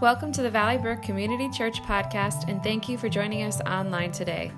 Welcome 0.00 0.30
to 0.34 0.42
the 0.42 0.50
Valley 0.50 0.78
Brook 0.78 1.02
Community 1.02 1.50
Church 1.50 1.82
podcast, 1.82 2.48
and 2.48 2.62
thank 2.62 2.88
you 2.88 2.96
for 2.96 3.08
joining 3.08 3.42
us 3.42 3.60
online 3.62 4.12
today. 4.12 4.52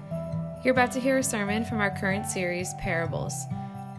You're 0.62 0.74
about 0.74 0.92
to 0.92 1.00
hear 1.00 1.16
a 1.16 1.22
sermon 1.22 1.64
from 1.64 1.80
our 1.80 1.90
current 1.90 2.26
series, 2.26 2.75
Parables. 2.75 3.47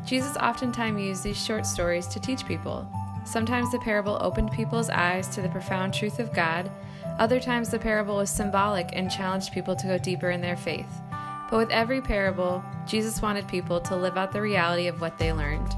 Jesus 0.05 0.37
oftentimes 0.37 1.01
used 1.01 1.23
these 1.23 1.43
short 1.43 1.65
stories 1.65 2.05
to 2.09 2.19
teach 2.19 2.45
people. 2.45 2.87
Sometimes 3.25 3.71
the 3.71 3.79
parable 3.79 4.19
opened 4.21 4.51
people's 4.51 4.91
eyes 4.91 5.27
to 5.29 5.41
the 5.41 5.49
profound 5.49 5.95
truth 5.95 6.19
of 6.19 6.31
God, 6.31 6.69
other 7.17 7.39
times 7.39 7.69
the 7.69 7.79
parable 7.79 8.17
was 8.17 8.29
symbolic 8.29 8.91
and 8.93 9.09
challenged 9.09 9.51
people 9.51 9.75
to 9.77 9.87
go 9.87 9.97
deeper 9.97 10.29
in 10.29 10.41
their 10.41 10.57
faith. 10.57 11.01
But 11.49 11.57
with 11.57 11.71
every 11.71 12.01
parable, 12.01 12.63
Jesus 12.85 13.19
wanted 13.19 13.47
people 13.47 13.81
to 13.81 13.95
live 13.95 14.15
out 14.15 14.31
the 14.31 14.43
reality 14.43 14.85
of 14.85 15.01
what 15.01 15.17
they 15.17 15.33
learned. 15.33 15.75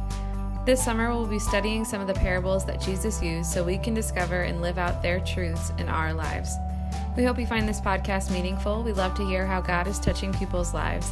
This 0.66 0.84
summer, 0.84 1.10
we'll 1.10 1.28
be 1.28 1.40
studying 1.40 1.84
some 1.84 2.00
of 2.00 2.08
the 2.08 2.14
parables 2.14 2.64
that 2.66 2.80
Jesus 2.80 3.22
used 3.22 3.52
so 3.52 3.66
we 3.66 3.78
can 3.78 3.94
discover 3.94 4.44
and 4.44 4.62
live 4.62 4.78
out 4.78 5.02
their 5.02 5.20
truths 5.20 5.74
in 5.78 5.90
our 5.90 6.14
lives. 6.14 6.56
We 7.18 7.26
hope 7.26 7.38
you 7.38 7.46
find 7.46 7.68
this 7.68 7.82
podcast 7.82 8.32
meaningful. 8.32 8.82
We 8.82 8.94
love 8.94 9.14
to 9.16 9.26
hear 9.26 9.46
how 9.46 9.60
God 9.60 9.88
is 9.88 10.00
touching 10.00 10.32
people's 10.34 10.74
lives. 10.74 11.12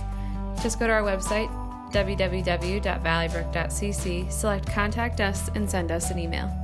Just 0.63 0.80
go 0.80 0.88
to 0.88 0.94
our 0.94 1.03
website, 1.03 1.49
www.valleybrook.cc, 1.91 4.31
select 4.31 4.72
Contact 4.72 5.20
Us, 5.20 5.49
and 5.53 5.70
send 5.70 5.91
us 5.91 6.11
an 6.11 6.20
email. 6.20 6.60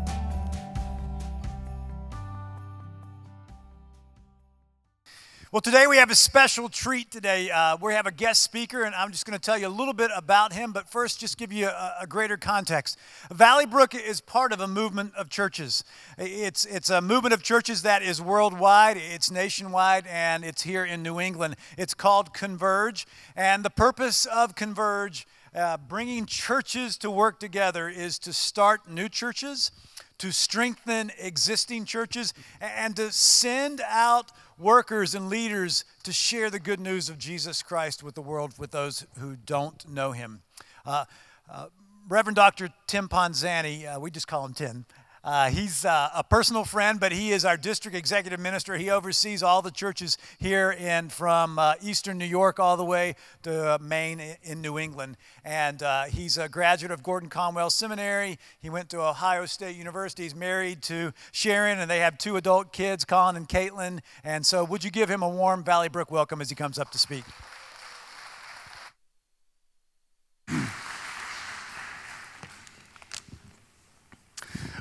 Well, 5.57 5.61
today 5.63 5.87
we 5.87 5.97
have 5.97 6.11
a 6.11 6.15
special 6.15 6.69
treat 6.69 7.09
today. 7.09 7.49
Uh, 7.49 7.77
we 7.81 7.93
have 7.93 8.05
a 8.05 8.11
guest 8.11 8.43
speaker, 8.43 8.83
and 8.83 8.93
I'm 8.93 9.11
just 9.11 9.25
going 9.25 9.33
to 9.33 9.43
tell 9.43 9.57
you 9.57 9.65
a 9.65 9.69
little 9.69 9.91
bit 9.91 10.11
about 10.15 10.53
him, 10.53 10.71
but 10.71 10.87
first, 10.87 11.19
just 11.19 11.35
give 11.35 11.51
you 11.51 11.65
a, 11.65 11.95
a, 12.01 12.05
greater 12.05 12.37
context. 12.37 12.95
Valley 13.31 13.65
Brook 13.65 13.95
is 13.95 14.21
part 14.21 14.53
of 14.53 14.59
a 14.59 14.67
movement 14.67 15.15
of 15.15 15.29
churches. 15.29 15.83
It's, 16.19 16.65
it's 16.65 16.91
a 16.91 17.01
movement 17.01 17.33
of 17.33 17.41
churches 17.41 17.81
that 17.81 18.03
is 18.03 18.21
worldwide, 18.21 18.97
it's 18.97 19.31
nationwide, 19.31 20.05
and 20.05 20.45
it's 20.45 20.61
here 20.61 20.85
in 20.85 21.01
New 21.01 21.19
England. 21.19 21.55
It's 21.75 21.95
called 21.95 22.35
Converge, 22.35 23.07
and 23.35 23.65
the 23.65 23.71
purpose 23.71 24.27
of 24.27 24.53
Converge, 24.53 25.25
uh, 25.55 25.77
bringing 25.77 26.27
churches 26.27 26.97
to 26.97 27.09
work 27.09 27.39
together, 27.39 27.89
is 27.89 28.19
to 28.19 28.31
start 28.31 28.87
new 28.87 29.09
churches, 29.09 29.71
to 30.19 30.31
strengthen 30.31 31.11
existing 31.17 31.85
churches, 31.85 32.35
and 32.61 32.95
to 32.95 33.11
send 33.11 33.81
out 33.87 34.31
workers 34.57 35.13
and 35.13 35.29
leaders 35.29 35.85
to 36.03 36.11
share 36.11 36.49
the 36.49 36.59
good 36.59 36.79
news 36.79 37.09
of 37.09 37.17
Jesus 37.17 37.61
Christ 37.61 38.03
with 38.03 38.15
the 38.15 38.21
world, 38.21 38.53
with 38.57 38.71
those 38.71 39.05
who 39.19 39.35
don't 39.35 39.87
know 39.87 40.11
him. 40.11 40.41
Uh, 40.85 41.05
uh, 41.49 41.67
Reverend 42.09 42.35
Dr. 42.37 42.69
Tim 42.87 43.09
Ponzani, 43.09 43.85
uh, 43.85 43.99
we 43.99 44.09
just 44.09 44.27
call 44.27 44.45
him 44.45 44.53
Tim, 44.53 44.85
uh, 45.27 45.49
he's 45.49 45.83
uh, 45.83 46.07
a 46.15 46.23
personal 46.23 46.63
friend, 46.63 47.01
but 47.01 47.11
he 47.11 47.31
is 47.31 47.43
our 47.43 47.57
district 47.57 47.97
executive 47.97 48.39
minister. 48.39 48.77
He 48.77 48.89
oversees 48.89 49.43
all 49.43 49.61
the 49.61 49.71
churches 49.71 50.17
here 50.39 50.71
in 50.71 51.09
from 51.09 51.59
uh, 51.59 51.73
eastern 51.81 52.17
New 52.17 52.23
York 52.23 52.61
all 52.61 52.77
the 52.77 52.85
way 52.85 53.13
to 53.43 53.73
uh, 53.73 53.77
Maine 53.81 54.37
in 54.41 54.61
New 54.61 54.79
England. 54.79 55.17
And 55.43 55.83
uh, 55.83 56.05
he's 56.05 56.37
a 56.37 56.47
graduate 56.47 56.93
of 56.93 57.03
Gordon 57.03 57.27
Conwell 57.27 57.69
Seminary. 57.69 58.39
He 58.61 58.69
went 58.69 58.87
to 58.91 59.01
Ohio 59.01 59.45
State 59.45 59.75
University. 59.75 60.23
He's 60.23 60.33
married 60.33 60.81
to 60.83 61.11
Sharon, 61.33 61.79
and 61.79 61.91
they 61.91 61.99
have 61.99 62.17
two 62.17 62.37
adult 62.37 62.71
kids, 62.71 63.03
Colin 63.03 63.35
and 63.35 63.49
Caitlin. 63.49 63.99
And 64.23 64.45
so, 64.45 64.63
would 64.63 64.85
you 64.85 64.91
give 64.91 65.09
him 65.11 65.23
a 65.23 65.29
warm 65.29 65.61
Valley 65.61 65.89
Brook 65.89 66.09
welcome 66.09 66.39
as 66.39 66.47
he 66.47 66.55
comes 66.55 66.79
up 66.79 66.89
to 66.91 66.97
speak? 66.97 67.25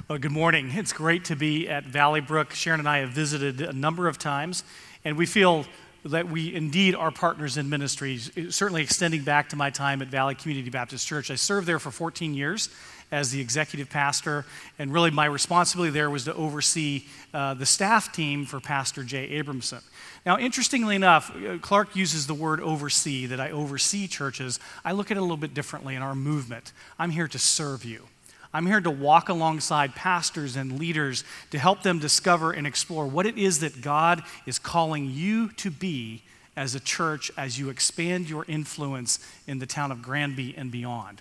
Well, 0.08 0.18
good 0.18 0.30
morning. 0.30 0.70
It's 0.72 0.92
great 0.92 1.24
to 1.24 1.34
be 1.34 1.68
at 1.68 1.82
Valley 1.82 2.20
Brook. 2.20 2.52
Sharon 2.52 2.78
and 2.78 2.88
I 2.88 2.98
have 2.98 3.08
visited 3.08 3.60
a 3.60 3.72
number 3.72 4.06
of 4.06 4.18
times, 4.18 4.62
and 5.04 5.18
we 5.18 5.26
feel 5.26 5.66
that 6.04 6.28
we 6.28 6.54
indeed 6.54 6.94
are 6.94 7.10
partners 7.10 7.56
in 7.56 7.68
ministries, 7.68 8.30
certainly 8.50 8.82
extending 8.82 9.24
back 9.24 9.48
to 9.48 9.56
my 9.56 9.68
time 9.68 10.00
at 10.02 10.06
Valley 10.06 10.36
Community 10.36 10.70
Baptist 10.70 11.08
Church. 11.08 11.28
I 11.32 11.34
served 11.34 11.66
there 11.66 11.81
for 11.81 11.91
14 11.91 12.34
years 12.34 12.69
as 13.10 13.32
the 13.32 13.41
executive 13.41 13.91
pastor, 13.91 14.47
and 14.78 14.92
really 14.92 15.10
my 15.10 15.25
responsibility 15.25 15.91
there 15.91 16.08
was 16.08 16.22
to 16.26 16.34
oversee 16.34 17.02
uh, 17.34 17.54
the 17.54 17.66
staff 17.66 18.12
team 18.12 18.47
for 18.47 18.60
Pastor 18.60 19.02
Jay 19.02 19.42
Abramson. 19.42 19.82
Now, 20.25 20.38
interestingly 20.38 20.94
enough, 20.94 21.34
uh, 21.34 21.58
Clark 21.58 21.97
uses 21.97 22.28
the 22.28 22.34
word 22.34 22.60
oversee, 22.60 23.26
that 23.26 23.41
I 23.41 23.50
oversee 23.50 24.06
churches. 24.06 24.60
I 24.84 24.92
look 24.92 25.10
at 25.10 25.16
it 25.16 25.20
a 25.20 25.22
little 25.22 25.36
bit 25.36 25.52
differently 25.52 25.97
in 25.97 26.02
our 26.02 26.14
movement. 26.14 26.72
I'm 26.97 27.10
here 27.10 27.26
to 27.26 27.41
serve 27.41 27.84
you. 27.84 28.06
I'm 28.56 28.65
here 28.65 28.81
to 28.81 28.91
walk 28.91 29.28
alongside 29.28 29.94
pastors 29.94 30.56
and 30.56 30.78
leaders 30.78 31.25
to 31.50 31.59
help 31.59 31.83
them 31.83 31.99
discover 31.99 32.53
and 32.53 32.67
explore 32.67 33.06
what 33.06 33.27
it 33.27 33.37
is 33.37 33.61
that 33.61 33.83
God 33.83 34.22
is 34.47 34.59
calling 34.59 35.11
you 35.11 35.50
to 35.59 35.71
be 35.71 36.22
as 36.56 36.75
a 36.75 36.81
church 36.81 37.31
as 37.37 37.59
you 37.59 37.69
expand 37.69 38.31
your 38.31 38.47
influence 38.49 39.19
in 39.47 39.59
the 39.59 39.67
town 39.67 39.93
of 39.93 40.00
Granby 40.00 40.55
and 40.56 40.71
beyond. 40.71 41.21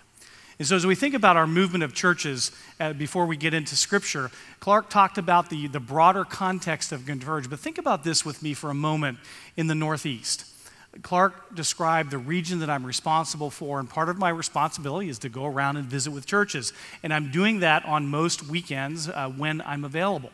And 0.59 0.65
so, 0.65 0.77
as 0.77 0.85
we 0.85 0.95
think 0.95 1.13
about 1.13 1.35
our 1.35 1.45
movement 1.45 1.83
of 1.83 1.93
churches, 1.93 2.53
uh, 2.79 2.93
before 2.93 3.25
we 3.25 3.35
get 3.35 3.53
into 3.53 3.75
scripture, 3.75 4.31
Clark 4.61 4.89
talked 4.89 5.17
about 5.17 5.49
the, 5.49 5.67
the 5.67 5.81
broader 5.81 6.23
context 6.23 6.93
of 6.93 7.05
Converge. 7.05 7.49
But 7.49 7.59
think 7.59 7.77
about 7.77 8.05
this 8.05 8.23
with 8.23 8.41
me 8.41 8.53
for 8.53 8.69
a 8.69 8.73
moment 8.73 9.17
in 9.57 9.67
the 9.67 9.75
Northeast. 9.75 10.54
Clark 11.01 11.55
described 11.55 12.11
the 12.11 12.17
region 12.17 12.59
that 12.59 12.69
I'm 12.69 12.85
responsible 12.85 13.49
for, 13.49 13.79
and 13.79 13.89
part 13.89 14.09
of 14.09 14.17
my 14.17 14.29
responsibility 14.29 15.09
is 15.09 15.19
to 15.19 15.29
go 15.29 15.45
around 15.45 15.77
and 15.77 15.85
visit 15.85 16.11
with 16.11 16.25
churches. 16.25 16.73
And 17.03 17.13
I'm 17.13 17.31
doing 17.31 17.59
that 17.59 17.85
on 17.85 18.07
most 18.07 18.47
weekends 18.47 19.09
uh, 19.09 19.29
when 19.35 19.61
I'm 19.61 19.83
available. 19.83 20.31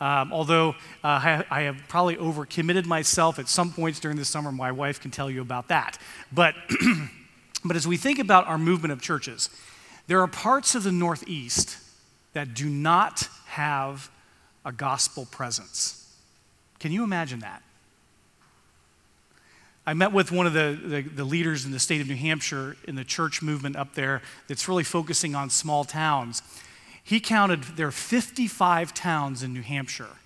Um, 0.00 0.32
although 0.32 0.70
uh, 1.04 1.42
I, 1.50 1.62
have 1.62 1.76
probably 1.88 2.16
overcommitted 2.16 2.86
myself 2.86 3.38
at 3.38 3.48
some 3.48 3.70
points 3.70 4.00
during 4.00 4.16
the 4.16 4.24
summer, 4.24 4.50
my 4.50 4.72
wife 4.72 4.98
can 4.98 5.10
tell 5.10 5.30
you 5.30 5.42
about 5.42 5.68
that. 5.68 5.98
But, 6.32 6.54
but 7.64 7.76
as 7.76 7.86
we 7.86 7.98
think 7.98 8.18
about 8.18 8.46
our 8.46 8.56
movement 8.56 8.92
of 8.92 9.02
churches, 9.02 9.50
there 10.06 10.22
are 10.22 10.26
parts 10.26 10.74
of 10.74 10.84
the 10.84 10.92
Northeast 10.92 11.76
that 12.32 12.54
do 12.54 12.70
not 12.70 13.28
have 13.46 14.10
a 14.64 14.72
gospel 14.72 15.26
presence. 15.26 16.16
Can 16.78 16.92
you 16.92 17.04
imagine 17.04 17.40
that? 17.40 17.62
I 19.86 19.94
met 19.94 20.12
with 20.12 20.30
one 20.30 20.46
of 20.46 20.52
the, 20.52 20.78
the, 20.82 21.00
the, 21.02 21.24
leaders 21.24 21.64
in 21.64 21.72
the 21.72 21.78
state 21.78 22.00
of 22.00 22.08
New 22.08 22.16
Hampshire 22.16 22.76
in 22.86 22.96
the 22.96 23.04
church 23.04 23.40
movement 23.40 23.76
up 23.76 23.94
there 23.94 24.20
that's 24.46 24.68
really 24.68 24.84
focusing 24.84 25.34
on 25.34 25.48
small 25.48 25.84
towns. 25.84 26.42
He 27.02 27.18
counted 27.18 27.62
there 27.76 27.88
are 27.88 27.92
55 27.92 28.92
towns 28.92 29.42
in 29.42 29.52
New 29.52 29.62
Hampshire 29.62 30.16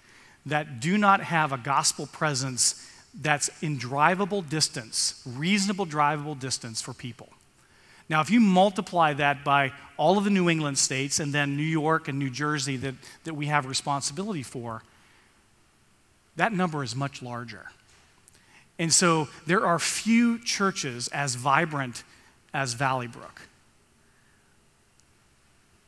that 0.46 0.80
do 0.80 0.98
not 0.98 1.20
have 1.20 1.52
a 1.52 1.56
gospel 1.56 2.06
presence 2.06 2.90
that's 3.20 3.48
in 3.62 3.78
drivable 3.78 4.46
distance, 4.46 5.22
reasonable 5.24 5.86
drivable 5.86 6.38
distance 6.38 6.82
for 6.82 6.92
people. 6.92 7.28
Now, 8.08 8.20
if 8.20 8.30
you 8.30 8.40
multiply 8.40 9.14
that 9.14 9.44
by 9.44 9.72
all 9.96 10.18
of 10.18 10.24
the 10.24 10.30
New 10.30 10.50
England 10.50 10.78
states 10.78 11.20
and 11.20 11.32
then 11.32 11.56
New 11.56 11.62
York 11.62 12.08
and 12.08 12.18
New 12.18 12.28
Jersey 12.28 12.76
that, 12.78 12.94
that 13.22 13.34
we 13.34 13.46
have 13.46 13.66
responsibility 13.66 14.42
for, 14.42 14.82
that 16.36 16.52
number 16.52 16.82
is 16.82 16.94
much 16.94 17.22
larger. 17.22 17.70
And 18.78 18.92
so 18.92 19.28
there 19.46 19.66
are 19.66 19.78
few 19.78 20.38
churches 20.38 21.08
as 21.08 21.36
vibrant 21.36 22.02
as 22.52 22.74
Valley 22.74 23.06
Brook. 23.06 23.42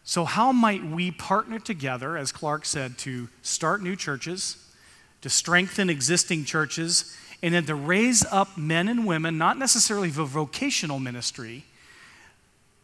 So, 0.05 0.25
how 0.25 0.53
might 0.53 0.85
we 0.85 1.11
partner 1.11 1.59
together, 1.59 2.17
as 2.17 2.31
Clark 2.31 2.65
said, 2.65 2.97
to 2.99 3.29
start 3.43 3.83
new 3.83 3.97
churches, 3.97 4.57
to 5.23 5.29
strengthen 5.29 5.91
existing 5.91 6.45
churches, 6.45 7.17
and 7.43 7.55
then 7.55 7.67
to 7.67 7.75
raise 7.75 8.25
up 8.27 8.57
men 8.57 8.87
and 8.87 9.05
women, 9.05 9.37
not 9.37 9.59
necessarily 9.59 10.11
for 10.11 10.25
vocational 10.25 11.01
ministry, 11.01 11.65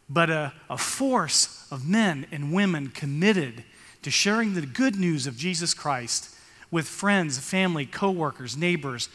but 0.09 0.29
a, 0.29 0.51
a 0.69 0.77
force 0.77 1.65
of 1.71 1.87
men 1.87 2.27
and 2.29 2.51
women 2.51 2.89
committed 2.89 3.63
to 4.01 4.11
sharing 4.11 4.53
the 4.53 4.65
good 4.65 4.97
news 4.97 5.25
of 5.25 5.37
Jesus 5.37 5.73
Christ 5.73 6.29
with 6.71 6.87
friends, 6.87 7.39
family, 7.39 7.85
coworkers, 7.85 8.57
neighbors, 8.57 9.07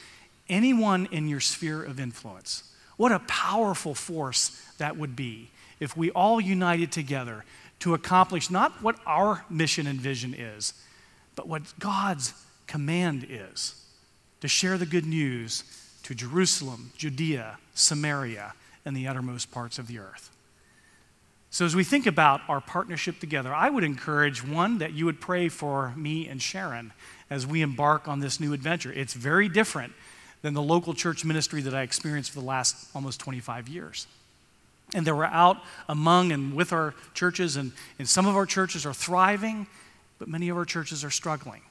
anyone 0.49 1.09
in 1.11 1.29
your 1.29 1.41
sphere 1.41 1.83
of 1.83 2.01
influence. 2.01 2.63
What 2.97 3.13
a 3.13 3.21
powerful 3.21 3.95
force 3.95 4.61
that 4.79 4.97
would 4.97 5.15
be 5.15 5.51
if 5.81 5.97
we 5.97 6.11
all 6.11 6.41
united 6.41 6.91
together 6.91 7.45
to 7.81 7.95
accomplish 7.95 8.51
not 8.51 8.83
what 8.83 8.99
our 9.07 9.45
mission 9.49 9.87
and 9.87 10.01
vision 10.01 10.35
is, 10.35 10.75
but 11.37 11.47
what 11.47 11.63
God's 11.79 12.35
command 12.67 13.27
is 13.29 13.75
to 14.41 14.49
share 14.49 14.79
the 14.79 14.87
good 14.87 15.07
news 15.07 15.65
to 16.03 16.15
Jerusalem, 16.15 16.93
Judea, 16.97 17.59
Samaria, 17.75 18.55
and 18.85 18.97
the 18.97 19.07
uttermost 19.07 19.51
parts 19.51 19.79
of 19.79 19.87
the 19.87 19.99
earth. 19.99 20.31
So, 21.51 21.65
as 21.65 21.75
we 21.75 21.85
think 21.85 22.07
about 22.07 22.43
our 22.49 22.61
partnership 22.61 23.21
together, 23.21 23.55
I 23.55 23.71
would 23.71 23.85
encourage 23.85 24.47
one 24.47 24.79
that 24.79 24.93
you 24.93 25.07
would 25.07 25.21
pray 25.21 25.49
for 25.49 25.95
me 25.97 26.29
and 26.29 26.43
Sharon 26.43 26.93
as 27.31 27.47
we 27.47 27.63
embark 27.63 28.07
on 28.07 28.21
this 28.21 28.39
new 28.39 28.53
adventure. 28.53 28.93
It's 28.93 29.15
very 29.15 29.49
different 29.49 29.93
than 30.43 30.55
the 30.55 30.63
local 30.63 30.95
church 30.95 31.25
ministry 31.25 31.63
that 31.63 31.75
I 31.75 31.83
experienced 31.83 32.31
for 32.31 32.41
the 32.41 32.47
last 32.47 32.77
almost 32.95 33.21
25 33.21 33.69
years. 33.69 34.07
And 34.95 35.07
they 35.07 35.13
were 35.13 35.27
out 35.27 35.59
among 35.89 36.33
and 36.33 36.55
with 36.55 36.73
our 36.73 36.95
churches, 37.15 37.57
and, 37.57 37.73
and 37.99 38.09
some 38.09 38.27
of 38.27 38.37
our 38.37 38.47
churches 38.47 38.87
are 38.87 38.95
thriving, 38.95 39.67
but 40.19 40.29
many 40.29 40.49
of 40.49 40.57
our 40.57 40.65
churches 40.65 41.05
are 41.05 41.11
struggling. 41.11 41.63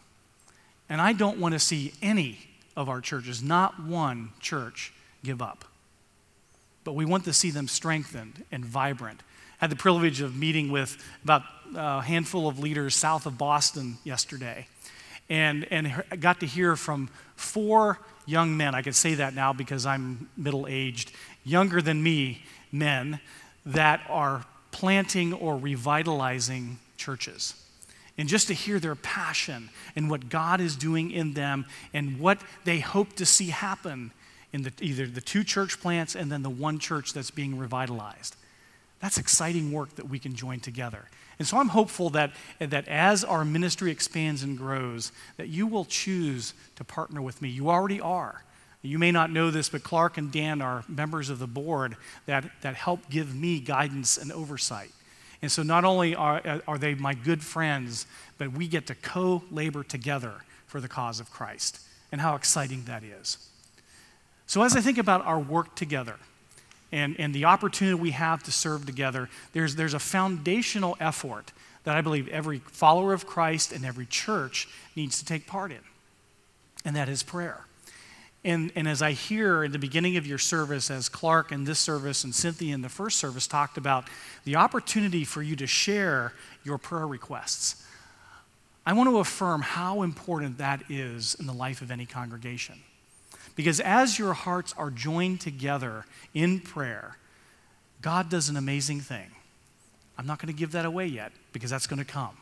And 0.90 1.02
I 1.02 1.14
don't 1.14 1.40
want 1.40 1.54
to 1.54 1.60
see 1.60 1.94
any 2.02 2.40
of 2.76 2.90
our 2.90 3.02
churches, 3.02 3.42
not 3.42 3.82
one 3.82 4.30
church, 4.40 4.94
give 5.24 5.42
up. 5.42 5.66
But 6.84 6.94
we 6.94 7.06
want 7.06 7.26
to 7.26 7.34
see 7.34 7.50
them 7.50 7.68
strengthened 7.68 8.46
and 8.52 8.64
vibrant. 8.64 9.22
I 9.60 9.66
had 9.66 9.72
the 9.72 9.76
privilege 9.76 10.22
of 10.22 10.36
meeting 10.36 10.72
with 10.72 11.04
about 11.24 11.42
a 11.76 12.02
handful 12.02 12.48
of 12.48 12.60
leaders 12.60 12.96
south 12.96 13.26
of 13.26 13.38
Boston 13.38 13.98
yesterday 14.04 14.68
and, 15.30 15.66
and 15.72 16.04
got 16.20 16.40
to 16.40 16.46
hear 16.46 16.76
from 16.76 17.10
four 17.36 18.00
young 18.26 18.58
men. 18.58 18.76
I 18.76 18.82
can 18.82 18.94
say 18.94 19.16
that 19.16 19.34
now 19.34 19.54
because 19.54 19.86
I'm 19.86 20.30
middle 20.38 20.68
aged, 20.68 21.12
younger 21.44 21.82
than 21.82 22.02
me 22.02 22.44
men 22.72 23.20
that 23.66 24.02
are 24.10 24.46
planting 24.72 25.34
or 25.34 25.58
revitalizing 25.58 26.80
churches. 26.98 27.54
And 28.18 28.28
just 28.28 28.48
to 28.48 28.54
hear 28.54 28.80
their 28.80 28.96
passion 28.96 29.70
and 29.96 30.10
what 30.10 30.30
God 30.30 30.60
is 30.60 30.76
doing 30.76 31.12
in 31.12 31.34
them 31.34 31.66
and 31.94 32.20
what 32.20 32.42
they 32.64 32.80
hope 32.80 33.14
to 33.14 33.26
see 33.26 33.50
happen 33.50 34.12
in 34.54 34.64
the, 34.64 34.74
either 34.82 35.06
the 35.06 35.22
two 35.22 35.44
church 35.44 35.80
plants 35.80 36.16
and 36.16 36.32
then 36.32 36.42
the 36.42 36.50
one 36.50 36.80
church 36.80 37.14
that's 37.14 37.32
being 37.32 37.58
revitalized. 37.58 38.36
That's 39.00 39.18
exciting 39.18 39.72
work 39.72 39.96
that 39.96 40.10
we 40.10 40.20
can 40.20 40.36
join 40.36 40.60
together. 40.60 41.06
And 41.40 41.48
so 41.48 41.58
I'm 41.58 41.70
hopeful 41.70 42.10
that, 42.12 42.32
that 42.60 42.88
as 42.88 43.24
our 43.24 43.46
ministry 43.46 43.92
expands 43.92 44.42
and 44.42 44.58
grows, 44.58 45.12
that 45.38 45.50
you 45.50 45.68
will 45.68 45.86
choose 45.86 46.54
to 46.78 46.84
partner 46.84 47.22
with 47.22 47.42
me. 47.42 47.50
You 47.50 47.70
already 47.70 48.02
are. 48.02 48.44
You 48.82 49.00
may 49.00 49.12
not 49.12 49.32
know 49.32 49.52
this, 49.52 49.70
but 49.70 49.84
Clark 49.84 50.18
and 50.18 50.32
Dan 50.32 50.62
are 50.62 50.84
members 50.88 51.30
of 51.30 51.40
the 51.40 51.48
board 51.48 51.96
that, 52.26 52.46
that 52.62 52.76
help 52.76 53.10
give 53.10 53.36
me 53.36 53.60
guidance 53.60 54.18
and 54.18 54.32
oversight. 54.32 54.92
And 55.42 55.52
so 55.52 55.62
not 55.62 55.86
only 55.86 56.16
are, 56.16 56.62
are 56.68 56.78
they 56.78 56.96
my 56.96 57.14
good 57.14 57.44
friends, 57.44 58.08
but 58.38 58.52
we 58.52 58.68
get 58.68 58.88
to 58.88 58.96
co 58.96 59.44
labor 59.52 59.84
together 59.84 60.34
for 60.66 60.82
the 60.82 60.88
cause 60.88 61.20
of 61.20 61.30
Christ. 61.30 61.82
And 62.12 62.22
how 62.22 62.36
exciting 62.36 62.86
that 62.86 63.04
is. 63.04 63.38
So, 64.46 64.64
as 64.64 64.78
I 64.78 64.82
think 64.82 64.98
about 64.98 65.26
our 65.26 65.40
work 65.40 65.76
together, 65.76 66.16
and, 66.92 67.20
and 67.20 67.34
the 67.34 67.46
opportunity 67.46 67.96
we 67.96 68.12
have 68.12 68.44
to 68.44 68.52
serve 68.52 68.86
together, 68.86 69.30
there's, 69.54 69.76
there's 69.76 69.94
a 69.94 70.00
foundational 70.00 70.96
effort 71.00 71.52
that 71.84 71.96
I 71.96 72.02
believe 72.02 72.28
every 72.30 72.60
follower 72.60 73.14
of 73.14 73.26
Christ 73.26 73.72
and 73.72 73.86
every 73.86 74.06
church 74.06 74.68
needs 74.96 75.20
to 75.20 75.26
take 75.26 75.48
part 75.48 75.72
in, 75.72 75.80
and 76.86 76.96
that 76.96 77.10
is 77.10 77.24
prayer. 77.24 77.66
And, 78.44 78.72
and 78.76 78.88
as 78.88 79.02
I 79.02 79.12
hear 79.12 79.64
in 79.64 79.72
the 79.72 79.80
beginning 79.80 80.16
of 80.16 80.26
your 80.26 80.38
service, 80.38 80.90
as 80.90 81.10
Clark 81.10 81.52
in 81.52 81.66
this 81.66 81.80
service 81.80 82.24
and 82.24 82.34
Cynthia 82.34 82.74
in 82.74 82.82
the 82.82 82.90
first 82.90 83.18
service 83.18 83.48
talked 83.48 83.78
about 83.78 84.08
the 84.46 84.56
opportunity 84.56 85.26
for 85.26 85.42
you 85.42 85.56
to 85.58 85.68
share 85.68 86.34
your 86.64 86.78
prayer 86.78 87.08
requests, 87.08 87.84
I 88.86 88.94
want 88.94 89.10
to 89.10 89.18
affirm 89.20 89.62
how 89.62 90.02
important 90.02 90.60
that 90.60 90.84
is 90.90 91.36
in 91.40 91.46
the 91.46 91.54
life 91.54 91.82
of 91.82 91.92
any 91.92 92.06
congregation. 92.06 92.76
Because 93.58 93.80
as 93.80 94.18
your 94.18 94.34
hearts 94.34 94.74
are 94.78 94.92
joined 94.92 95.42
together 95.42 96.06
in 96.34 96.62
prayer, 96.62 97.18
God 98.02 98.30
does 98.30 98.48
an 98.48 98.56
amazing 98.56 99.02
thing. 99.02 99.32
I'm 100.18 100.28
not 100.28 100.40
going 100.40 100.54
to 100.54 100.58
give 100.58 100.72
that 100.72 100.86
away 100.86 101.08
yet 101.08 101.32
because 101.52 101.72
that's 101.72 101.88
going 101.88 102.00
to 102.00 102.06
come. 102.06 102.38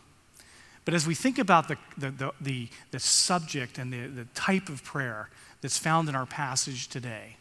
But 0.84 0.94
as 0.94 1.08
we 1.08 1.16
think 1.16 1.40
about 1.40 1.68
the, 1.68 1.78
the, 1.98 2.12
the, 2.12 2.32
the, 2.42 2.70
the 2.92 3.00
subject 3.00 3.78
and 3.80 3.92
the, 3.92 4.08
the 4.08 4.26
type 4.36 4.70
of 4.70 4.84
prayer 4.84 5.30
that's 5.62 5.78
found 5.78 6.08
in 6.10 6.16
our 6.16 6.26
passage 6.26 6.90
today, 6.90 7.38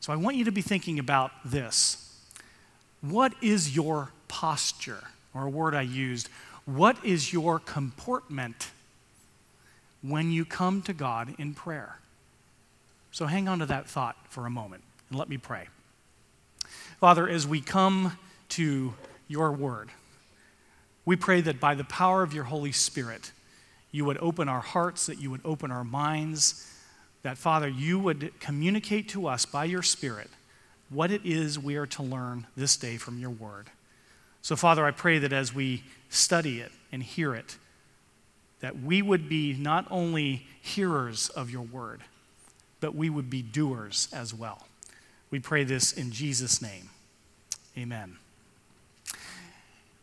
so 0.00 0.12
I 0.12 0.16
want 0.16 0.36
you 0.36 0.44
to 0.44 0.52
be 0.52 0.62
thinking 0.62 0.98
about 0.98 1.32
this. 1.44 2.14
What 3.00 3.32
is 3.42 3.74
your 3.74 4.12
posture? 4.28 5.02
Or 5.34 5.46
a 5.46 5.50
word 5.50 5.74
I 5.74 5.82
used, 5.82 6.28
what 6.66 7.02
is 7.04 7.32
your 7.32 7.58
comportment 7.58 8.70
when 10.02 10.30
you 10.30 10.44
come 10.44 10.82
to 10.82 10.92
God 10.92 11.34
in 11.38 11.54
prayer? 11.54 11.98
So 13.18 13.26
hang 13.26 13.48
on 13.48 13.58
to 13.58 13.66
that 13.66 13.88
thought 13.88 14.14
for 14.28 14.46
a 14.46 14.50
moment 14.50 14.84
and 15.10 15.18
let 15.18 15.28
me 15.28 15.38
pray. 15.38 15.66
Father, 17.00 17.28
as 17.28 17.48
we 17.48 17.60
come 17.60 18.16
to 18.50 18.94
your 19.26 19.50
word, 19.50 19.88
we 21.04 21.16
pray 21.16 21.40
that 21.40 21.58
by 21.58 21.74
the 21.74 21.82
power 21.82 22.22
of 22.22 22.32
your 22.32 22.44
Holy 22.44 22.70
Spirit, 22.70 23.32
you 23.90 24.04
would 24.04 24.18
open 24.18 24.48
our 24.48 24.60
hearts, 24.60 25.06
that 25.06 25.20
you 25.20 25.32
would 25.32 25.40
open 25.44 25.72
our 25.72 25.82
minds, 25.82 26.72
that, 27.22 27.36
Father, 27.36 27.66
you 27.66 27.98
would 27.98 28.38
communicate 28.38 29.08
to 29.08 29.26
us 29.26 29.44
by 29.44 29.64
your 29.64 29.82
Spirit 29.82 30.30
what 30.88 31.10
it 31.10 31.22
is 31.24 31.58
we 31.58 31.74
are 31.74 31.86
to 31.86 32.04
learn 32.04 32.46
this 32.56 32.76
day 32.76 32.98
from 32.98 33.18
your 33.18 33.30
word. 33.30 33.66
So, 34.42 34.54
Father, 34.54 34.86
I 34.86 34.92
pray 34.92 35.18
that 35.18 35.32
as 35.32 35.52
we 35.52 35.82
study 36.08 36.60
it 36.60 36.70
and 36.92 37.02
hear 37.02 37.34
it, 37.34 37.56
that 38.60 38.80
we 38.80 39.02
would 39.02 39.28
be 39.28 39.54
not 39.54 39.88
only 39.90 40.46
hearers 40.62 41.30
of 41.30 41.50
your 41.50 41.62
word, 41.62 42.02
but 42.80 42.94
we 42.94 43.10
would 43.10 43.30
be 43.30 43.42
doers 43.42 44.08
as 44.12 44.32
well. 44.32 44.66
We 45.30 45.40
pray 45.40 45.64
this 45.64 45.92
in 45.92 46.10
Jesus' 46.10 46.62
name. 46.62 46.90
Amen. 47.76 48.16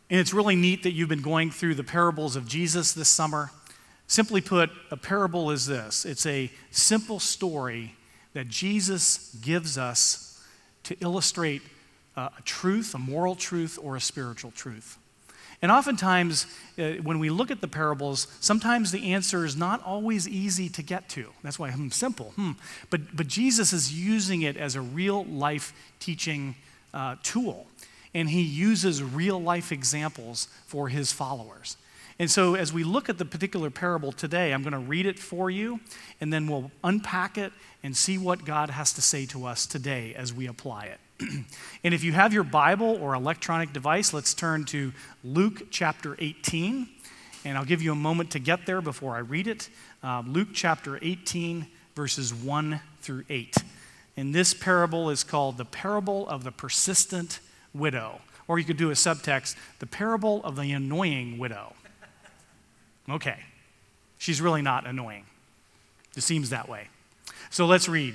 And 0.08 0.20
it's 0.20 0.32
really 0.32 0.54
neat 0.54 0.84
that 0.84 0.92
you've 0.92 1.08
been 1.08 1.22
going 1.22 1.50
through 1.50 1.74
the 1.74 1.84
parables 1.84 2.36
of 2.36 2.46
Jesus 2.46 2.92
this 2.92 3.08
summer. 3.08 3.50
Simply 4.06 4.40
put, 4.40 4.70
a 4.90 4.96
parable 4.96 5.50
is 5.50 5.66
this 5.66 6.04
it's 6.04 6.26
a 6.26 6.50
simple 6.70 7.18
story 7.18 7.96
that 8.34 8.48
Jesus 8.48 9.34
gives 9.42 9.76
us 9.76 10.44
to 10.84 10.96
illustrate 11.00 11.62
uh, 12.16 12.28
a 12.38 12.42
truth, 12.42 12.94
a 12.94 12.98
moral 12.98 13.34
truth, 13.34 13.78
or 13.82 13.96
a 13.96 14.00
spiritual 14.00 14.52
truth. 14.52 14.98
And 15.62 15.72
oftentimes, 15.72 16.46
uh, 16.78 16.92
when 17.02 17.18
we 17.18 17.30
look 17.30 17.50
at 17.50 17.60
the 17.60 17.68
parables, 17.68 18.26
sometimes 18.40 18.92
the 18.92 19.12
answer 19.12 19.44
is 19.44 19.56
not 19.56 19.82
always 19.84 20.28
easy 20.28 20.68
to 20.70 20.82
get 20.82 21.08
to. 21.10 21.30
That's 21.42 21.58
why, 21.58 21.70
hmm, 21.70 21.88
simple. 21.88 22.32
Hmm. 22.36 22.52
But, 22.90 23.16
but 23.16 23.26
Jesus 23.26 23.72
is 23.72 23.92
using 23.92 24.42
it 24.42 24.56
as 24.56 24.74
a 24.74 24.80
real 24.80 25.24
life 25.24 25.72
teaching 25.98 26.56
uh, 26.92 27.16
tool. 27.22 27.66
And 28.14 28.30
he 28.30 28.42
uses 28.42 29.02
real 29.02 29.40
life 29.40 29.72
examples 29.72 30.48
for 30.66 30.88
his 30.88 31.12
followers. 31.12 31.76
And 32.18 32.30
so, 32.30 32.54
as 32.54 32.72
we 32.72 32.82
look 32.82 33.10
at 33.10 33.18
the 33.18 33.26
particular 33.26 33.68
parable 33.68 34.10
today, 34.10 34.54
I'm 34.54 34.62
going 34.62 34.72
to 34.72 34.78
read 34.78 35.04
it 35.04 35.18
for 35.18 35.50
you, 35.50 35.80
and 36.18 36.32
then 36.32 36.46
we'll 36.46 36.70
unpack 36.82 37.36
it 37.36 37.52
and 37.82 37.94
see 37.94 38.16
what 38.16 38.46
God 38.46 38.70
has 38.70 38.94
to 38.94 39.02
say 39.02 39.26
to 39.26 39.44
us 39.44 39.66
today 39.66 40.14
as 40.14 40.32
we 40.32 40.46
apply 40.46 40.86
it. 40.86 40.98
and 41.84 41.94
if 41.94 42.04
you 42.04 42.12
have 42.12 42.32
your 42.32 42.44
Bible 42.44 42.98
or 43.00 43.14
electronic 43.14 43.72
device, 43.72 44.12
let's 44.12 44.34
turn 44.34 44.64
to 44.66 44.92
Luke 45.24 45.68
chapter 45.70 46.16
18. 46.18 46.88
And 47.44 47.56
I'll 47.56 47.64
give 47.64 47.80
you 47.80 47.92
a 47.92 47.96
moment 47.96 48.32
to 48.32 48.38
get 48.38 48.66
there 48.66 48.80
before 48.80 49.14
I 49.14 49.20
read 49.20 49.46
it. 49.46 49.68
Uh, 50.02 50.22
Luke 50.26 50.48
chapter 50.52 50.98
18, 51.00 51.66
verses 51.94 52.34
1 52.34 52.80
through 53.00 53.24
8. 53.30 53.56
And 54.16 54.34
this 54.34 54.52
parable 54.52 55.10
is 55.10 55.22
called 55.22 55.58
the 55.58 55.64
parable 55.64 56.28
of 56.28 56.44
the 56.44 56.50
persistent 56.50 57.40
widow. 57.72 58.20
Or 58.48 58.58
you 58.58 58.64
could 58.64 58.76
do 58.76 58.90
a 58.90 58.94
subtext, 58.94 59.56
the 59.78 59.86
parable 59.86 60.42
of 60.44 60.56
the 60.56 60.72
annoying 60.72 61.38
widow. 61.38 61.74
Okay, 63.08 63.38
she's 64.18 64.40
really 64.40 64.62
not 64.62 64.86
annoying. 64.86 65.24
It 66.16 66.22
seems 66.22 66.50
that 66.50 66.68
way. 66.68 66.88
So 67.50 67.66
let's 67.66 67.88
read. 67.88 68.14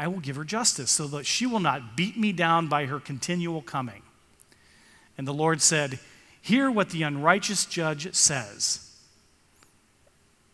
I 0.00 0.06
will 0.06 0.20
give 0.20 0.36
her 0.36 0.44
justice, 0.44 0.90
so 0.90 1.06
that 1.08 1.26
she 1.26 1.44
will 1.44 1.60
not 1.60 1.94
beat 1.94 2.16
me 2.16 2.32
down 2.32 2.68
by 2.68 2.86
her 2.86 2.98
continual 2.98 3.60
coming. 3.60 4.00
And 5.18 5.28
the 5.28 5.34
Lord 5.34 5.60
said, 5.60 5.98
Hear 6.40 6.70
what 6.70 6.88
the 6.88 7.02
unrighteous 7.02 7.66
judge 7.66 8.14
says. 8.14 8.96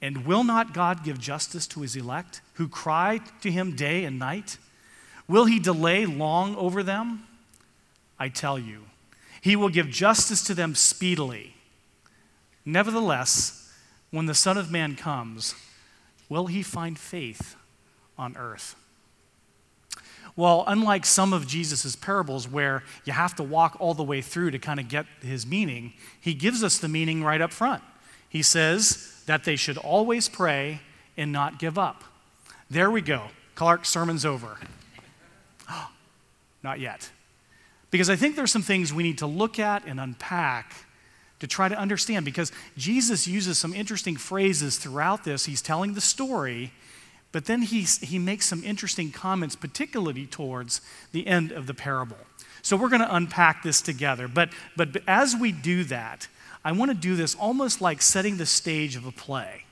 And 0.02 0.26
will 0.26 0.42
not 0.42 0.74
God 0.74 1.04
give 1.04 1.20
justice 1.20 1.68
to 1.68 1.82
his 1.82 1.94
elect, 1.94 2.40
who 2.54 2.66
cry 2.66 3.20
to 3.42 3.52
him 3.52 3.76
day 3.76 4.02
and 4.02 4.18
night? 4.18 4.58
Will 5.28 5.44
he 5.44 5.60
delay 5.60 6.06
long 6.06 6.56
over 6.56 6.82
them? 6.82 7.22
I 8.18 8.30
tell 8.30 8.58
you, 8.58 8.86
he 9.40 9.54
will 9.54 9.68
give 9.68 9.90
justice 9.90 10.42
to 10.42 10.54
them 10.54 10.74
speedily. 10.74 11.54
Nevertheless, 12.64 13.72
when 14.10 14.26
the 14.26 14.34
Son 14.34 14.58
of 14.58 14.72
Man 14.72 14.96
comes, 14.96 15.54
will 16.28 16.46
he 16.46 16.64
find 16.64 16.98
faith 16.98 17.54
on 18.18 18.36
earth? 18.36 18.74
Well, 20.36 20.64
unlike 20.66 21.06
some 21.06 21.32
of 21.32 21.46
Jesus' 21.46 21.96
parables 21.96 22.46
where 22.46 22.84
you 23.06 23.14
have 23.14 23.34
to 23.36 23.42
walk 23.42 23.76
all 23.80 23.94
the 23.94 24.04
way 24.04 24.20
through 24.20 24.50
to 24.50 24.58
kind 24.58 24.78
of 24.78 24.88
get 24.88 25.06
his 25.22 25.46
meaning, 25.46 25.94
he 26.20 26.34
gives 26.34 26.62
us 26.62 26.78
the 26.78 26.88
meaning 26.88 27.24
right 27.24 27.40
up 27.40 27.52
front. 27.52 27.82
He 28.28 28.42
says 28.42 29.22
that 29.26 29.44
they 29.44 29.56
should 29.56 29.78
always 29.78 30.28
pray 30.28 30.80
and 31.16 31.32
not 31.32 31.58
give 31.58 31.78
up. 31.78 32.04
There 32.70 32.90
we 32.90 33.00
go. 33.00 33.28
Clark's 33.54 33.88
sermon's 33.88 34.26
over. 34.26 34.58
Not 36.62 36.80
yet. 36.80 37.10
Because 37.90 38.10
I 38.10 38.16
think 38.16 38.36
there's 38.36 38.52
some 38.52 38.62
things 38.62 38.92
we 38.92 39.02
need 39.02 39.18
to 39.18 39.26
look 39.26 39.58
at 39.58 39.86
and 39.86 39.98
unpack 39.98 40.74
to 41.40 41.46
try 41.46 41.68
to 41.68 41.78
understand. 41.78 42.24
Because 42.24 42.52
Jesus 42.76 43.26
uses 43.26 43.58
some 43.58 43.72
interesting 43.72 44.16
phrases 44.16 44.76
throughout 44.76 45.24
this. 45.24 45.46
He's 45.46 45.62
telling 45.62 45.94
the 45.94 46.00
story, 46.00 46.72
but 47.36 47.44
then 47.44 47.60
he's, 47.60 47.98
he 47.98 48.18
makes 48.18 48.46
some 48.46 48.64
interesting 48.64 49.12
comments, 49.12 49.54
particularly 49.54 50.24
towards 50.24 50.80
the 51.12 51.26
end 51.26 51.52
of 51.52 51.66
the 51.66 51.74
parable. 51.74 52.16
So 52.62 52.78
we're 52.78 52.88
going 52.88 53.02
to 53.02 53.14
unpack 53.14 53.62
this 53.62 53.82
together. 53.82 54.26
But, 54.26 54.48
but 54.74 55.02
as 55.06 55.36
we 55.36 55.52
do 55.52 55.84
that, 55.84 56.28
I 56.64 56.72
want 56.72 56.92
to 56.92 56.96
do 56.96 57.14
this 57.14 57.34
almost 57.34 57.82
like 57.82 58.00
setting 58.00 58.38
the 58.38 58.46
stage 58.46 58.96
of 58.96 59.04
a 59.04 59.12
play. 59.12 59.64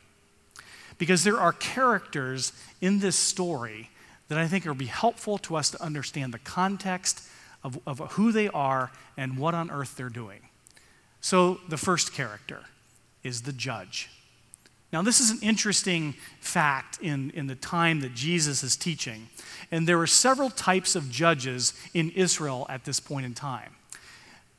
Because 0.98 1.24
there 1.24 1.40
are 1.40 1.54
characters 1.54 2.52
in 2.82 2.98
this 2.98 3.16
story 3.18 3.88
that 4.28 4.36
I 4.36 4.46
think 4.46 4.66
will 4.66 4.74
be 4.74 4.84
helpful 4.84 5.38
to 5.38 5.56
us 5.56 5.70
to 5.70 5.82
understand 5.82 6.34
the 6.34 6.40
context 6.40 7.22
of, 7.62 7.78
of 7.86 7.98
who 8.12 8.30
they 8.30 8.48
are 8.48 8.92
and 9.16 9.38
what 9.38 9.54
on 9.54 9.70
earth 9.70 9.96
they're 9.96 10.10
doing. 10.10 10.40
So, 11.22 11.60
the 11.70 11.78
first 11.78 12.12
character 12.12 12.64
is 13.22 13.40
the 13.40 13.54
judge. 13.54 14.10
Now, 14.94 15.02
this 15.02 15.18
is 15.18 15.32
an 15.32 15.40
interesting 15.42 16.14
fact 16.38 17.00
in, 17.02 17.32
in 17.32 17.48
the 17.48 17.56
time 17.56 17.98
that 18.02 18.14
Jesus 18.14 18.62
is 18.62 18.76
teaching. 18.76 19.28
And 19.72 19.88
there 19.88 19.98
were 19.98 20.06
several 20.06 20.50
types 20.50 20.94
of 20.94 21.10
judges 21.10 21.74
in 21.94 22.10
Israel 22.10 22.64
at 22.68 22.84
this 22.84 23.00
point 23.00 23.26
in 23.26 23.34
time. 23.34 23.74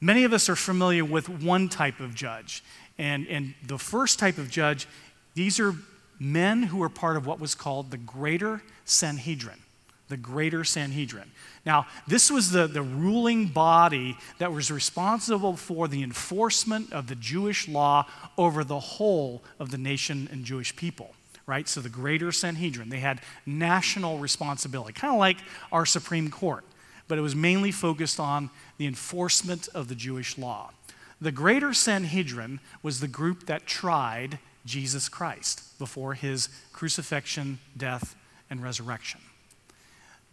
Many 0.01 0.25
of 0.25 0.33
us 0.33 0.49
are 0.49 0.57
familiar 0.57 1.05
with 1.05 1.29
one 1.29 1.69
type 1.69 2.01
of 2.01 2.13
judge. 2.13 2.65
And, 2.97 3.25
and 3.27 3.53
the 3.65 3.77
first 3.77 4.19
type 4.19 4.37
of 4.37 4.49
judge, 4.49 4.89
these 5.35 5.57
are 5.57 5.73
men 6.19 6.63
who 6.63 6.79
were 6.79 6.89
part 6.89 7.15
of 7.15 7.25
what 7.25 7.39
was 7.39 7.55
called 7.55 7.91
the 7.91 7.97
Greater 7.97 8.61
Sanhedrin 8.83 9.61
the 10.07 10.17
Greater 10.17 10.63
Sanhedrin. 10.63 11.31
Now, 11.65 11.87
this 12.07 12.29
was 12.29 12.51
the, 12.51 12.67
the 12.67 12.81
ruling 12.83 13.47
body 13.47 14.17
that 14.37 14.51
was 14.51 14.69
responsible 14.69 15.55
for 15.55 15.87
the 15.87 16.03
enforcement 16.03 16.93
of 16.93 17.07
the 17.07 17.15
Jewish 17.15 17.67
law 17.67 18.07
over 18.37 18.63
the 18.63 18.79
whole 18.79 19.43
of 19.59 19.71
the 19.71 19.77
nation 19.77 20.29
and 20.31 20.45
Jewish 20.45 20.75
people, 20.75 21.15
right? 21.47 21.67
So 21.67 21.81
the 21.81 21.89
Greater 21.89 22.31
Sanhedrin, 22.31 22.89
they 22.89 22.99
had 22.99 23.21
national 23.45 24.19
responsibility, 24.19 24.93
kind 24.93 25.13
of 25.13 25.19
like 25.19 25.37
our 25.71 25.85
Supreme 25.85 26.29
Court, 26.29 26.63
but 27.07 27.17
it 27.17 27.21
was 27.21 27.35
mainly 27.35 27.71
focused 27.71 28.19
on 28.19 28.51
the 28.77 28.85
enforcement 28.85 29.67
of 29.73 29.87
the 29.87 29.95
Jewish 29.95 30.37
law. 30.37 30.71
The 31.19 31.31
Greater 31.31 31.73
Sanhedrin 31.73 32.59
was 32.83 32.99
the 32.99 33.07
group 33.07 33.47
that 33.47 33.65
tried 33.65 34.37
Jesus 34.65 35.09
Christ 35.09 35.77
before 35.79 36.13
his 36.13 36.49
crucifixion, 36.73 37.59
death, 37.77 38.15
and 38.49 38.61
resurrection. 38.61 39.21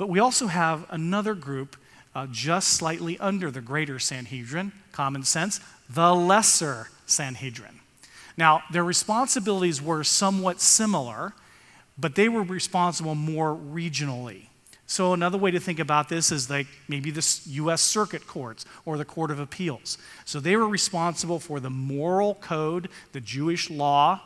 But 0.02 0.08
we 0.08 0.18
also 0.18 0.48
have 0.48 0.84
another 0.90 1.32
group 1.32 1.76
uh, 2.12 2.26
just 2.28 2.70
slightly 2.70 3.16
under 3.20 3.52
the 3.52 3.60
greater 3.60 4.00
Sanhedrin, 4.00 4.72
common 4.90 5.22
sense, 5.22 5.60
the 5.88 6.12
lesser 6.12 6.88
Sanhedrin. 7.06 7.78
Now, 8.36 8.64
their 8.72 8.82
responsibilities 8.82 9.80
were 9.80 10.02
somewhat 10.02 10.60
similar, 10.60 11.34
but 11.96 12.16
they 12.16 12.28
were 12.28 12.42
responsible 12.42 13.14
more 13.14 13.54
regionally. 13.54 14.46
So, 14.88 15.12
another 15.12 15.38
way 15.38 15.52
to 15.52 15.60
think 15.60 15.78
about 15.78 16.08
this 16.08 16.32
is 16.32 16.50
like 16.50 16.66
maybe 16.88 17.12
the 17.12 17.40
U.S. 17.50 17.80
Circuit 17.80 18.26
Courts 18.26 18.66
or 18.84 18.98
the 18.98 19.04
Court 19.04 19.30
of 19.30 19.38
Appeals. 19.38 19.98
So, 20.24 20.40
they 20.40 20.56
were 20.56 20.66
responsible 20.66 21.38
for 21.38 21.60
the 21.60 21.70
moral 21.70 22.34
code, 22.34 22.88
the 23.12 23.20
Jewish 23.20 23.70
law, 23.70 24.20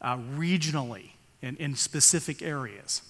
uh, 0.00 0.16
regionally 0.16 1.10
in, 1.42 1.58
in 1.58 1.76
specific 1.76 2.40
areas. 2.40 3.02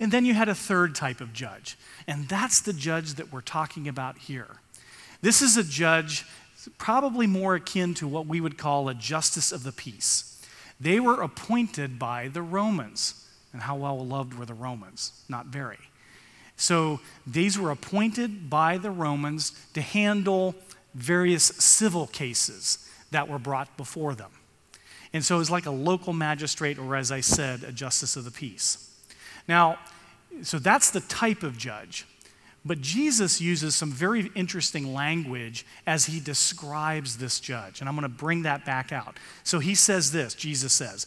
And 0.00 0.12
then 0.12 0.24
you 0.24 0.34
had 0.34 0.48
a 0.48 0.54
third 0.54 0.94
type 0.94 1.20
of 1.20 1.32
judge, 1.32 1.76
and 2.06 2.28
that's 2.28 2.60
the 2.60 2.72
judge 2.72 3.14
that 3.14 3.32
we're 3.32 3.40
talking 3.40 3.88
about 3.88 4.18
here. 4.18 4.56
This 5.22 5.42
is 5.42 5.56
a 5.56 5.64
judge 5.64 6.24
probably 6.76 7.26
more 7.26 7.54
akin 7.54 7.94
to 7.94 8.06
what 8.06 8.26
we 8.26 8.40
would 8.40 8.58
call 8.58 8.88
a 8.88 8.94
justice 8.94 9.52
of 9.52 9.62
the 9.62 9.72
peace. 9.72 10.44
They 10.80 11.00
were 11.00 11.22
appointed 11.22 11.98
by 11.98 12.28
the 12.28 12.42
Romans. 12.42 13.24
And 13.52 13.62
how 13.62 13.76
well 13.76 14.04
loved 14.04 14.34
were 14.34 14.44
the 14.44 14.54
Romans? 14.54 15.12
Not 15.28 15.46
very. 15.46 15.78
So 16.56 17.00
these 17.26 17.58
were 17.58 17.70
appointed 17.70 18.50
by 18.50 18.78
the 18.78 18.90
Romans 18.90 19.52
to 19.74 19.80
handle 19.80 20.54
various 20.94 21.44
civil 21.44 22.06
cases 22.08 22.88
that 23.10 23.28
were 23.28 23.38
brought 23.38 23.76
before 23.76 24.14
them. 24.14 24.30
And 25.12 25.24
so 25.24 25.36
it 25.36 25.38
was 25.38 25.50
like 25.50 25.66
a 25.66 25.70
local 25.70 26.12
magistrate, 26.12 26.78
or 26.78 26.94
as 26.94 27.10
I 27.10 27.20
said, 27.20 27.62
a 27.64 27.72
justice 27.72 28.16
of 28.16 28.24
the 28.24 28.30
peace. 28.30 28.87
Now, 29.48 29.78
so 30.42 30.58
that's 30.58 30.90
the 30.90 31.00
type 31.00 31.42
of 31.42 31.58
judge. 31.58 32.06
But 32.64 32.80
Jesus 32.80 33.40
uses 33.40 33.74
some 33.74 33.90
very 33.90 34.30
interesting 34.34 34.92
language 34.92 35.64
as 35.86 36.06
he 36.06 36.20
describes 36.20 37.16
this 37.16 37.40
judge. 37.40 37.80
And 37.80 37.88
I'm 37.88 37.94
going 37.94 38.02
to 38.02 38.08
bring 38.08 38.42
that 38.42 38.66
back 38.66 38.92
out. 38.92 39.16
So 39.42 39.58
he 39.58 39.74
says 39.74 40.12
this 40.12 40.34
Jesus 40.34 40.72
says, 40.72 41.06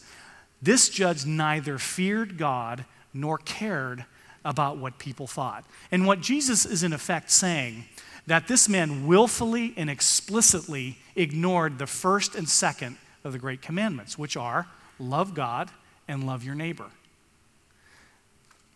This 0.60 0.88
judge 0.88 1.24
neither 1.24 1.78
feared 1.78 2.36
God 2.36 2.84
nor 3.14 3.38
cared 3.38 4.04
about 4.44 4.78
what 4.78 4.98
people 4.98 5.26
thought. 5.26 5.64
And 5.92 6.06
what 6.06 6.20
Jesus 6.20 6.66
is 6.66 6.82
in 6.82 6.92
effect 6.92 7.30
saying, 7.30 7.84
that 8.26 8.48
this 8.48 8.68
man 8.68 9.06
willfully 9.06 9.74
and 9.76 9.90
explicitly 9.90 10.98
ignored 11.16 11.78
the 11.78 11.86
first 11.86 12.34
and 12.34 12.48
second 12.48 12.96
of 13.24 13.32
the 13.32 13.38
great 13.38 13.62
commandments, 13.62 14.18
which 14.18 14.36
are 14.36 14.68
love 14.98 15.34
God 15.34 15.70
and 16.08 16.24
love 16.24 16.44
your 16.44 16.54
neighbor. 16.54 16.86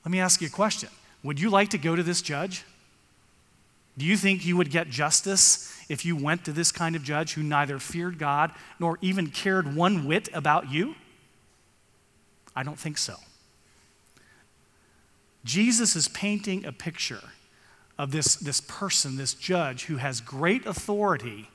Let 0.07 0.13
me 0.13 0.21
ask 0.21 0.41
you 0.41 0.47
a 0.47 0.51
question 0.51 0.89
Would 1.25 1.41
you 1.41 1.51
like 1.51 1.71
to 1.71 1.79
go 1.79 1.97
to 1.97 2.03
this 2.05 2.23
judge? 2.23 2.65
Do 3.99 4.07
you 4.07 4.17
think 4.17 4.47
you 4.47 4.57
would 4.57 4.71
get 4.71 4.89
justice 4.89 5.77
if 5.89 6.05
you 6.05 6.15
went 6.15 6.45
to 6.45 6.53
this 6.53 6.71
kind 6.71 6.95
of 6.95 7.03
judge 7.03 7.33
who 7.33 7.43
neither 7.43 7.81
feared 7.81 8.17
God 8.17 8.53
nor 8.79 8.99
even 9.01 9.31
cared 9.31 9.75
one 9.75 10.07
whit 10.07 10.29
about 10.33 10.71
you? 10.71 10.95
I 12.55 12.63
don't 12.63 12.79
think 12.79 12.99
so. 12.99 13.17
Jesus 15.45 15.97
is 15.97 16.07
painting 16.07 16.65
a 16.65 16.73
picture 16.73 17.23
of 17.99 18.13
this, 18.13 18.37
this 18.37 18.61
person, 18.61 19.17
this 19.17 19.35
judge, 19.35 19.87
who 19.87 19.97
has 19.97 20.21
great 20.21 20.67
authority, 20.67 21.51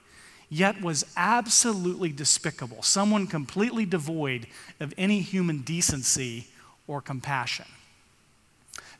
yet 0.50 0.82
was 0.82 1.06
absolutely 1.16 2.12
despicable, 2.12 2.82
someone 2.82 3.28
completely 3.28 3.86
devoid 3.86 4.48
of 4.82 4.94
any 4.98 5.22
human 5.22 5.62
decency 5.62 6.48
or 6.86 7.00
compassion. 7.00 7.66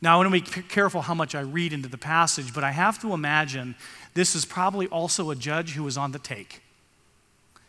Now, 0.02 0.16
I 0.16 0.18
want 0.26 0.34
to 0.34 0.52
be 0.54 0.62
careful 0.68 1.02
how 1.02 1.14
much 1.14 1.36
I 1.36 1.42
read 1.42 1.74
into 1.74 1.88
the 1.88 1.98
passage, 1.98 2.54
but 2.54 2.64
I 2.64 2.72
have 2.72 3.00
to 3.02 3.14
imagine 3.14 3.76
this 4.16 4.36
is 4.36 4.46
probably 4.46 4.88
also 4.88 5.30
a 5.30 5.36
judge 5.36 5.74
who 5.74 5.84
was 5.84 5.98
on 5.98 6.12
the 6.12 6.20
take. 6.20 6.62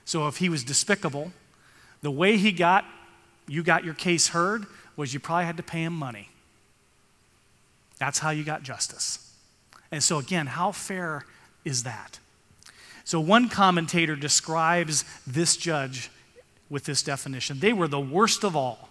So 0.06 0.26
if 0.28 0.38
he 0.38 0.48
was 0.48 0.64
despicable, 0.64 1.32
the 2.00 2.10
way 2.10 2.38
he 2.38 2.50
got, 2.50 2.84
you 3.46 3.62
got 3.62 3.84
your 3.84 3.94
case 3.94 4.28
heard, 4.28 4.66
was 4.96 5.12
you 5.12 5.20
probably 5.20 5.44
had 5.44 5.58
to 5.58 5.62
pay 5.62 5.84
him 5.84 5.92
money. 5.92 6.30
That's 7.98 8.18
how 8.18 8.30
you 8.30 8.44
got 8.44 8.62
justice. 8.62 9.30
And 9.90 10.02
so, 10.02 10.18
again, 10.18 10.46
how 10.46 10.72
fair 10.72 11.24
is 11.64 11.82
that? 11.82 12.18
So, 13.04 13.20
one 13.20 13.48
commentator 13.48 14.16
describes 14.16 15.04
this 15.26 15.56
judge 15.56 16.10
with 16.70 16.84
this 16.84 17.02
definition 17.02 17.60
they 17.60 17.72
were 17.74 17.86
the 17.86 18.00
worst 18.00 18.44
of 18.44 18.56
all 18.56 18.88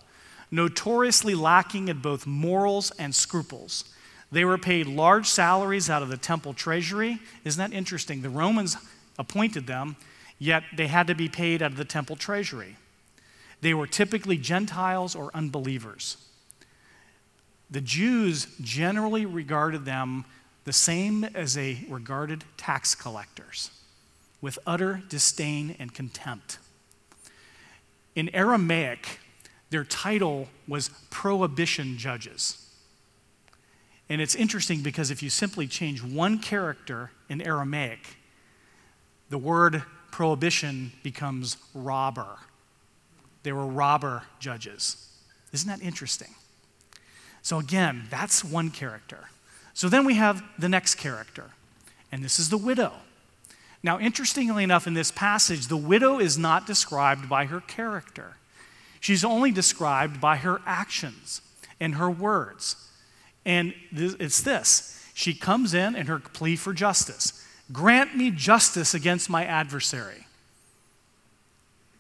notoriously 0.52 1.34
lacking 1.34 1.88
in 1.88 2.00
both 2.00 2.28
morals 2.28 2.92
and 3.00 3.16
scruples. 3.16 3.86
They 4.32 4.46
were 4.46 4.58
paid 4.58 4.86
large 4.86 5.28
salaries 5.28 5.90
out 5.90 6.04
of 6.04 6.10
the 6.10 6.18
temple 6.18 6.54
treasury. 6.54 7.20
Isn't 7.44 7.72
that 7.72 7.76
interesting? 7.76 8.22
The 8.22 8.30
Romans 8.30 8.78
appointed 9.18 9.68
them, 9.68 9.96
yet 10.40 10.64
they 10.76 10.88
had 10.88 11.08
to 11.08 11.16
be 11.16 11.30
paid 11.30 11.62
out 11.62 11.72
of 11.72 11.78
the 11.78 11.86
temple 11.86 12.16
treasury. 12.16 12.78
They 13.62 13.74
were 13.74 13.88
typically 13.88 14.38
Gentiles 14.38 15.16
or 15.16 15.32
unbelievers. 15.34 16.18
The 17.70 17.82
Jews 17.82 18.48
generally 18.60 19.26
regarded 19.26 19.86
them 19.86 20.26
the 20.66 20.74
same 20.74 21.24
as 21.24 21.54
they 21.54 21.86
regarded 21.90 22.44
tax 22.58 22.96
collectors, 22.96 23.72
with 24.42 24.60
utter 24.66 25.02
disdain 25.10 25.76
and 25.80 25.94
contempt. 25.94 26.58
In 28.16 28.30
Aramaic, 28.36 29.20
their 29.72 29.84
title 29.86 30.48
was 30.68 30.90
Prohibition 31.10 31.98
Judges. 31.98 32.68
And 34.10 34.22
it's 34.22 34.36
interesting 34.36 34.82
because 34.82 35.10
if 35.10 35.24
you 35.24 35.30
simply 35.30 35.66
change 35.66 36.04
one 36.04 36.38
character 36.40 37.12
in 37.30 37.42
Aramaic, 37.42 38.18
the 39.30 39.38
word 39.38 39.84
prohibition 40.12 40.92
becomes 41.04 41.56
robber. 41.74 42.38
They 43.44 43.54
were 43.54 43.66
robber 43.66 44.24
judges. 44.40 45.08
Isn't 45.54 45.70
that 45.70 45.82
interesting? 45.82 46.36
So, 47.42 47.58
again, 47.58 48.04
that's 48.10 48.44
one 48.44 48.70
character. 48.70 49.30
So 49.74 49.88
then 49.88 50.06
we 50.06 50.16
have 50.16 50.44
the 50.60 50.70
next 50.70 50.96
character, 50.96 51.52
and 52.12 52.22
this 52.22 52.38
is 52.38 52.50
the 52.50 52.58
widow. 52.58 52.92
Now, 53.82 54.00
interestingly 54.00 54.66
enough, 54.66 54.86
in 54.86 54.94
this 54.94 55.12
passage, 55.12 55.68
the 55.68 55.78
widow 55.78 56.20
is 56.20 56.38
not 56.38 56.68
described 56.68 57.30
by 57.30 57.46
her 57.46 57.62
character. 57.62 58.36
She's 59.02 59.26
only 59.26 59.52
described 59.52 60.22
by 60.22 60.38
her 60.38 60.62
actions. 60.66 61.42
and 61.82 61.96
her 61.96 62.10
words. 62.10 62.76
And 63.44 63.74
it's 63.92 64.42
this 64.42 64.98
she 65.14 65.34
comes 65.34 65.74
in 65.74 65.96
and 65.96 66.08
her 66.08 66.20
plea 66.20 66.56
for 66.56 66.72
justice 66.74 67.46
grant 67.72 68.16
me 68.16 68.32
justice 68.32 68.94
against 68.94 69.30
my 69.30 69.46
adversary. 69.46 70.28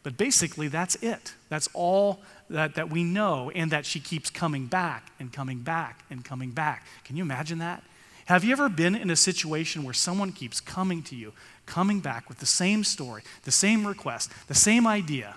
But 0.03 0.17
basically, 0.17 0.67
that's 0.67 0.95
it. 0.95 1.33
That's 1.49 1.69
all 1.73 2.19
that, 2.49 2.75
that 2.75 2.89
we 2.89 3.03
know, 3.03 3.51
and 3.51 3.71
that 3.71 3.85
she 3.85 3.99
keeps 3.99 4.29
coming 4.29 4.65
back 4.65 5.11
and 5.19 5.31
coming 5.31 5.59
back 5.59 6.03
and 6.09 6.25
coming 6.25 6.51
back. 6.51 6.85
Can 7.05 7.15
you 7.15 7.23
imagine 7.23 7.59
that? 7.59 7.83
Have 8.25 8.43
you 8.43 8.51
ever 8.51 8.67
been 8.67 8.95
in 8.95 9.09
a 9.09 9.15
situation 9.15 9.83
where 9.83 9.93
someone 9.93 10.31
keeps 10.31 10.59
coming 10.59 11.03
to 11.03 11.15
you, 11.15 11.33
coming 11.65 11.99
back 11.99 12.27
with 12.27 12.39
the 12.39 12.45
same 12.45 12.83
story, 12.83 13.23
the 13.43 13.51
same 13.51 13.85
request, 13.85 14.31
the 14.47 14.55
same 14.55 14.87
idea? 14.87 15.35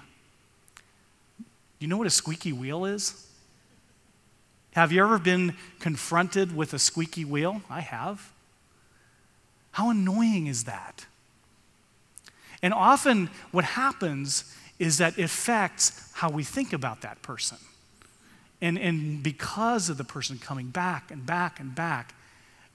You 1.85 1.89
know 1.89 1.99
what 1.99 2.07
a 2.07 2.11
squeaky 2.11 2.51
wheel 2.51 2.87
is? 2.87 3.27
Have 4.73 4.91
you 4.91 5.05
ever 5.05 5.19
been 5.19 5.55
confronted 5.81 6.57
with 6.57 6.73
a 6.73 6.79
squeaky 6.79 7.27
wheel? 7.27 7.61
I 7.69 7.83
have. 7.83 8.33
How 9.73 9.91
annoying 9.91 10.47
is 10.47 10.65
that? 10.65 11.05
And 12.63 12.73
often 12.73 13.29
what 13.53 13.65
happens 13.65 14.57
is 14.79 14.97
that 14.97 15.19
it 15.19 15.25
affects 15.25 16.11
how 16.15 16.31
we 16.31 16.43
think 16.43 16.73
about 16.73 17.03
that 17.03 17.21
person. 17.21 17.59
And, 18.63 18.79
and 18.79 19.23
because 19.23 19.91
of 19.91 19.99
the 19.99 20.05
person 20.05 20.39
coming 20.39 20.69
back 20.69 21.11
and 21.11 21.27
back 21.27 21.61
and 21.61 21.75
back, 21.75 22.15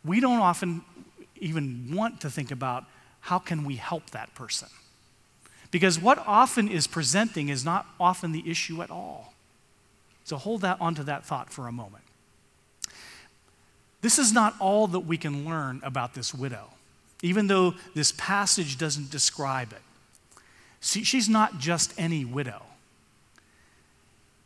we 0.05 0.19
don't 0.19 0.37
often 0.37 0.83
even 1.37 1.95
want 1.95 2.21
to 2.21 2.29
think 2.29 2.51
about 2.51 2.83
how 3.21 3.39
can 3.39 3.63
we 3.65 3.77
help 3.77 4.11
that 4.11 4.35
person. 4.35 4.69
Because 5.71 5.99
what 5.99 6.17
often 6.25 6.67
is 6.67 6.87
presenting 6.87 7.49
is 7.49 7.63
not 7.63 7.85
often 7.99 8.31
the 8.31 8.49
issue 8.49 8.81
at 8.81 8.89
all. 8.89 9.33
So 10.23 10.37
hold 10.37 10.61
that 10.61 10.79
onto 10.79 11.03
that 11.03 11.25
thought 11.25 11.51
for 11.51 11.67
a 11.67 11.71
moment. 11.71 12.03
This 14.01 14.17
is 14.17 14.31
not 14.31 14.55
all 14.59 14.87
that 14.87 15.01
we 15.01 15.17
can 15.17 15.45
learn 15.45 15.81
about 15.83 16.13
this 16.13 16.33
widow, 16.33 16.69
even 17.21 17.47
though 17.47 17.73
this 17.93 18.13
passage 18.13 18.77
doesn't 18.77 19.11
describe 19.11 19.73
it. 19.73 19.81
See, 20.81 21.03
she's 21.03 21.27
not 21.27 21.59
just 21.59 21.93
any 21.97 22.23
widow. 22.23 22.63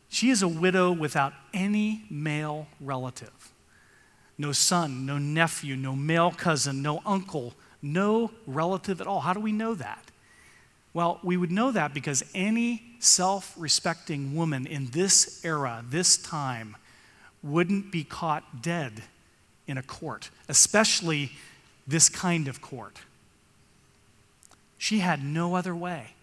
She 0.09 0.29
is 0.29 0.41
a 0.41 0.47
widow 0.47 0.91
without 0.91 1.33
any 1.53 2.03
male 2.09 2.67
relative. 2.79 3.51
No 4.37 4.51
son, 4.51 5.05
no 5.05 5.17
nephew, 5.17 5.75
no 5.75 5.95
male 5.95 6.31
cousin, 6.31 6.81
no 6.81 7.01
uncle, 7.05 7.53
no 7.81 8.31
relative 8.47 8.99
at 9.01 9.07
all. 9.07 9.21
How 9.21 9.33
do 9.33 9.39
we 9.39 9.51
know 9.51 9.75
that? 9.75 10.11
Well, 10.93 11.19
we 11.23 11.37
would 11.37 11.51
know 11.51 11.71
that 11.71 11.93
because 11.93 12.23
any 12.35 12.83
self 12.99 13.53
respecting 13.57 14.35
woman 14.35 14.67
in 14.67 14.91
this 14.91 15.43
era, 15.43 15.83
this 15.89 16.17
time, 16.17 16.75
wouldn't 17.41 17.91
be 17.91 18.03
caught 18.03 18.61
dead 18.61 19.03
in 19.67 19.77
a 19.77 19.83
court, 19.83 20.29
especially 20.47 21.31
this 21.87 22.09
kind 22.09 22.47
of 22.47 22.61
court. 22.61 22.99
She 24.77 24.99
had 24.99 25.23
no 25.23 25.55
other 25.55 25.75
way. 25.75 26.13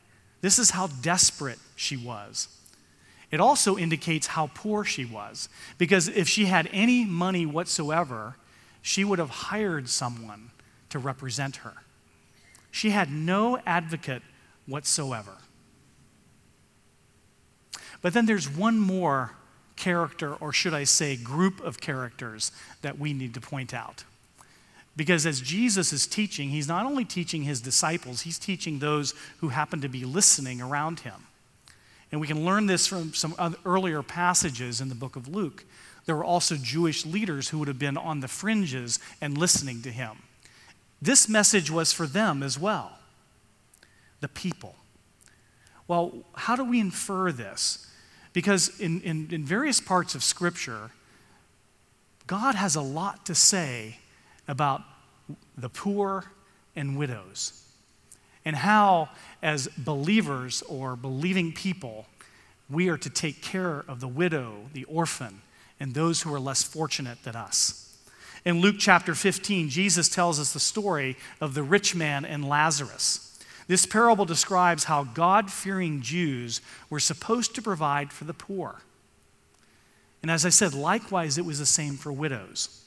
This 0.41 0.59
is 0.59 0.71
how 0.71 0.87
desperate 0.87 1.59
she 1.77 1.97
was. 1.97 2.49
It 3.31 3.41
also 3.41 3.77
indicates 3.77 4.29
how 4.29 4.51
poor 4.55 4.85
she 4.85 5.05
was, 5.05 5.49
because 5.79 6.09
if 6.09 6.29
she 6.29 6.47
had 6.47 6.69
any 6.73 7.05
money 7.05 7.47
whatsoever, 7.47 8.37
she 8.83 9.05
would 9.05 9.19
have 9.19 9.31
hired 9.31 9.89
someone 9.89 10.51
to 10.89 10.99
represent 10.99 11.57
her. 11.57 11.75
She 12.71 12.91
had 12.91 13.11
no 13.11 13.59
advocate 13.67 14.23
whatsoever. 14.71 15.37
But 18.03 18.15
then 18.15 18.27
there's 18.27 18.49
one 18.49 18.79
more 18.79 19.33
character, 19.77 20.35
or 20.35 20.53
should 20.53 20.75
I 20.75 20.85
say, 20.85 21.17
group 21.17 21.61
of 21.61 21.81
characters 21.81 22.53
that 22.83 22.99
we 22.99 23.13
need 23.13 23.35
to 23.35 23.41
point 23.41 23.75
out. 23.75 24.05
Because 24.97 25.27
as 25.27 25.41
Jesus 25.41 25.93
is 25.93 26.07
teaching, 26.07 26.51
he's 26.51 26.69
not 26.69 26.85
only 26.85 27.05
teaching 27.05 27.43
his 27.43 27.61
disciples, 27.61 28.23
he's 28.23 28.39
teaching 28.39 28.79
those 28.79 29.15
who 29.39 29.49
happen 29.49 29.81
to 29.81 29.89
be 29.89 30.05
listening 30.05 30.61
around 30.61 31.01
him. 31.01 31.27
And 32.13 32.21
we 32.21 32.27
can 32.27 32.45
learn 32.45 32.67
this 32.67 32.87
from 32.87 33.15
some 33.15 33.35
earlier 33.65 34.03
passages 34.03 34.81
in 34.81 34.89
the 34.89 34.95
book 34.95 35.17
of 35.17 35.29
Luke. 35.29 35.65
There 36.07 36.17
were 36.17 36.25
also 36.25 36.57
Jewish 36.57 37.07
leaders 37.07 37.49
who 37.49 37.59
would 37.59 37.69
have 37.69 37.79
been 37.79 37.97
on 37.97 38.21
the 38.21 38.29
fringes 38.29 38.99
and 39.21 39.39
listening 39.39 39.83
to 39.83 39.91
him. 39.91 40.23
This 41.01 41.29
message 41.29 41.71
was 41.71 41.93
for 41.93 42.07
them 42.07 42.43
as 42.43 42.59
well 42.59 43.00
the 44.21 44.29
people. 44.29 44.75
Well, 45.89 46.25
how 46.35 46.57
do 46.57 46.65
we 46.65 46.79
infer 46.79 47.33
this? 47.33 47.87
Because 48.33 48.79
in, 48.81 49.01
in, 49.01 49.29
in 49.31 49.45
various 49.45 49.81
parts 49.81 50.15
of 50.15 50.23
Scripture, 50.23 50.91
God 52.27 52.55
has 52.55 52.77
a 52.77 52.81
lot 52.81 53.27
to 53.27 53.35
say 53.35 53.99
about 54.47 54.83
the 55.57 55.69
poor 55.69 56.27
and 56.77 56.97
widows, 56.97 57.65
and 58.45 58.55
how, 58.55 59.09
as 59.43 59.69
believers 59.77 60.63
or 60.63 60.95
believing 60.97 61.53
people, 61.53 62.07
we 62.71 62.89
are 62.89 62.97
to 62.99 63.11
take 63.11 63.43
care 63.43 63.85
of 63.89 64.01
the 64.01 64.09
widow, 64.09 64.69
the 64.73 64.85
orphan, 64.85 65.43
and 65.81 65.93
those 65.93 66.23
who 66.23 66.33
are 66.33 66.41
less 66.41 66.63
fortunate 66.63 67.23
than 67.25 67.35
us. 67.35 67.97
In 68.45 68.61
Luke 68.61 68.77
chapter 68.79 69.15
15, 69.15 69.69
Jesus 69.69 70.09
tells 70.09 70.41
us 70.41 70.53
the 70.53 70.61
story 70.61 71.17
of 71.41 71.55
the 71.55 71.63
rich 71.63 71.95
man 71.95 72.25
and 72.25 72.49
Lazarus. 72.49 73.30
This 73.71 73.87
parable 73.87 74.25
describes 74.25 74.83
how 74.83 75.05
God 75.05 75.49
fearing 75.49 76.03
Jews 76.03 76.61
were 76.91 76.99
supposed 76.99 77.55
to 77.55 77.63
provide 77.63 78.13
for 78.13 78.25
the 78.25 78.35
poor. 78.35 78.81
And 80.23 80.29
as 80.29 80.45
I 80.45 80.49
said, 80.49 80.75
likewise, 80.75 81.39
it 81.39 81.45
was 81.45 81.61
the 81.61 81.67
same 81.67 81.95
for 81.95 82.13
widows. 82.13 82.85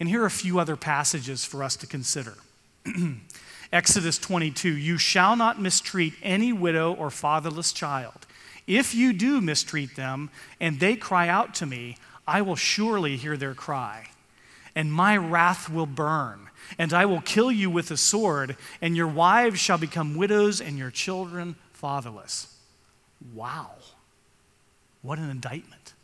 And 0.00 0.08
here 0.08 0.24
are 0.24 0.26
a 0.26 0.32
few 0.32 0.58
other 0.58 0.74
passages 0.74 1.44
for 1.44 1.62
us 1.62 1.76
to 1.76 1.86
consider. 1.86 2.34
Exodus 3.72 4.18
22 4.18 4.76
You 4.76 4.98
shall 4.98 5.36
not 5.36 5.62
mistreat 5.62 6.14
any 6.24 6.52
widow 6.52 6.92
or 6.92 7.08
fatherless 7.08 7.72
child. 7.72 8.26
If 8.66 8.96
you 8.96 9.12
do 9.12 9.40
mistreat 9.40 9.94
them 9.94 10.30
and 10.58 10.80
they 10.80 10.96
cry 10.96 11.28
out 11.28 11.54
to 11.54 11.66
me, 11.66 11.98
I 12.26 12.42
will 12.42 12.56
surely 12.56 13.16
hear 13.16 13.36
their 13.36 13.54
cry, 13.54 14.08
and 14.78 14.92
my 14.92 15.16
wrath 15.16 15.68
will 15.68 15.86
burn 15.86 16.48
and 16.78 16.92
I 16.92 17.04
will 17.04 17.20
kill 17.20 17.50
you 17.50 17.70
with 17.70 17.90
a 17.90 17.96
sword, 17.96 18.56
and 18.82 18.96
your 18.96 19.08
wives 19.08 19.58
shall 19.58 19.78
become 19.78 20.16
widows, 20.16 20.60
and 20.60 20.76
your 20.76 20.90
children 20.90 21.56
fatherless. 21.72 22.54
Wow. 23.32 23.70
What 25.02 25.18
an 25.18 25.30
indictment. 25.30 25.94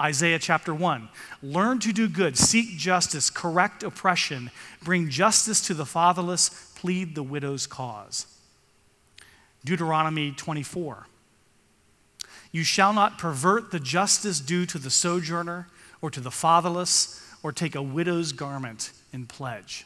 Isaiah 0.00 0.38
chapter 0.38 0.74
1 0.74 1.08
Learn 1.42 1.78
to 1.80 1.92
do 1.92 2.08
good, 2.08 2.38
seek 2.38 2.76
justice, 2.76 3.30
correct 3.30 3.82
oppression, 3.82 4.50
bring 4.82 5.08
justice 5.08 5.60
to 5.66 5.74
the 5.74 5.86
fatherless, 5.86 6.72
plead 6.74 7.14
the 7.14 7.22
widow's 7.22 7.66
cause. 7.66 8.26
Deuteronomy 9.64 10.32
24 10.32 11.06
You 12.50 12.64
shall 12.64 12.92
not 12.92 13.18
pervert 13.18 13.70
the 13.70 13.80
justice 13.80 14.40
due 14.40 14.66
to 14.66 14.78
the 14.78 14.90
sojourner 14.90 15.68
or 16.00 16.10
to 16.10 16.20
the 16.20 16.30
fatherless 16.30 17.21
or 17.42 17.52
take 17.52 17.74
a 17.74 17.82
widow's 17.82 18.32
garment 18.32 18.92
in 19.12 19.26
pledge. 19.26 19.84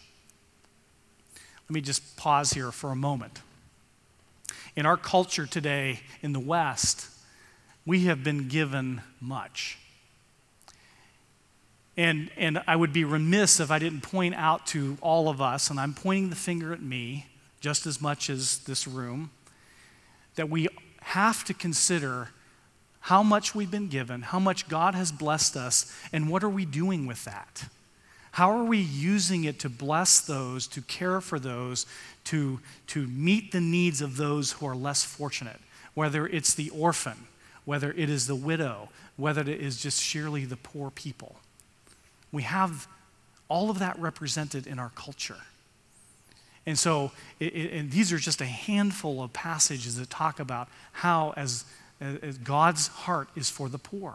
Let 1.69 1.75
me 1.75 1.81
just 1.81 2.17
pause 2.17 2.53
here 2.53 2.71
for 2.71 2.91
a 2.91 2.97
moment. 2.97 3.41
In 4.77 4.87
our 4.87 4.97
culture 4.97 5.47
today 5.47 6.01
in 6.23 6.33
the 6.33 6.41
West, 6.41 7.09
we 7.85 8.05
have 8.05 8.23
been 8.23 8.49
given 8.49 9.01
much. 9.21 9.79
And, 11.97 12.31
and 12.37 12.63
I 12.67 12.77
would 12.77 12.93
be 12.93 13.05
remiss 13.05 13.59
if 13.59 13.71
I 13.71 13.79
didn't 13.79 14.03
point 14.03 14.35
out 14.35 14.67
to 14.69 14.99
all 15.01 15.29
of 15.29 15.41
us, 15.41 15.71
and 15.71 15.81
I'm 15.81 15.95
pointing 15.95 16.29
the 16.29 16.37
finger 16.37 16.73
at 16.73 16.83
me 16.83 17.27
just 17.61 17.87
as 17.87 18.01
much 18.03 18.29
as 18.29 18.59
this 18.59 18.87
room, 18.87 19.31
that 20.35 20.51
we 20.51 20.69
have 21.01 21.43
to 21.45 21.55
consider 21.55 22.29
how 23.07 23.23
much 23.23 23.55
we've 23.55 23.71
been 23.71 23.87
given, 23.87 24.21
how 24.21 24.41
much 24.41 24.67
God 24.67 24.97
has 24.97 25.13
blessed 25.13 25.57
us, 25.57 25.95
and 26.13 26.29
what 26.29 26.43
are 26.43 26.49
we 26.49 26.65
doing 26.65 27.07
with 27.07 27.25
that? 27.25 27.67
How 28.33 28.51
are 28.51 28.65
we 28.65 28.79
using 28.79 29.45
it 29.45 29.61
to 29.61 29.69
bless 29.69 30.19
those, 30.19 30.67
to 30.67 30.81
care 30.83 31.21
for 31.21 31.39
those, 31.39 31.87
to, 32.25 32.59
to 32.89 33.07
meet 33.07 33.53
the 33.53 33.61
needs 33.61 34.03
of 34.03 34.17
those 34.17 34.51
who 34.51 34.67
are 34.67 34.75
less 34.75 35.05
fortunate? 35.05 35.61
Whether 35.95 36.27
it's 36.27 36.53
the 36.53 36.69
orphan, 36.71 37.29
whether 37.65 37.93
it 37.93 38.11
is 38.11 38.27
the 38.27 38.35
widow, 38.35 38.89
whether 39.17 39.43
it 39.43 39.49
is 39.51 39.81
just 39.81 40.03
sheerly 40.03 40.45
the 40.45 40.57
poor 40.57 40.91
people. 40.91 41.37
We 42.33 42.43
have 42.43 42.89
all 43.47 43.71
of 43.71 43.79
that 43.79 43.97
represented 44.01 44.67
in 44.67 44.81
our 44.81 44.91
culture. 44.97 45.43
And 46.67 46.77
so, 46.77 47.13
it, 47.39 47.55
it, 47.55 47.73
and 47.73 47.93
these 47.93 48.13
are 48.13 48.19
just 48.19 48.41
a 48.41 48.47
handful 48.47 49.23
of 49.23 49.33
passages 49.33 49.97
that 49.97 50.11
talk 50.11 50.41
about 50.41 50.67
how, 50.91 51.35
as, 51.37 51.65
as 52.01 52.39
God's 52.39 52.89
heart 52.89 53.29
is 53.37 53.49
for 53.51 53.69
the 53.69 53.79
poor, 53.79 54.15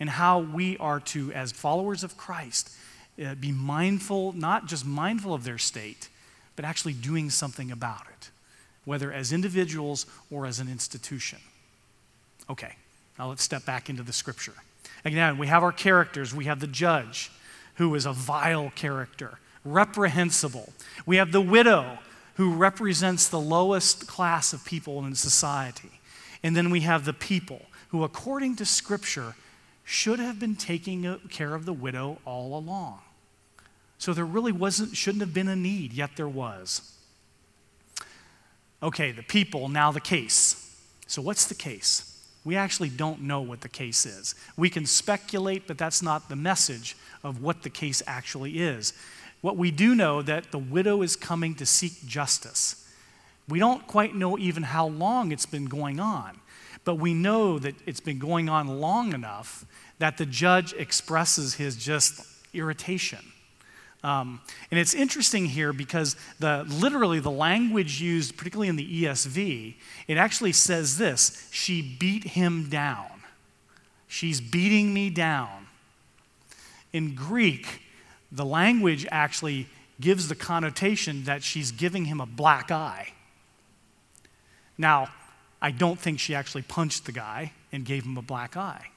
and 0.00 0.10
how 0.10 0.40
we 0.40 0.76
are 0.78 1.00
to, 1.00 1.32
as 1.32 1.52
followers 1.52 2.02
of 2.02 2.16
Christ, 2.16 2.70
uh, 3.24 3.34
be 3.34 3.52
mindful, 3.52 4.32
not 4.32 4.66
just 4.66 4.84
mindful 4.84 5.34
of 5.34 5.44
their 5.44 5.58
state, 5.58 6.08
but 6.56 6.64
actually 6.64 6.94
doing 6.94 7.30
something 7.30 7.70
about 7.70 8.02
it, 8.18 8.30
whether 8.84 9.12
as 9.12 9.32
individuals 9.32 10.06
or 10.30 10.46
as 10.46 10.60
an 10.60 10.68
institution. 10.68 11.38
Okay, 12.50 12.74
now 13.18 13.28
let's 13.28 13.42
step 13.42 13.64
back 13.64 13.88
into 13.88 14.02
the 14.02 14.12
scripture. 14.12 14.54
Again, 15.04 15.38
we 15.38 15.46
have 15.46 15.62
our 15.62 15.72
characters. 15.72 16.34
We 16.34 16.46
have 16.46 16.60
the 16.60 16.66
judge, 16.66 17.30
who 17.76 17.94
is 17.94 18.06
a 18.06 18.12
vile 18.12 18.70
character, 18.74 19.38
reprehensible. 19.64 20.72
We 21.06 21.16
have 21.16 21.32
the 21.32 21.40
widow, 21.40 21.98
who 22.34 22.54
represents 22.54 23.28
the 23.28 23.40
lowest 23.40 24.06
class 24.06 24.52
of 24.52 24.64
people 24.64 25.04
in 25.04 25.14
society. 25.14 26.00
And 26.42 26.56
then 26.56 26.70
we 26.70 26.80
have 26.80 27.04
the 27.04 27.12
people, 27.12 27.62
who, 27.88 28.04
according 28.04 28.56
to 28.56 28.64
Scripture, 28.64 29.34
should 29.84 30.18
have 30.18 30.38
been 30.38 30.56
taking 30.56 31.18
care 31.28 31.54
of 31.54 31.64
the 31.64 31.72
widow 31.72 32.18
all 32.24 32.58
along. 32.58 33.00
So 33.98 34.12
there 34.12 34.24
really 34.24 34.52
wasn't, 34.52 34.96
shouldn't 34.96 35.20
have 35.20 35.34
been 35.34 35.48
a 35.48 35.56
need, 35.56 35.92
yet 35.92 36.10
there 36.16 36.28
was. 36.28 36.92
Okay, 38.82 39.12
the 39.12 39.22
people, 39.22 39.68
now 39.68 39.92
the 39.92 40.00
case. 40.00 40.76
So 41.06 41.22
what's 41.22 41.46
the 41.46 41.54
case? 41.54 42.08
We 42.44 42.56
actually 42.56 42.88
don't 42.88 43.22
know 43.22 43.40
what 43.40 43.60
the 43.60 43.68
case 43.68 44.04
is. 44.04 44.34
We 44.56 44.68
can 44.68 44.86
speculate, 44.86 45.68
but 45.68 45.78
that's 45.78 46.02
not 46.02 46.28
the 46.28 46.34
message 46.34 46.96
of 47.22 47.40
what 47.40 47.62
the 47.62 47.70
case 47.70 48.02
actually 48.06 48.58
is. 48.58 48.92
What 49.40 49.56
we 49.56 49.70
do 49.70 49.94
know 49.94 50.22
that 50.22 50.50
the 50.50 50.58
widow 50.58 51.02
is 51.02 51.14
coming 51.14 51.54
to 51.56 51.66
seek 51.66 52.04
justice. 52.04 52.81
We 53.48 53.58
don't 53.58 53.86
quite 53.86 54.14
know 54.14 54.38
even 54.38 54.62
how 54.62 54.86
long 54.88 55.32
it's 55.32 55.46
been 55.46 55.66
going 55.66 56.00
on, 56.00 56.40
but 56.84 56.96
we 56.96 57.14
know 57.14 57.58
that 57.58 57.74
it's 57.86 58.00
been 58.00 58.18
going 58.18 58.48
on 58.48 58.80
long 58.80 59.12
enough 59.12 59.64
that 59.98 60.18
the 60.18 60.26
judge 60.26 60.72
expresses 60.74 61.54
his 61.54 61.76
just 61.76 62.26
irritation. 62.52 63.20
Um, 64.04 64.40
and 64.70 64.80
it's 64.80 64.94
interesting 64.94 65.46
here 65.46 65.72
because 65.72 66.16
the, 66.40 66.64
literally 66.68 67.20
the 67.20 67.30
language 67.30 68.00
used, 68.00 68.36
particularly 68.36 68.68
in 68.68 68.76
the 68.76 69.04
ESV, 69.04 69.74
it 70.08 70.16
actually 70.16 70.52
says 70.52 70.98
this 70.98 71.48
She 71.52 71.82
beat 71.82 72.24
him 72.24 72.68
down. 72.68 73.06
She's 74.08 74.40
beating 74.40 74.92
me 74.92 75.08
down. 75.08 75.68
In 76.92 77.14
Greek, 77.14 77.80
the 78.30 78.44
language 78.44 79.06
actually 79.10 79.68
gives 80.00 80.28
the 80.28 80.34
connotation 80.34 81.24
that 81.24 81.42
she's 81.42 81.70
giving 81.70 82.06
him 82.06 82.20
a 82.20 82.26
black 82.26 82.70
eye. 82.70 83.12
Now, 84.78 85.08
I 85.60 85.70
don't 85.70 85.98
think 85.98 86.18
she 86.18 86.34
actually 86.34 86.62
punched 86.62 87.06
the 87.06 87.12
guy 87.12 87.52
and 87.70 87.84
gave 87.84 88.04
him 88.04 88.16
a 88.16 88.22
black 88.22 88.56
eye. 88.56 88.88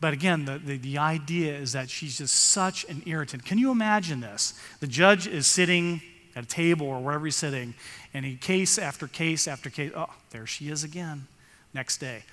But 0.00 0.12
again, 0.12 0.46
the, 0.46 0.58
the, 0.58 0.78
the, 0.78 0.98
idea 0.98 1.54
is 1.56 1.72
that 1.74 1.88
she's 1.88 2.18
just 2.18 2.34
such 2.34 2.84
an 2.86 3.02
irritant. 3.06 3.44
Can 3.44 3.56
you 3.56 3.70
imagine 3.70 4.20
this? 4.20 4.54
The 4.80 4.88
judge 4.88 5.28
is 5.28 5.46
sitting 5.46 6.02
at 6.34 6.42
a 6.42 6.46
table 6.46 6.88
or 6.88 7.00
wherever 7.00 7.24
he's 7.24 7.36
sitting, 7.36 7.74
and 8.12 8.24
he 8.24 8.34
case 8.34 8.78
after 8.78 9.06
case 9.06 9.46
after 9.46 9.70
case. 9.70 9.92
Oh, 9.94 10.12
there 10.30 10.44
she 10.44 10.70
is 10.70 10.82
again. 10.82 11.28
Next 11.72 11.98
day, 11.98 12.24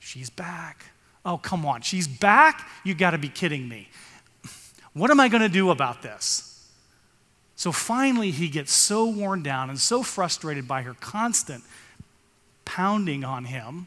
she's 0.00 0.30
back. 0.30 0.86
Oh, 1.24 1.38
come 1.38 1.64
on, 1.64 1.82
she's 1.82 2.08
back? 2.08 2.68
You 2.82 2.94
got 2.94 3.12
to 3.12 3.18
be 3.18 3.28
kidding 3.28 3.68
me. 3.68 3.88
What 4.92 5.10
am 5.12 5.20
I 5.20 5.28
going 5.28 5.42
to 5.42 5.48
do 5.48 5.70
about 5.70 6.02
this? 6.02 6.51
So 7.62 7.70
finally, 7.70 8.32
he 8.32 8.48
gets 8.48 8.72
so 8.72 9.06
worn 9.06 9.44
down 9.44 9.70
and 9.70 9.78
so 9.78 10.02
frustrated 10.02 10.66
by 10.66 10.82
her 10.82 10.94
constant 10.94 11.62
pounding 12.64 13.22
on 13.22 13.44
him 13.44 13.86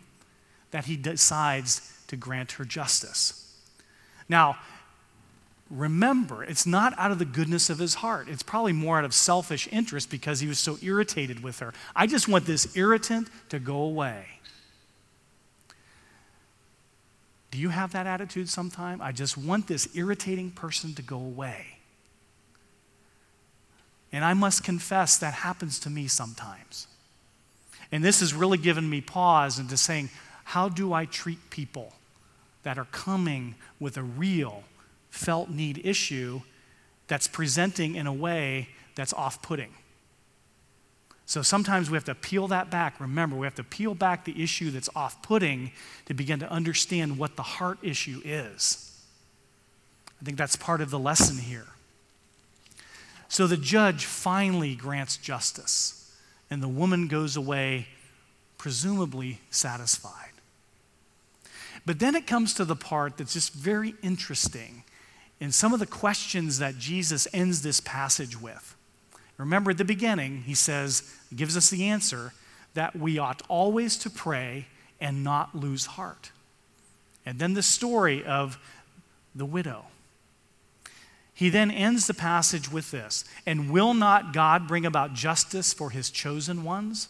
that 0.72 0.86
he 0.86 0.96
decides 0.96 1.82
to 2.08 2.16
grant 2.16 2.54
her 2.54 2.64
justice. 2.64 3.54
Now, 4.30 4.58
remember, 5.70 6.42
it's 6.42 6.66
not 6.66 6.98
out 6.98 7.12
of 7.12 7.20
the 7.20 7.26
goodness 7.26 7.70
of 7.70 7.80
his 7.80 7.96
heart. 7.96 8.30
It's 8.30 8.44
probably 8.44 8.72
more 8.72 8.98
out 8.98 9.04
of 9.04 9.14
selfish 9.14 9.68
interest 9.74 10.10
because 10.10 10.40
he 10.40 10.48
was 10.48 10.58
so 10.58 10.78
irritated 10.82 11.44
with 11.44 11.60
her. 11.60 11.74
I 11.94 12.08
just 12.08 12.30
want 12.30 12.46
this 12.46 12.78
irritant 12.78 13.28
to 13.50 13.60
go 13.60 13.82
away. 13.82 14.26
Do 17.52 17.58
you 17.58 17.68
have 17.68 17.92
that 17.92 18.08
attitude 18.08 18.48
sometime? 18.48 19.02
I 19.02 19.12
just 19.12 19.38
want 19.38 19.68
this 19.68 19.94
irritating 19.98 20.52
person 20.52 20.94
to 20.94 21.02
go 21.02 21.18
away. 21.18 21.75
And 24.16 24.24
I 24.24 24.34
must 24.34 24.64
confess 24.64 25.18
that 25.18 25.34
happens 25.34 25.78
to 25.80 25.90
me 25.90 26.08
sometimes. 26.08 26.88
And 27.92 28.02
this 28.02 28.22
has 28.22 28.34
really 28.34 28.58
given 28.58 28.90
me 28.90 29.02
pause 29.02 29.60
into 29.60 29.76
saying, 29.76 30.10
how 30.46 30.70
do 30.70 30.94
I 30.94 31.04
treat 31.04 31.50
people 31.50 31.92
that 32.64 32.78
are 32.78 32.88
coming 32.94 33.56
with 33.78 33.98
a 33.98 34.04
real 34.04 34.64
felt 35.10 35.50
need 35.50 35.86
issue 35.86 36.40
that's 37.08 37.28
presenting 37.28 37.96
in 37.96 38.08
a 38.08 38.14
way 38.14 38.70
that's 38.96 39.12
off 39.12 39.42
putting? 39.42 39.74
So 41.26 41.42
sometimes 41.42 41.90
we 41.90 41.98
have 41.98 42.06
to 42.06 42.16
peel 42.16 42.48
that 42.48 42.72
back. 42.72 43.02
Remember, 43.02 43.36
we 43.36 43.46
have 43.46 43.56
to 43.56 43.66
peel 43.66 43.96
back 43.96 44.24
the 44.24 44.42
issue 44.42 44.72
that's 44.72 44.90
off 44.96 45.22
putting 45.24 45.74
to 46.06 46.14
begin 46.14 46.40
to 46.40 46.50
understand 46.50 47.18
what 47.18 47.36
the 47.36 47.44
heart 47.44 47.80
issue 47.82 48.22
is. 48.24 48.98
I 50.22 50.24
think 50.24 50.38
that's 50.38 50.56
part 50.56 50.80
of 50.80 50.90
the 50.90 51.00
lesson 51.00 51.38
here. 51.38 51.68
So 53.36 53.48
the 53.48 53.58
judge 53.58 54.06
finally 54.06 54.76
grants 54.76 55.18
justice, 55.18 56.10
and 56.50 56.64
the 56.64 56.70
woman 56.70 57.10
goes 57.10 57.36
away, 57.36 57.90
presumably 58.58 59.42
satisfied. 59.50 60.32
But 61.86 62.00
then 62.00 62.16
it 62.16 62.28
comes 62.28 62.54
to 62.54 62.64
the 62.64 62.78
part 62.78 63.18
that's 63.18 63.34
just 63.34 63.52
very 63.52 63.94
interesting 64.02 64.86
in 65.42 65.52
some 65.52 65.74
of 65.74 65.82
the 65.82 65.86
questions 65.86 66.60
that 66.60 66.78
Jesus 66.78 67.28
ends 67.34 67.62
this 67.62 67.82
passage 67.82 68.40
with. 68.40 68.74
Remember 69.38 69.72
at 69.72 69.80
the 69.80 69.84
beginning, 69.84 70.44
he 70.44 70.56
says, 70.56 71.14
gives 71.36 71.58
us 71.58 71.70
the 71.70 71.90
answer 71.90 72.32
that 72.74 72.96
we 72.96 73.18
ought 73.18 73.42
always 73.50 73.98
to 73.98 74.10
pray 74.10 74.68
and 75.02 75.26
not 75.26 75.54
lose 75.54 75.88
heart. 75.88 76.32
And 77.26 77.38
then 77.38 77.54
the 77.54 77.64
story 77.64 78.24
of 78.24 78.58
the 79.36 79.46
widow. 79.46 79.88
He 81.36 81.50
then 81.50 81.70
ends 81.70 82.08
the 82.08 82.16
passage 82.16 82.72
with 82.72 82.90
this 82.90 83.26
And 83.46 83.70
will 83.70 83.94
not 83.94 84.34
God 84.34 84.68
bring 84.68 84.86
about 84.86 85.14
justice 85.14 85.74
for 85.74 85.92
his 85.92 86.10
chosen 86.10 86.64
ones? 86.64 87.10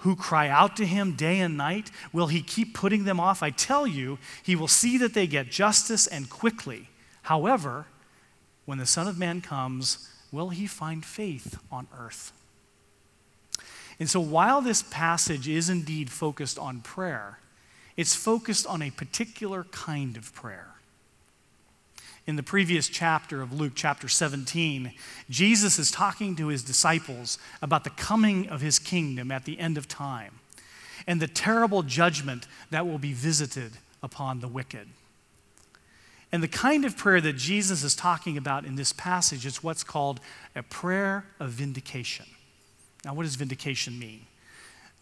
who 0.00 0.16
cry 0.16 0.48
out 0.48 0.76
to 0.76 0.86
him 0.86 1.12
day 1.12 1.40
and 1.40 1.56
night? 1.56 1.90
Will 2.12 2.28
he 2.28 2.42
keep 2.42 2.74
putting 2.74 3.04
them 3.04 3.20
off? 3.20 3.42
I 3.42 3.50
tell 3.50 3.86
you, 3.86 4.18
he 4.42 4.56
will 4.56 4.68
see 4.68 4.96
that 4.98 5.14
they 5.14 5.26
get 5.26 5.50
justice 5.50 6.06
and 6.06 6.30
quickly. 6.30 6.88
However, 7.22 7.86
when 8.64 8.78
the 8.78 8.86
Son 8.86 9.06
of 9.06 9.18
Man 9.18 9.40
comes, 9.40 10.08
will 10.32 10.48
he 10.50 10.66
find 10.66 11.04
faith 11.04 11.58
on 11.70 11.86
earth? 11.98 12.32
And 13.98 14.08
so, 14.08 14.20
while 14.20 14.62
this 14.62 14.82
passage 14.82 15.46
is 15.46 15.68
indeed 15.68 16.10
focused 16.10 16.58
on 16.58 16.80
prayer, 16.80 17.38
it's 17.96 18.14
focused 18.14 18.66
on 18.66 18.80
a 18.80 18.90
particular 18.90 19.64
kind 19.64 20.16
of 20.16 20.34
prayer 20.34 20.69
in 22.26 22.36
the 22.36 22.42
previous 22.42 22.88
chapter 22.88 23.42
of 23.42 23.52
Luke, 23.52 23.72
chapter 23.74 24.08
17, 24.08 24.92
Jesus 25.28 25.78
is 25.78 25.90
talking 25.90 26.36
to 26.36 26.48
his 26.48 26.62
disciples 26.62 27.38
about 27.62 27.84
the 27.84 27.90
coming 27.90 28.48
of 28.48 28.60
his 28.60 28.78
kingdom 28.78 29.30
at 29.32 29.44
the 29.44 29.58
end 29.58 29.78
of 29.78 29.88
time 29.88 30.40
and 31.06 31.20
the 31.20 31.28
terrible 31.28 31.82
judgment 31.82 32.46
that 32.70 32.86
will 32.86 32.98
be 32.98 33.12
visited 33.12 33.72
upon 34.02 34.40
the 34.40 34.48
wicked. 34.48 34.88
And 36.32 36.42
the 36.42 36.48
kind 36.48 36.84
of 36.84 36.96
prayer 36.96 37.20
that 37.20 37.36
Jesus 37.36 37.82
is 37.82 37.96
talking 37.96 38.36
about 38.38 38.64
in 38.64 38.76
this 38.76 38.92
passage 38.92 39.44
is 39.44 39.64
what's 39.64 39.82
called 39.82 40.20
a 40.54 40.62
prayer 40.62 41.24
of 41.40 41.50
vindication. 41.50 42.26
Now, 43.04 43.14
what 43.14 43.24
does 43.24 43.34
vindication 43.34 43.98
mean? 43.98 44.26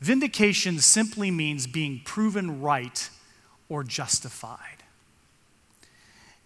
Vindication 0.01 0.79
simply 0.79 1.31
means 1.31 1.67
being 1.67 2.01
proven 2.05 2.63
right 2.63 3.11
or 3.69 3.85
justified. 3.85 4.85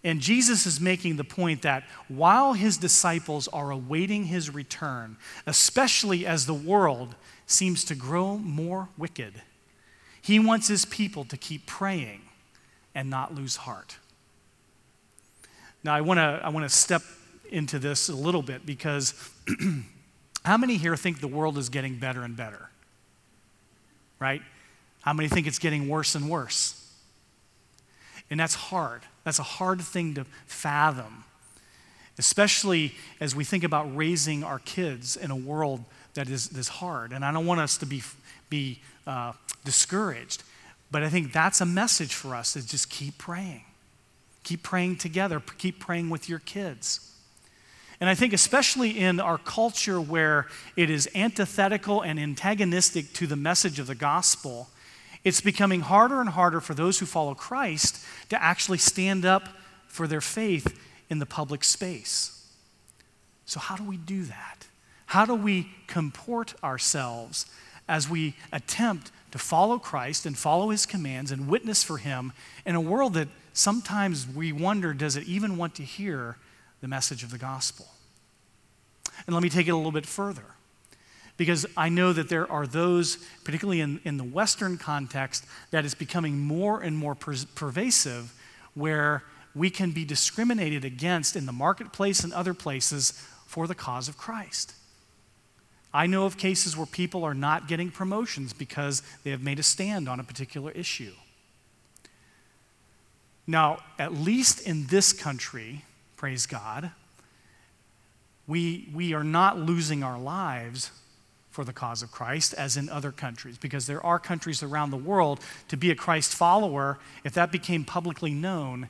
And 0.03 0.19
Jesus 0.19 0.65
is 0.65 0.81
making 0.81 1.15
the 1.15 1.23
point 1.23 1.61
that 1.61 1.83
while 2.09 2.53
his 2.53 2.77
disciples 2.77 3.47
are 3.47 3.71
awaiting 3.71 4.25
his 4.25 4.53
return, 4.53 5.15
especially 5.45 6.25
as 6.25 6.45
the 6.45 6.53
world 6.53 7.15
seems 7.45 7.85
to 7.85 7.95
grow 7.95 8.37
more 8.37 8.89
wicked, 8.97 9.41
he 10.21 10.39
wants 10.39 10.67
his 10.67 10.85
people 10.85 11.23
to 11.25 11.37
keep 11.37 11.65
praying 11.65 12.21
and 12.93 13.09
not 13.09 13.33
lose 13.33 13.57
heart. 13.57 13.97
Now, 15.83 15.93
I 15.93 16.01
want 16.01 16.17
to 16.17 16.41
I 16.43 16.49
want 16.49 16.69
to 16.69 16.75
step 16.75 17.01
into 17.49 17.79
this 17.79 18.09
a 18.09 18.15
little 18.15 18.41
bit 18.41 18.65
because 18.65 19.13
how 20.45 20.57
many 20.57 20.77
here 20.77 20.95
think 20.95 21.19
the 21.19 21.27
world 21.27 21.57
is 21.57 21.69
getting 21.69 21.97
better 21.97 22.23
and 22.23 22.35
better? 22.35 22.69
Right? 24.19 24.41
How 25.01 25.13
many 25.13 25.27
think 25.27 25.47
it's 25.47 25.59
getting 25.59 25.89
worse 25.89 26.15
and 26.15 26.29
worse? 26.29 26.79
And 28.29 28.39
that's 28.39 28.55
hard. 28.55 29.01
That's 29.23 29.39
a 29.39 29.43
hard 29.43 29.81
thing 29.81 30.15
to 30.15 30.25
fathom, 30.45 31.23
especially 32.17 32.93
as 33.19 33.35
we 33.35 33.43
think 33.43 33.63
about 33.63 33.95
raising 33.95 34.43
our 34.43 34.59
kids 34.59 35.15
in 35.15 35.31
a 35.31 35.35
world 35.35 35.83
that 36.13 36.29
is, 36.29 36.51
is 36.51 36.67
hard. 36.67 37.11
And 37.11 37.23
I 37.23 37.31
don't 37.31 37.45
want 37.45 37.61
us 37.61 37.77
to 37.77 37.85
be, 37.85 38.03
be 38.49 38.79
uh, 39.07 39.33
discouraged, 39.63 40.43
but 40.91 41.03
I 41.03 41.09
think 41.09 41.33
that's 41.33 41.61
a 41.61 41.65
message 41.65 42.13
for 42.13 42.35
us 42.35 42.55
is 42.55 42.65
just 42.65 42.89
keep 42.89 43.17
praying. 43.17 43.63
Keep 44.43 44.61
praying 44.61 44.97
together, 44.97 45.41
keep 45.57 45.79
praying 45.79 46.09
with 46.09 46.27
your 46.27 46.39
kids. 46.39 47.09
And 48.01 48.09
I 48.09 48.15
think, 48.15 48.33
especially 48.33 48.99
in 48.99 49.21
our 49.21 49.37
culture 49.37 50.01
where 50.01 50.47
it 50.75 50.89
is 50.89 51.07
antithetical 51.15 52.01
and 52.01 52.19
antagonistic 52.19 53.13
to 53.13 53.27
the 53.27 53.37
message 53.37 53.79
of 53.79 53.87
the 53.87 53.95
gospel, 53.95 54.67
It's 55.23 55.41
becoming 55.41 55.81
harder 55.81 56.19
and 56.19 56.29
harder 56.29 56.59
for 56.59 56.73
those 56.73 56.99
who 56.99 57.05
follow 57.05 57.33
Christ 57.33 58.03
to 58.29 58.41
actually 58.41 58.77
stand 58.77 59.25
up 59.25 59.49
for 59.87 60.07
their 60.07 60.21
faith 60.21 60.79
in 61.09 61.19
the 61.19 61.25
public 61.25 61.63
space. 61.63 62.51
So, 63.45 63.59
how 63.59 63.75
do 63.75 63.83
we 63.83 63.97
do 63.97 64.23
that? 64.23 64.67
How 65.07 65.25
do 65.25 65.35
we 65.35 65.69
comport 65.87 66.55
ourselves 66.63 67.45
as 67.87 68.09
we 68.09 68.35
attempt 68.51 69.11
to 69.31 69.37
follow 69.37 69.79
Christ 69.79 70.25
and 70.25 70.37
follow 70.37 70.69
his 70.69 70.85
commands 70.85 71.31
and 71.31 71.47
witness 71.47 71.83
for 71.83 71.97
him 71.97 72.33
in 72.65 72.75
a 72.75 72.81
world 72.81 73.13
that 73.13 73.27
sometimes 73.53 74.27
we 74.27 74.51
wonder 74.51 74.93
does 74.93 75.15
it 75.15 75.27
even 75.27 75.57
want 75.57 75.75
to 75.75 75.83
hear 75.83 76.37
the 76.81 76.87
message 76.87 77.23
of 77.23 77.31
the 77.31 77.37
gospel? 77.37 77.87
And 79.27 79.33
let 79.33 79.43
me 79.43 79.49
take 79.49 79.67
it 79.67 79.71
a 79.71 79.75
little 79.75 79.91
bit 79.91 80.05
further. 80.05 80.45
Because 81.35 81.65
I 81.75 81.89
know 81.89 82.13
that 82.13 82.29
there 82.29 82.49
are 82.51 82.67
those, 82.67 83.17
particularly 83.43 83.81
in, 83.81 83.99
in 84.03 84.17
the 84.17 84.23
Western 84.23 84.77
context, 84.77 85.45
that 85.71 85.83
is 85.83 85.95
becoming 85.95 86.39
more 86.39 86.81
and 86.81 86.95
more 86.95 87.15
per- 87.15 87.35
pervasive 87.55 88.33
where 88.75 89.23
we 89.55 89.69
can 89.69 89.91
be 89.91 90.05
discriminated 90.05 90.85
against 90.85 91.35
in 91.35 91.45
the 91.45 91.51
marketplace 91.51 92.23
and 92.23 92.33
other 92.33 92.53
places 92.53 93.11
for 93.45 93.67
the 93.67 93.75
cause 93.75 94.07
of 94.07 94.17
Christ. 94.17 94.73
I 95.93 96.07
know 96.07 96.25
of 96.25 96.37
cases 96.37 96.75
where 96.75 96.87
people 96.87 97.23
are 97.23 97.35
not 97.35 97.67
getting 97.67 97.91
promotions 97.91 98.51
because 98.51 99.03
they 99.23 99.29
have 99.29 99.43
made 99.43 99.59
a 99.59 99.63
stand 99.63 100.09
on 100.09 100.19
a 100.19 100.23
particular 100.23 100.71
issue. 100.71 101.13
Now, 103.45 103.79
at 103.99 104.13
least 104.13 104.61
in 104.61 104.87
this 104.87 105.13
country, 105.13 105.83
praise 106.15 106.47
God, 106.47 106.91
we, 108.47 108.89
we 108.93 109.13
are 109.13 109.23
not 109.23 109.59
losing 109.59 110.03
our 110.03 110.19
lives 110.19 110.91
for 111.53 111.63
the 111.63 111.71
cause 111.71 112.01
of 112.01 112.11
Christ 112.11 112.55
as 112.55 112.77
in 112.77 112.89
other 112.89 113.11
countries, 113.11 113.59
because 113.59 113.85
there 113.85 114.03
are 114.03 114.17
countries 114.17 114.63
around 114.63 114.89
the 114.89 114.97
world 114.97 115.39
to 115.67 115.77
be 115.77 115.91
a 115.91 115.95
Christ 115.95 116.33
follower, 116.33 116.97
if 117.23 117.33
that 117.35 117.51
became 117.51 117.85
publicly 117.85 118.31
known, 118.31 118.89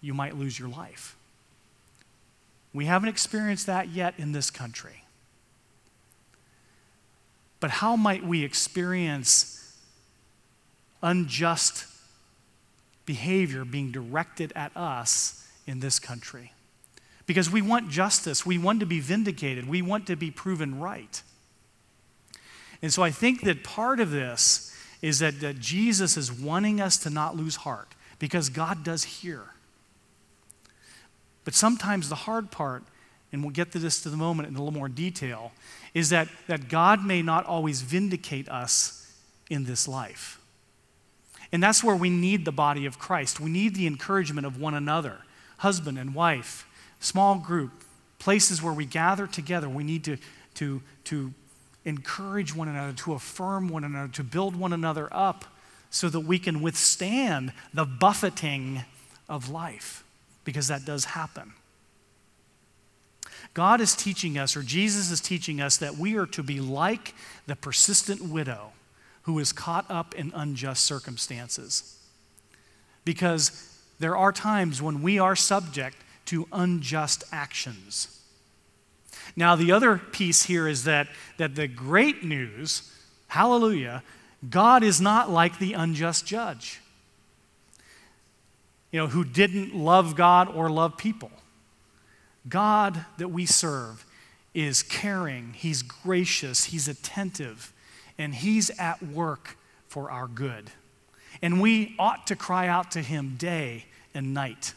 you 0.00 0.12
might 0.12 0.36
lose 0.36 0.58
your 0.58 0.68
life. 0.68 1.16
We 2.74 2.86
haven't 2.86 3.08
experienced 3.08 3.66
that 3.66 3.88
yet 3.88 4.14
in 4.18 4.32
this 4.32 4.50
country. 4.50 5.04
But 7.60 7.70
how 7.70 7.94
might 7.94 8.24
we 8.24 8.42
experience 8.42 9.78
unjust 11.04 11.86
behavior 13.06 13.64
being 13.64 13.92
directed 13.92 14.52
at 14.56 14.76
us 14.76 15.46
in 15.68 15.78
this 15.78 16.00
country? 16.00 16.52
Because 17.26 17.48
we 17.48 17.62
want 17.62 17.90
justice, 17.90 18.44
we 18.44 18.58
want 18.58 18.80
to 18.80 18.86
be 18.86 18.98
vindicated, 18.98 19.68
we 19.68 19.82
want 19.82 20.08
to 20.08 20.16
be 20.16 20.32
proven 20.32 20.80
right. 20.80 21.22
And 22.82 22.92
so 22.92 23.02
I 23.02 23.10
think 23.10 23.42
that 23.42 23.62
part 23.62 24.00
of 24.00 24.10
this 24.10 24.74
is 25.02 25.18
that, 25.18 25.40
that 25.40 25.58
Jesus 25.58 26.16
is 26.16 26.32
wanting 26.32 26.80
us 26.80 26.96
to 26.98 27.10
not 27.10 27.36
lose 27.36 27.56
heart 27.56 27.94
because 28.18 28.48
God 28.48 28.84
does 28.84 29.04
hear. 29.04 29.42
But 31.44 31.54
sometimes 31.54 32.08
the 32.08 32.14
hard 32.14 32.50
part, 32.50 32.84
and 33.32 33.42
we'll 33.42 33.52
get 33.52 33.72
to 33.72 33.78
this 33.78 34.02
to 34.02 34.10
the 34.10 34.16
moment 34.16 34.48
in 34.48 34.54
a 34.54 34.58
little 34.58 34.78
more 34.78 34.88
detail, 34.88 35.52
is 35.94 36.10
that, 36.10 36.28
that 36.46 36.68
God 36.68 37.04
may 37.04 37.22
not 37.22 37.46
always 37.46 37.82
vindicate 37.82 38.48
us 38.48 39.12
in 39.48 39.64
this 39.64 39.88
life. 39.88 40.40
And 41.52 41.62
that's 41.62 41.82
where 41.82 41.96
we 41.96 42.10
need 42.10 42.44
the 42.44 42.52
body 42.52 42.86
of 42.86 42.98
Christ. 42.98 43.40
We 43.40 43.50
need 43.50 43.74
the 43.74 43.86
encouragement 43.86 44.46
of 44.46 44.60
one 44.60 44.74
another, 44.74 45.18
husband 45.58 45.98
and 45.98 46.14
wife, 46.14 46.66
small 47.00 47.36
group, 47.36 47.72
places 48.18 48.62
where 48.62 48.72
we 48.72 48.84
gather 48.84 49.26
together. 49.26 49.68
We 49.68 49.82
need 49.82 50.04
to, 50.04 50.18
to, 50.54 50.82
to 51.04 51.34
encourage 51.84 52.54
one 52.54 52.68
another, 52.68 52.92
to 52.92 53.14
affirm 53.14 53.68
one 53.68 53.84
another, 53.84 54.12
to 54.12 54.24
build 54.24 54.56
one 54.56 54.72
another 54.72 55.08
up 55.10 55.44
so 55.90 56.08
that 56.08 56.20
we 56.20 56.38
can 56.38 56.60
withstand 56.60 57.52
the 57.74 57.84
buffeting 57.84 58.82
of 59.28 59.48
life, 59.48 60.04
because 60.44 60.68
that 60.68 60.84
does 60.84 61.06
happen. 61.06 61.52
God 63.54 63.80
is 63.80 63.96
teaching 63.96 64.38
us, 64.38 64.56
or 64.56 64.62
Jesus 64.62 65.10
is 65.10 65.20
teaching 65.20 65.60
us, 65.60 65.76
that 65.78 65.96
we 65.96 66.16
are 66.16 66.26
to 66.26 66.42
be 66.42 66.60
like 66.60 67.14
the 67.46 67.56
persistent 67.56 68.22
widow 68.22 68.72
who 69.22 69.38
is 69.38 69.52
caught 69.52 69.90
up 69.90 70.14
in 70.14 70.32
unjust 70.34 70.84
circumstances. 70.84 71.98
Because 73.04 73.78
there 73.98 74.16
are 74.16 74.32
times 74.32 74.80
when 74.80 75.02
we 75.02 75.18
are 75.18 75.34
subject 75.34 75.96
to 76.26 76.46
unjust 76.52 77.24
actions. 77.32 78.19
Now, 79.36 79.56
the 79.56 79.72
other 79.72 79.98
piece 79.98 80.44
here 80.44 80.66
is 80.66 80.84
that, 80.84 81.08
that 81.36 81.54
the 81.54 81.68
great 81.68 82.24
news, 82.24 82.92
hallelujah, 83.28 84.02
God 84.48 84.82
is 84.82 85.00
not 85.00 85.30
like 85.30 85.58
the 85.58 85.74
unjust 85.74 86.26
judge, 86.26 86.80
you 88.90 88.98
know, 88.98 89.06
who 89.06 89.24
didn't 89.24 89.74
love 89.74 90.16
God 90.16 90.48
or 90.48 90.70
love 90.70 90.96
people. 90.96 91.30
God 92.48 93.04
that 93.18 93.28
we 93.28 93.46
serve 93.46 94.04
is 94.54 94.82
caring, 94.82 95.52
He's 95.52 95.82
gracious, 95.82 96.64
He's 96.64 96.88
attentive, 96.88 97.72
and 98.18 98.34
He's 98.34 98.70
at 98.78 99.02
work 99.02 99.56
for 99.88 100.10
our 100.10 100.26
good. 100.26 100.70
And 101.42 101.60
we 101.60 101.94
ought 101.98 102.26
to 102.28 102.36
cry 102.36 102.66
out 102.66 102.90
to 102.92 103.02
Him 103.02 103.36
day 103.36 103.86
and 104.14 104.34
night. 104.34 104.74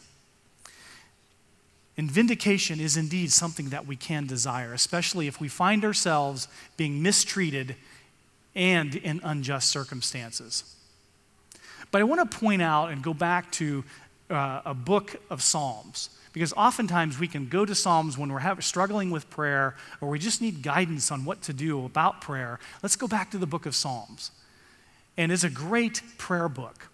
And 1.96 2.10
vindication 2.10 2.80
is 2.80 2.96
indeed 2.96 3.30
something 3.30 3.68
that 3.68 3.86
we 3.86 3.94
can 3.94 4.26
desire, 4.26 4.72
especially 4.72 5.28
if 5.28 5.40
we 5.40 5.48
find 5.48 5.84
ourselves 5.84 6.48
being 6.76 7.02
mistreated 7.02 7.76
and 8.54 8.94
in 8.96 9.20
unjust 9.22 9.68
circumstances. 9.68 10.74
But 11.90 12.00
I 12.00 12.04
want 12.04 12.28
to 12.28 12.38
point 12.38 12.62
out 12.62 12.90
and 12.90 13.02
go 13.02 13.14
back 13.14 13.52
to 13.52 13.84
uh, 14.28 14.62
a 14.64 14.74
book 14.74 15.16
of 15.30 15.42
Psalms. 15.42 16.10
Because 16.32 16.52
oftentimes 16.54 17.20
we 17.20 17.28
can 17.28 17.48
go 17.48 17.64
to 17.64 17.76
Psalms 17.76 18.18
when 18.18 18.32
we're 18.32 18.60
struggling 18.60 19.12
with 19.12 19.30
prayer 19.30 19.76
or 20.00 20.08
we 20.08 20.18
just 20.18 20.42
need 20.42 20.62
guidance 20.62 21.12
on 21.12 21.24
what 21.24 21.42
to 21.42 21.52
do 21.52 21.84
about 21.84 22.20
prayer. 22.20 22.58
Let's 22.82 22.96
go 22.96 23.06
back 23.06 23.30
to 23.30 23.38
the 23.38 23.46
book 23.46 23.66
of 23.66 23.76
Psalms. 23.76 24.32
And 25.16 25.30
it's 25.30 25.44
a 25.44 25.50
great 25.50 26.02
prayer 26.18 26.48
book. 26.48 26.88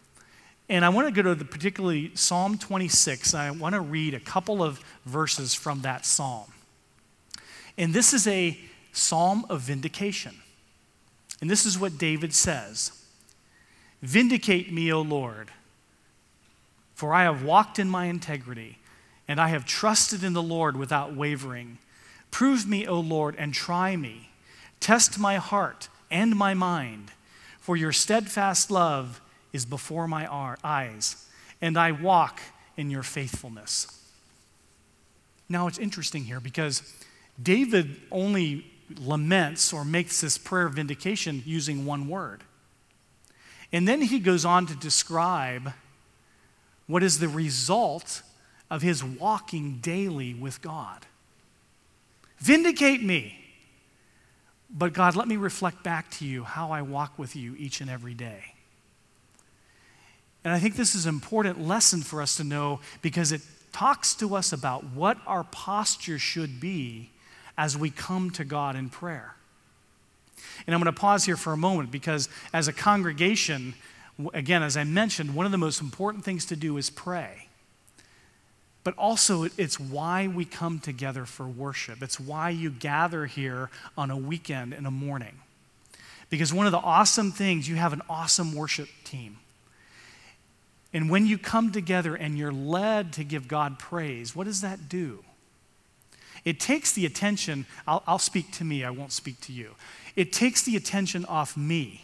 And 0.71 0.85
I 0.85 0.89
want 0.89 1.09
to 1.09 1.13
go 1.13 1.29
to 1.29 1.35
the 1.35 1.45
particularly 1.45 2.13
Psalm 2.15 2.57
26. 2.57 3.35
I 3.35 3.51
want 3.51 3.75
to 3.75 3.81
read 3.81 4.15
a 4.15 4.21
couple 4.21 4.63
of 4.63 4.81
verses 5.05 5.53
from 5.53 5.81
that 5.81 6.07
psalm. 6.07 6.53
And 7.77 7.93
this 7.93 8.15
is 8.15 8.29
a 8.29 8.57
psalm 8.93 9.45
of 9.51 9.63
vindication. 9.63 10.37
And 11.41 11.51
this 11.51 11.67
is 11.67 11.77
what 11.77 11.99
David 11.99 12.33
says 12.33 12.93
Vindicate 14.01 14.73
me, 14.73 14.93
O 14.93 15.03
Lord, 15.03 15.51
for 16.95 17.13
I 17.13 17.25
have 17.25 17.43
walked 17.43 17.81
in 17.81 17.91
my 17.91 18.05
integrity 18.05 18.79
and 19.27 19.41
I 19.41 19.49
have 19.49 19.67
trusted 19.67 20.23
in 20.23 20.35
the 20.35 20.43
Lord 20.43 20.77
without 20.77 21.17
wavering. 21.17 21.79
Prove 22.31 22.69
me, 22.69 22.87
O 22.87 23.01
Lord, 23.01 23.35
and 23.37 23.53
try 23.53 23.97
me. 23.97 24.31
Test 24.79 25.19
my 25.19 25.35
heart 25.35 25.89
and 26.13 26.37
my 26.37 26.55
mind, 26.55 27.11
for 27.59 27.77
your 27.77 27.93
steadfast 27.93 28.71
love 28.71 29.21
is 29.53 29.65
before 29.65 30.07
my 30.07 30.29
eyes, 30.63 31.27
and 31.61 31.77
I 31.77 31.93
walk 31.93 32.41
in 32.77 32.91
your 32.91 33.03
faithfulness. 33.03 33.87
Now 35.49 35.67
it's 35.67 35.79
interesting 35.79 36.25
here 36.25 36.41
because 36.41 36.83
David 37.43 37.97
only 38.11 38.67
laments 38.99 39.73
or 39.73 39.85
makes 39.85 40.21
this 40.21 40.39
prayer 40.39 40.67
of 40.67 40.75
vindication 40.75 41.43
using 41.45 41.85
one 41.85 42.09
word. 42.09 42.43
And 43.73 43.87
then 43.87 44.01
he 44.01 44.19
goes 44.19 44.45
on 44.45 44.67
to 44.67 44.75
describe 44.77 45.73
what 46.87 47.03
is 47.03 47.19
the 47.19 47.29
result 47.29 48.23
of 48.71 48.83
his 48.83 49.03
walking 49.03 49.79
daily 49.81 50.35
with 50.35 50.61
God. 50.61 51.07
Vindicate 52.39 53.03
me. 53.03 53.37
But 54.73 54.93
God, 54.93 55.17
let 55.17 55.27
me 55.27 55.37
reflect 55.37 55.83
back 55.83 56.11
to 56.13 56.25
you 56.25 56.45
how 56.45 56.71
I 56.71 56.83
walk 56.83 57.19
with 57.19 57.35
you 57.35 57.55
each 57.57 57.81
and 57.81 57.91
every 57.91 58.15
day. 58.15 58.55
And 60.45 60.53
I 60.53 60.59
think 60.59 60.77
this 60.77 60.95
is 60.95 61.07
an 61.07 61.15
important 61.15 61.67
lesson 61.67 62.03
for 62.03 62.23
us 62.23 62.37
to 62.37 62.45
know 62.45 62.81
because 63.03 63.33
it 63.33 63.43
talks 63.73 64.15
to 64.17 64.35
us 64.35 64.53
about 64.53 64.85
what 64.85 65.19
our 65.27 65.45
posture 65.45 66.19
should 66.19 66.61
be 66.61 67.11
as 67.59 67.77
we 67.77 67.91
come 67.91 68.31
to 68.31 68.45
God 68.45 68.75
in 68.75 68.89
prayer. 68.89 69.35
And 70.67 70.75
I'm 70.75 70.81
going 70.81 70.93
to 70.93 70.99
pause 70.99 71.25
here 71.25 71.37
for 71.37 71.53
a 71.53 71.57
moment 71.57 71.91
because 71.91 72.29
as 72.53 72.69
a 72.69 72.73
congregation, 72.73 73.75
again, 74.33 74.63
as 74.63 74.77
I 74.77 74.85
mentioned, 74.85 75.35
one 75.35 75.47
of 75.47 75.53
the 75.53 75.59
most 75.59 75.81
important 75.81 76.25
things 76.25 76.47
to 76.47 76.57
do 76.57 76.77
is 76.79 76.91
pray. 76.91 77.49
But 78.83 78.97
also, 78.97 79.45
it's 79.59 79.79
why 79.79 80.27
we 80.27 80.47
come 80.47 80.79
together 80.79 81.27
for 81.27 81.47
worship. 81.47 82.03
It's 82.03 82.19
why 82.19 82.49
you 82.51 82.71
gather 82.71 83.27
here 83.27 83.69
on 83.97 84.11
a 84.11 84.17
weekend 84.17 84.73
in 84.73 84.87
a 84.87 84.91
morning. 84.91 85.39
Because 86.31 86.55
one 86.55 86.65
of 86.65 86.73
the 86.73 86.79
awesome 86.79 87.31
things, 87.31 87.69
you 87.69 87.77
have 87.77 87.93
an 87.93 88.01
awesome 88.09 88.55
worship 88.55 88.89
team. 89.05 89.37
And 90.93 91.09
when 91.09 91.27
you 91.27 91.39
come 91.39 91.71
together 91.71 92.15
and 92.15 92.37
you're 92.37 92.53
led 92.53 93.13
to 93.15 93.25
give 93.25 93.47
God 93.47 93.79
praise, 93.79 94.35
what 94.35 94.45
does 94.45 94.61
that 94.63 94.89
do? 94.89 95.25
It 96.45 96.59
takes 96.59 96.93
the 96.93 97.07
attention, 97.07 97.67
I'll, 97.87 98.03
I'll 98.07 98.19
speak 98.19 98.51
to 98.53 98.65
me, 98.65 98.83
I 98.83 98.91
won't 98.91 99.13
speak 99.13 99.41
to 99.43 99.53
you. 99.53 99.75
It 100.17 100.33
takes 100.33 100.63
the 100.63 100.77
attention 100.77 101.25
off 101.27 101.57
me 101.57 102.03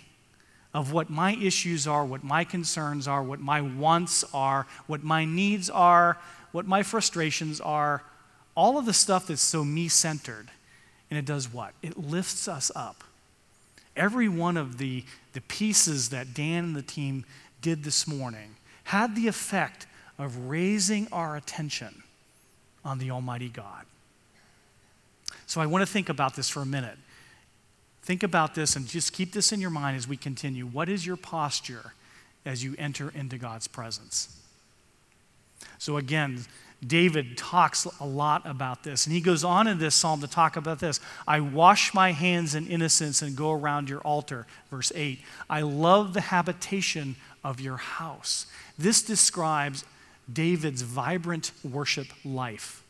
of 0.75 0.93
what 0.93 1.09
my 1.09 1.35
issues 1.37 1.87
are, 1.87 2.05
what 2.05 2.23
my 2.23 2.45
concerns 2.45 3.09
are, 3.09 3.23
what 3.23 3.41
my 3.41 3.61
wants 3.61 4.25
are, 4.35 4.67
what 4.87 5.03
my 5.03 5.25
needs 5.25 5.71
are, 5.71 6.19
what 6.53 6.67
my 6.67 6.83
frustrations 6.83 7.61
are, 7.61 8.03
all 8.55 8.79
of 8.79 8.87
the 8.87 8.93
stuff 8.93 9.27
that's 9.27 9.43
so 9.43 9.65
me 9.65 9.89
centered. 9.89 10.49
And 11.11 11.19
it 11.19 11.25
does 11.25 11.53
what? 11.53 11.73
It 11.83 11.99
lifts 11.99 12.47
us 12.47 12.71
up. 12.77 13.05
Every 13.97 14.29
one 14.29 14.57
of 14.59 14.77
the, 14.77 15.05
the 15.33 15.41
pieces 15.41 16.11
that 16.11 16.35
Dan 16.35 16.65
and 16.65 16.77
the 16.77 16.83
team 16.83 17.25
did 17.63 17.83
this 17.83 18.07
morning 18.07 18.57
had 18.87 19.17
the 19.17 19.27
effect 19.27 19.87
of 20.17 20.49
raising 20.49 21.09
our 21.11 21.37
attention 21.37 22.03
on 22.85 22.99
the 22.99 23.11
Almighty 23.11 23.49
God. 23.49 23.85
So 25.47 25.61
I 25.61 25.67
want 25.67 25.83
to 25.83 25.93
think 25.93 26.09
about 26.09 26.37
this 26.37 26.49
for 26.49 26.61
a 26.61 26.67
minute. 26.67 26.97
Think 28.03 28.23
about 28.23 28.55
this 28.55 28.77
and 28.77 28.87
just 28.87 29.13
keep 29.13 29.33
this 29.33 29.51
in 29.51 29.61
your 29.61 29.71
mind 29.71 29.97
as 29.97 30.07
we 30.07 30.17
continue. 30.17 30.67
What 30.67 30.89
is 30.89 31.05
your 31.05 31.17
posture 31.17 31.95
as 32.45 32.63
you 32.63 32.77
enter 32.79 33.11
into 33.13 33.39
God's 33.39 33.67
presence? 33.67 34.41
So, 35.79 35.97
again, 35.97 36.45
David 36.87 37.37
talks 37.37 37.87
a 37.99 38.07
lot 38.07 38.43
about 38.45 38.85
this. 38.85 39.07
And 39.07 39.15
he 39.15 39.21
goes 39.21 39.43
on 39.43 39.67
in 39.67 39.79
this 39.79 39.95
psalm 39.95 40.21
to 40.21 40.29
talk 40.29 40.57
about 40.57 40.79
this. 40.79 41.01
I 41.27 41.41
wash 41.41 41.93
my 41.93 42.13
hands 42.13 42.55
in 42.55 42.67
innocence 42.69 43.23
and 43.23 43.35
go 43.35 43.51
around 43.51 43.89
your 43.89 44.01
altar. 44.01 44.47
Verse 44.71 44.93
8. 44.95 45.21
I 45.51 45.63
love 45.63 46.15
the 46.15 46.21
habitation 46.21 47.17
of 47.43 47.61
your 47.61 47.77
house. 47.77 48.47
This 48.79 49.03
describes 49.03 49.85
David's 50.31 50.83
vibrant 50.83 51.53
worship 51.65 52.09
life. 52.25 52.83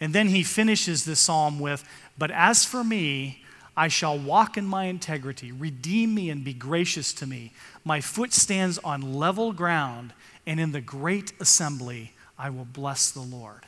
And 0.00 0.14
then 0.14 0.28
he 0.28 0.42
finishes 0.42 1.04
this 1.04 1.20
psalm 1.20 1.60
with, 1.60 1.84
But 2.16 2.30
as 2.30 2.64
for 2.64 2.82
me, 2.82 3.42
I 3.76 3.88
shall 3.88 4.18
walk 4.18 4.56
in 4.56 4.66
my 4.66 4.84
integrity. 4.84 5.52
Redeem 5.52 6.14
me 6.14 6.30
and 6.30 6.44
be 6.44 6.54
gracious 6.54 7.12
to 7.14 7.26
me. 7.26 7.52
My 7.84 8.00
foot 8.00 8.32
stands 8.32 8.78
on 8.78 9.14
level 9.14 9.52
ground, 9.52 10.12
and 10.46 10.58
in 10.58 10.72
the 10.72 10.80
great 10.80 11.32
assembly 11.40 12.12
I 12.38 12.50
will 12.50 12.64
bless 12.64 13.10
the 13.10 13.20
Lord. 13.20 13.66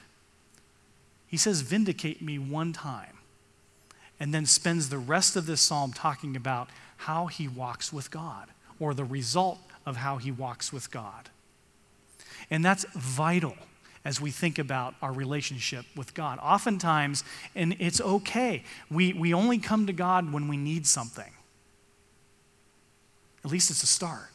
He 1.26 1.36
says, 1.36 1.62
Vindicate 1.62 2.20
me 2.22 2.38
one 2.38 2.72
time, 2.72 3.18
and 4.18 4.34
then 4.34 4.46
spends 4.46 4.88
the 4.88 4.98
rest 4.98 5.36
of 5.36 5.46
this 5.46 5.60
psalm 5.60 5.92
talking 5.92 6.36
about 6.36 6.68
how 6.98 7.26
he 7.26 7.48
walks 7.48 7.92
with 7.92 8.10
God, 8.10 8.48
or 8.78 8.94
the 8.94 9.04
result 9.04 9.58
of 9.84 9.96
how 9.96 10.18
he 10.18 10.30
walks 10.30 10.72
with 10.72 10.90
God. 10.90 11.30
And 12.50 12.64
that's 12.64 12.84
vital 12.94 13.56
as 14.04 14.20
we 14.20 14.30
think 14.30 14.58
about 14.58 14.94
our 15.00 15.12
relationship 15.12 15.84
with 15.94 16.14
God. 16.14 16.38
Oftentimes, 16.42 17.24
and 17.54 17.76
it's 17.78 18.00
okay, 18.00 18.64
we, 18.90 19.12
we 19.12 19.32
only 19.32 19.58
come 19.58 19.86
to 19.86 19.92
God 19.92 20.32
when 20.32 20.48
we 20.48 20.56
need 20.56 20.86
something. 20.86 21.32
At 23.44 23.50
least 23.50 23.70
it's 23.70 23.82
a 23.82 23.86
start. 23.86 24.30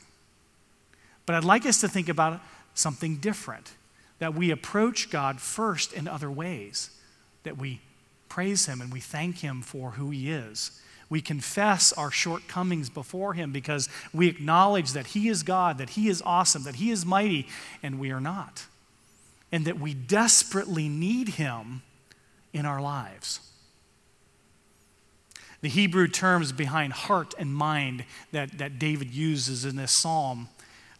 But 1.26 1.36
I'd 1.36 1.44
like 1.44 1.66
us 1.66 1.82
to 1.82 1.90
think 1.90 2.10
about 2.10 2.40
something 2.74 3.18
different 3.18 3.74
that 4.20 4.34
we 4.34 4.52
approach 4.52 5.10
God 5.10 5.40
first 5.40 5.94
in 5.94 6.08
other 6.08 6.32
ways, 6.32 6.90
that 7.44 7.58
we 7.58 7.82
praise 8.30 8.66
Him 8.66 8.82
and 8.82 8.92
we 8.92 9.00
thank 9.00 9.40
Him 9.40 9.62
for 9.62 9.92
who 9.92 10.10
He 10.10 10.32
is. 10.32 10.82
We 11.10 11.22
confess 11.22 11.94
our 11.94 12.12
shortcomings 12.12 12.90
before 12.90 13.34
Him 13.34 13.52
because 13.52 13.88
we 14.14 14.28
acknowledge 14.28 14.92
that 14.94 15.08
He 15.08 15.30
is 15.30 15.44
God, 15.44 15.78
that 15.78 15.92
He 15.92 16.10
is 16.10 16.22
awesome, 16.26 16.64
that 16.64 16.76
He 16.76 16.92
is 16.92 17.06
mighty, 17.06 17.48
and 17.82 18.00
we 18.00 18.12
are 18.12 18.22
not 18.22 18.66
and 19.52 19.66
that 19.66 19.80
we 19.80 19.94
desperately 19.94 20.90
need 20.90 21.30
Him 21.30 21.82
in 22.54 22.66
our 22.66 22.82
lives. 22.82 23.40
The 25.62 25.70
Hebrew 25.70 26.08
terms 26.08 26.52
behind 26.52 26.94
heart 26.94 27.34
and 27.40 27.54
mind 27.54 28.06
that, 28.32 28.58
that 28.60 28.78
David 28.78 29.14
uses 29.14 29.66
in 29.66 29.76
this 29.76 29.92
psalm 29.92 30.50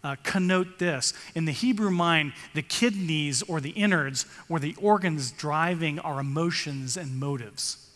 uh, 0.04 0.16
connote 0.24 0.80
this. 0.80 1.14
In 1.36 1.46
the 1.46 1.52
Hebrew 1.52 1.92
mind, 1.92 2.34
the 2.54 2.62
kidneys 2.62 3.44
or 3.44 3.60
the 3.60 3.72
innards 3.72 4.26
were 4.48 4.60
the 4.60 4.76
organs 4.76 5.32
driving 5.32 6.00
our 6.00 6.20
emotions 6.20 6.98
and 6.98 7.20
motives. 7.20 7.87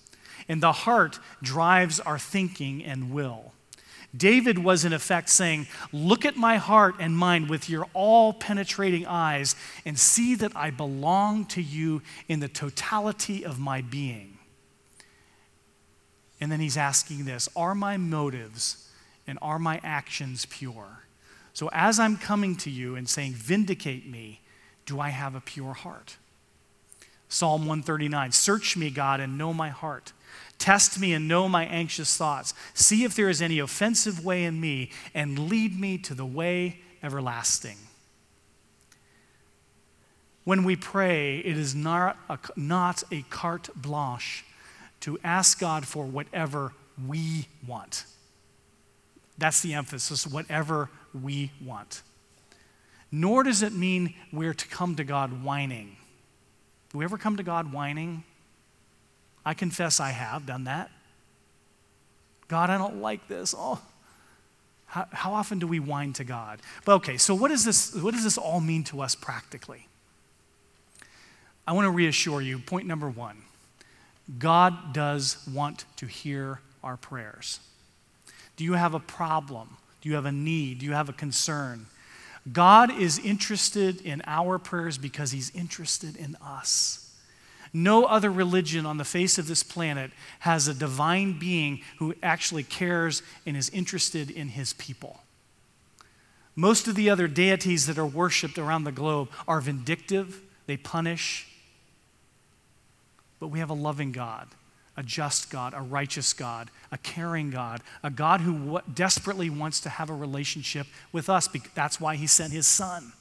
And 0.48 0.62
the 0.62 0.72
heart 0.72 1.20
drives 1.42 2.00
our 2.00 2.20
thinking 2.20 2.84
and 2.84 3.12
will. 3.12 3.54
David 4.16 4.60
was, 4.60 4.84
in 4.84 4.92
effect, 4.92 5.30
saying, 5.30 5.68
Look 5.94 6.26
at 6.26 6.36
my 6.36 6.58
heart 6.58 6.96
and 7.00 7.18
mind 7.18 7.50
with 7.50 7.70
your 7.70 7.88
all 7.94 8.34
penetrating 8.34 9.06
eyes 9.06 9.56
and 9.86 9.98
see 9.98 10.36
that 10.36 10.56
I 10.56 10.70
belong 10.70 11.46
to 11.46 11.62
you 11.62 12.02
in 12.28 12.42
the 12.42 12.50
totality 12.50 13.46
of 13.46 13.60
my 13.60 13.82
being. 13.82 14.38
And 16.42 16.52
then 16.52 16.60
he's 16.60 16.78
asking 16.78 17.26
this 17.26 17.48
Are 17.56 17.76
my 17.76 17.98
motives 17.98 18.90
and 19.28 19.40
are 19.42 19.60
my 19.60 19.80
actions 19.84 20.46
pure? 20.46 21.06
So 21.54 21.70
as 21.72 22.00
I'm 22.00 22.18
coming 22.18 22.56
to 22.58 22.70
you 22.70 22.96
and 22.96 23.08
saying, 23.08 23.34
Vindicate 23.34 24.10
me, 24.10 24.42
do 24.86 25.00
I 25.00 25.10
have 25.10 25.36
a 25.36 25.42
pure 25.42 25.74
heart? 25.74 26.18
Psalm 27.30 27.62
139 27.62 28.34
Search 28.34 28.76
me, 28.76 28.90
God, 28.90 29.22
and 29.22 29.38
know 29.38 29.54
my 29.54 29.70
heart. 29.70 30.12
Test 30.62 31.00
me 31.00 31.12
and 31.14 31.28
know 31.28 31.50
my 31.50 31.66
anxious 31.66 32.16
thoughts. 32.16 32.54
See 32.76 33.04
if 33.04 33.16
there 33.16 33.30
is 33.30 33.42
any 33.42 33.58
offensive 33.58 34.24
way 34.24 34.44
in 34.44 34.62
me, 34.62 34.92
and 35.16 35.50
lead 35.50 35.80
me 35.80 35.98
to 35.98 36.14
the 36.14 36.24
way 36.24 36.82
everlasting. 37.02 37.78
When 40.44 40.64
we 40.64 40.76
pray, 40.76 41.40
it 41.40 41.58
is 41.58 41.74
not 41.74 42.16
a, 42.30 42.38
not 42.56 43.02
a 43.12 43.24
carte 43.32 43.70
blanche 43.76 44.46
to 45.00 45.18
ask 45.24 45.60
God 45.60 45.88
for 45.88 46.06
whatever 46.06 46.74
we 47.08 47.48
want. 47.66 48.06
That's 49.40 49.62
the 49.62 49.74
emphasis, 49.74 50.28
whatever 50.28 50.92
we 51.20 51.50
want. 51.66 52.04
Nor 53.12 53.42
does 53.42 53.64
it 53.64 53.74
mean 53.74 54.14
we're 54.32 54.54
to 54.54 54.68
come 54.68 54.96
to 54.98 55.04
God 55.04 55.44
whining. 55.44 55.98
Do 56.92 57.00
we 57.00 57.04
ever 57.04 57.18
come 57.18 57.38
to 57.38 57.44
God 57.44 57.74
whining? 57.74 58.26
I 59.46 59.54
confess 59.54 60.00
I 60.00 60.10
have 60.10 60.46
done 60.46 60.66
that. 60.66 60.92
God, 62.48 62.70
I 62.70 62.78
don't 62.78 63.02
like 63.02 63.28
this. 63.28 63.56
Oh, 63.58 63.82
how, 64.86 65.08
how 65.12 65.34
often 65.34 65.60
do 65.60 65.68
we 65.68 65.80
whine 65.80 66.14
to 66.14 66.24
God? 66.24 66.60
But 66.84 66.96
okay, 66.96 67.18
so 67.18 67.34
what, 67.34 67.50
is 67.50 67.64
this, 67.64 67.96
what 67.96 68.14
does 68.14 68.26
this 68.26 68.38
all 68.38 68.60
mean 68.60 68.84
to 68.86 69.02
us 69.02 69.16
practically? 69.16 69.88
I 71.66 71.74
want 71.74 71.86
to 71.86 71.92
reassure 71.92 72.42
you 72.42 72.60
point 72.60 72.88
number 72.88 73.10
one 73.10 73.44
God 74.38 74.94
does 74.94 75.48
want 75.52 75.86
to 75.98 76.06
hear 76.06 76.60
our 76.84 76.98
prayers. 76.98 77.60
Do 78.58 78.64
you 78.64 78.74
have 78.74 78.94
a 78.94 79.00
problem? 79.00 79.78
Do 80.02 80.10
you 80.10 80.16
have 80.16 80.26
a 80.26 80.32
need? 80.32 80.80
Do 80.80 80.86
you 80.86 80.94
have 80.94 81.10
a 81.10 81.14
concern? 81.14 81.86
God 82.52 82.92
is 83.00 83.20
interested 83.20 84.02
in 84.02 84.22
our 84.26 84.58
prayers 84.58 84.98
because 84.98 85.32
He's 85.32 85.56
interested 85.56 86.16
in 86.16 86.36
us. 86.44 87.11
No 87.74 88.06
other 88.06 88.30
religion 88.30 88.86
on 88.86 88.98
the 88.98 89.06
face 89.06 89.38
of 89.38 89.48
this 89.48 89.64
planet 89.64 90.12
has 90.40 90.68
a 90.68 90.74
divine 90.74 91.40
being 91.40 91.82
who 92.00 92.14
actually 92.22 92.64
cares 92.64 93.24
and 93.46 93.56
is 93.56 93.70
interested 93.70 94.30
in 94.30 94.50
his 94.50 94.74
people. 94.74 95.22
Most 96.56 96.88
of 96.88 96.96
the 96.96 97.10
other 97.10 97.28
deities 97.28 97.88
that 97.88 97.98
are 97.98 98.06
worshiped 98.06 98.58
around 98.58 98.84
the 98.84 98.92
globe 98.92 99.30
are 99.48 99.62
vindictive, 99.62 100.42
they 100.68 100.76
punish. 100.76 101.48
But 103.40 103.48
we 103.48 103.60
have 103.60 103.70
a 103.70 103.76
loving 103.76 104.12
God, 104.12 104.50
a 104.98 105.02
just 105.02 105.50
God, 105.50 105.74
a 105.74 105.82
righteous 105.82 106.34
God, 106.34 106.70
a 106.92 106.98
caring 106.98 107.52
God, 107.52 107.82
a 108.04 108.10
God 108.10 108.42
who 108.42 108.54
w- 108.54 108.82
desperately 108.94 109.50
wants 109.50 109.80
to 109.82 109.90
have 109.90 110.10
a 110.10 110.14
relationship 110.14 110.88
with 111.14 111.30
us. 111.30 111.48
That's 111.74 112.02
why 112.02 112.18
he 112.18 112.28
sent 112.28 112.52
his 112.52 112.68
son. 112.68 113.14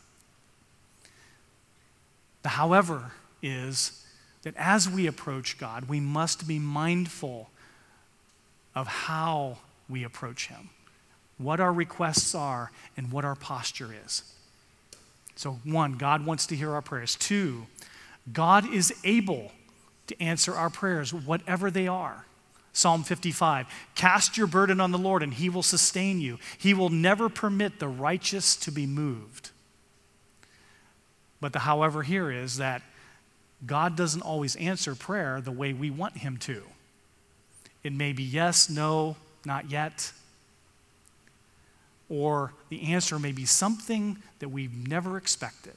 The 2.43 2.51
however 2.51 3.13
is 3.43 4.05
that 4.43 4.55
as 4.57 4.89
we 4.89 5.07
approach 5.07 5.59
God, 5.59 5.89
we 5.89 6.01
must 6.01 6.49
be 6.49 6.59
mindful 6.59 7.51
of 8.75 8.87
how 8.87 9.59
we 9.89 10.05
approach 10.05 10.49
Him, 10.49 10.71
what 11.39 11.61
our 11.61 11.73
requests 11.73 12.35
are, 12.35 12.71
and 12.97 13.13
what 13.13 13.25
our 13.25 13.35
posture 13.35 13.95
is. 14.07 14.23
So, 15.37 15.59
one, 15.65 15.95
God 15.95 16.25
wants 16.25 16.47
to 16.47 16.57
hear 16.57 16.73
our 16.73 16.83
prayers. 16.83 17.17
Two, 17.17 17.67
God 18.33 18.73
is 18.73 18.95
able 19.05 19.53
to 20.07 20.23
answer 20.23 20.55
our 20.55 20.71
prayers, 20.71 21.13
whatever 21.13 21.71
they 21.71 21.89
are. 21.89 22.27
Psalm 22.73 23.03
55 23.03 23.67
Cast 23.95 24.37
your 24.37 24.47
burden 24.47 24.81
on 24.81 24.91
the 24.91 24.99
Lord, 24.99 25.23
and 25.23 25.35
He 25.35 25.49
will 25.49 25.63
sustain 25.63 26.21
you. 26.21 26.39
He 26.59 26.75
will 26.75 26.89
never 26.89 27.29
permit 27.29 27.79
the 27.79 27.89
righteous 27.89 28.57
to 28.57 28.71
be 28.71 28.87
moved. 28.87 29.51
But 31.41 31.53
the 31.53 31.61
however 31.61 32.03
here 32.03 32.31
is 32.31 32.59
that 32.59 32.83
God 33.67 33.97
doesn't 33.97 34.23
always 34.23 34.57
answer 34.57 34.95
prayer 34.95 35.41
the 35.41 35.53
way 35.53 35.73
we 35.73 35.91
want 35.91 36.19
Him 36.19 36.37
to. 36.39 36.63
It 37.83 37.93
may 37.93 38.13
be 38.13 38.23
yes, 38.23 38.69
no, 38.71 39.17
not 39.45 39.71
yet. 39.71 40.13
Or 42.09 42.53
the 42.69 42.93
answer 42.93 43.19
may 43.19 43.33
be 43.33 43.45
something 43.45 44.19
that 44.39 44.49
we've 44.49 44.89
never 44.89 45.17
expected. 45.17 45.77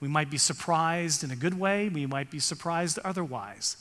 We 0.00 0.08
might 0.08 0.30
be 0.30 0.38
surprised 0.38 1.24
in 1.24 1.30
a 1.30 1.36
good 1.36 1.58
way, 1.58 1.88
we 1.88 2.06
might 2.06 2.30
be 2.30 2.38
surprised 2.38 2.98
otherwise. 3.04 3.76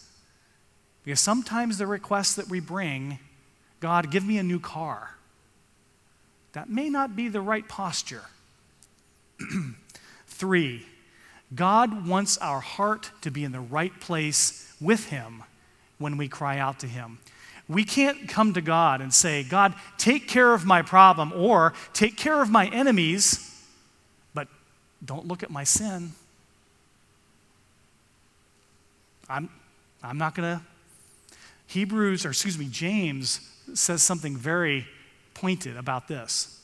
Because 1.03 1.19
sometimes 1.19 1.77
the 1.77 1.87
request 1.87 2.35
that 2.35 2.47
we 2.47 2.59
bring, 2.59 3.19
God, 3.79 4.11
give 4.11 4.25
me 4.25 4.37
a 4.37 4.43
new 4.43 4.59
car. 4.59 5.11
that 6.53 6.69
may 6.69 6.89
not 6.89 7.17
be 7.17 7.27
the 7.27 7.41
right 7.41 7.67
posture. 7.67 8.23
Three, 10.27 10.85
God 11.55 12.07
wants 12.07 12.37
our 12.37 12.59
heart 12.59 13.11
to 13.21 13.31
be 13.31 13.43
in 13.43 13.51
the 13.51 13.59
right 13.59 13.97
place 13.99 14.73
with 14.81 15.09
Him 15.09 15.43
when 15.97 16.17
we 16.17 16.27
cry 16.27 16.57
out 16.57 16.79
to 16.79 16.87
Him. 16.87 17.19
We 17.67 17.83
can't 17.83 18.27
come 18.27 18.53
to 18.53 18.61
God 18.61 19.01
and 19.01 19.13
say, 19.13 19.43
God, 19.43 19.73
take 19.97 20.27
care 20.27 20.53
of 20.53 20.65
my 20.65 20.81
problem 20.81 21.33
or 21.33 21.73
take 21.93 22.15
care 22.15 22.41
of 22.41 22.49
my 22.49 22.67
enemies, 22.67 23.63
but 24.33 24.47
don't 25.03 25.27
look 25.27 25.41
at 25.41 25.49
my 25.49 25.63
sin. 25.63 26.11
I'm, 29.27 29.49
I'm 30.03 30.17
not 30.17 30.35
going 30.35 30.57
to. 30.57 30.63
Hebrews, 31.67 32.25
or 32.25 32.29
excuse 32.29 32.59
me, 32.59 32.67
James 32.69 33.39
says 33.73 34.03
something 34.03 34.37
very 34.37 34.85
pointed 35.33 35.77
about 35.77 36.07
this. 36.07 36.59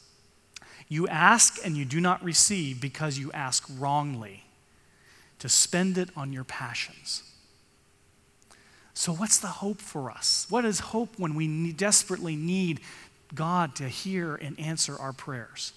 You 0.87 1.07
ask 1.07 1.57
and 1.65 1.75
you 1.75 1.85
do 1.85 1.99
not 1.99 2.23
receive 2.23 2.79
because 2.79 3.17
you 3.17 3.31
ask 3.31 3.65
wrongly 3.79 4.43
to 5.41 5.49
spend 5.49 5.97
it 5.97 6.09
on 6.15 6.31
your 6.31 6.43
passions. 6.43 7.23
So, 8.93 9.11
what's 9.11 9.39
the 9.39 9.47
hope 9.47 9.81
for 9.81 10.11
us? 10.11 10.45
What 10.49 10.65
is 10.65 10.79
hope 10.79 11.17
when 11.17 11.33
we 11.33 11.71
desperately 11.71 12.35
need 12.35 12.79
God 13.33 13.75
to 13.77 13.87
hear 13.87 14.35
and 14.35 14.59
answer 14.59 14.95
our 14.99 15.13
prayers? 15.13 15.73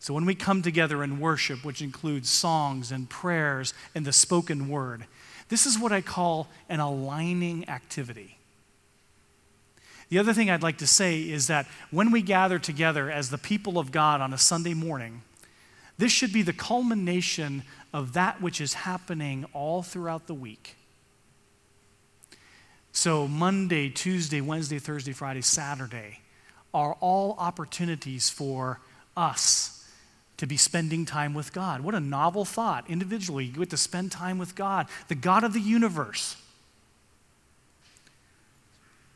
So, 0.00 0.12
when 0.12 0.26
we 0.26 0.34
come 0.34 0.60
together 0.60 1.02
in 1.02 1.18
worship, 1.18 1.64
which 1.64 1.80
includes 1.80 2.28
songs 2.28 2.92
and 2.92 3.08
prayers 3.08 3.72
and 3.94 4.04
the 4.04 4.12
spoken 4.12 4.68
word, 4.68 5.06
this 5.48 5.64
is 5.64 5.78
what 5.78 5.92
I 5.92 6.02
call 6.02 6.48
an 6.68 6.78
aligning 6.78 7.66
activity. 7.70 8.36
The 10.10 10.18
other 10.18 10.34
thing 10.34 10.50
I'd 10.50 10.62
like 10.62 10.78
to 10.78 10.86
say 10.86 11.22
is 11.22 11.46
that 11.46 11.66
when 11.90 12.10
we 12.10 12.20
gather 12.20 12.58
together 12.58 13.10
as 13.10 13.30
the 13.30 13.38
people 13.38 13.78
of 13.78 13.92
God 13.92 14.20
on 14.20 14.34
a 14.34 14.38
Sunday 14.38 14.74
morning, 14.74 15.22
this 15.98 16.12
should 16.12 16.32
be 16.32 16.42
the 16.42 16.52
culmination 16.52 17.64
of 17.92 18.12
that 18.12 18.40
which 18.40 18.60
is 18.60 18.74
happening 18.74 19.44
all 19.52 19.82
throughout 19.82 20.26
the 20.26 20.34
week. 20.34 20.76
So, 22.92 23.28
Monday, 23.28 23.90
Tuesday, 23.90 24.40
Wednesday, 24.40 24.78
Thursday, 24.78 25.12
Friday, 25.12 25.42
Saturday 25.42 26.20
are 26.72 26.96
all 27.00 27.34
opportunities 27.38 28.30
for 28.30 28.80
us 29.16 29.86
to 30.36 30.46
be 30.46 30.56
spending 30.56 31.04
time 31.04 31.34
with 31.34 31.52
God. 31.52 31.80
What 31.80 31.94
a 31.94 32.00
novel 32.00 32.44
thought. 32.44 32.88
Individually, 32.88 33.44
you 33.44 33.52
get 33.52 33.70
to 33.70 33.76
spend 33.76 34.12
time 34.12 34.38
with 34.38 34.54
God, 34.54 34.86
the 35.08 35.14
God 35.14 35.44
of 35.44 35.52
the 35.52 35.60
universe. 35.60 36.36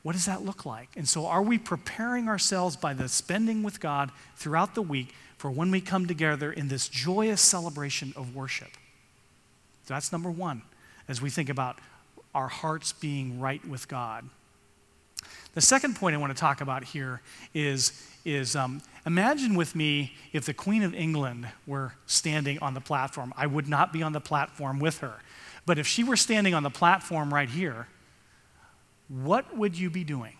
What 0.02 0.12
does 0.12 0.26
that 0.26 0.42
look 0.42 0.66
like? 0.66 0.88
And 0.96 1.08
so, 1.08 1.26
are 1.26 1.42
we 1.42 1.58
preparing 1.58 2.28
ourselves 2.28 2.76
by 2.76 2.92
the 2.92 3.08
spending 3.08 3.62
with 3.62 3.78
God 3.80 4.10
throughout 4.36 4.74
the 4.74 4.82
week 4.82 5.14
for 5.42 5.50
when 5.50 5.72
we 5.72 5.80
come 5.80 6.06
together 6.06 6.52
in 6.52 6.68
this 6.68 6.86
joyous 6.86 7.40
celebration 7.40 8.12
of 8.14 8.36
worship? 8.36 8.68
That's 9.88 10.12
number 10.12 10.30
one 10.30 10.62
as 11.08 11.20
we 11.20 11.30
think 11.30 11.48
about 11.48 11.80
our 12.32 12.46
hearts 12.46 12.92
being 12.92 13.40
right 13.40 13.66
with 13.66 13.88
God. 13.88 14.24
The 15.54 15.60
second 15.60 15.96
point 15.96 16.14
I 16.14 16.20
want 16.20 16.32
to 16.32 16.38
talk 16.38 16.60
about 16.60 16.84
here 16.84 17.22
is, 17.54 18.08
is 18.24 18.54
um, 18.54 18.82
imagine 19.04 19.56
with 19.56 19.74
me 19.74 20.12
if 20.32 20.46
the 20.46 20.54
Queen 20.54 20.84
of 20.84 20.94
England 20.94 21.48
were 21.66 21.94
standing 22.06 22.60
on 22.60 22.74
the 22.74 22.80
platform. 22.80 23.34
I 23.36 23.48
would 23.48 23.66
not 23.66 23.92
be 23.92 24.00
on 24.00 24.12
the 24.12 24.20
platform 24.20 24.78
with 24.78 24.98
her. 24.98 25.16
But 25.66 25.76
if 25.76 25.88
she 25.88 26.04
were 26.04 26.16
standing 26.16 26.54
on 26.54 26.62
the 26.62 26.70
platform 26.70 27.34
right 27.34 27.48
here, 27.48 27.88
what 29.08 29.56
would 29.58 29.76
you 29.76 29.90
be 29.90 30.04
doing? 30.04 30.36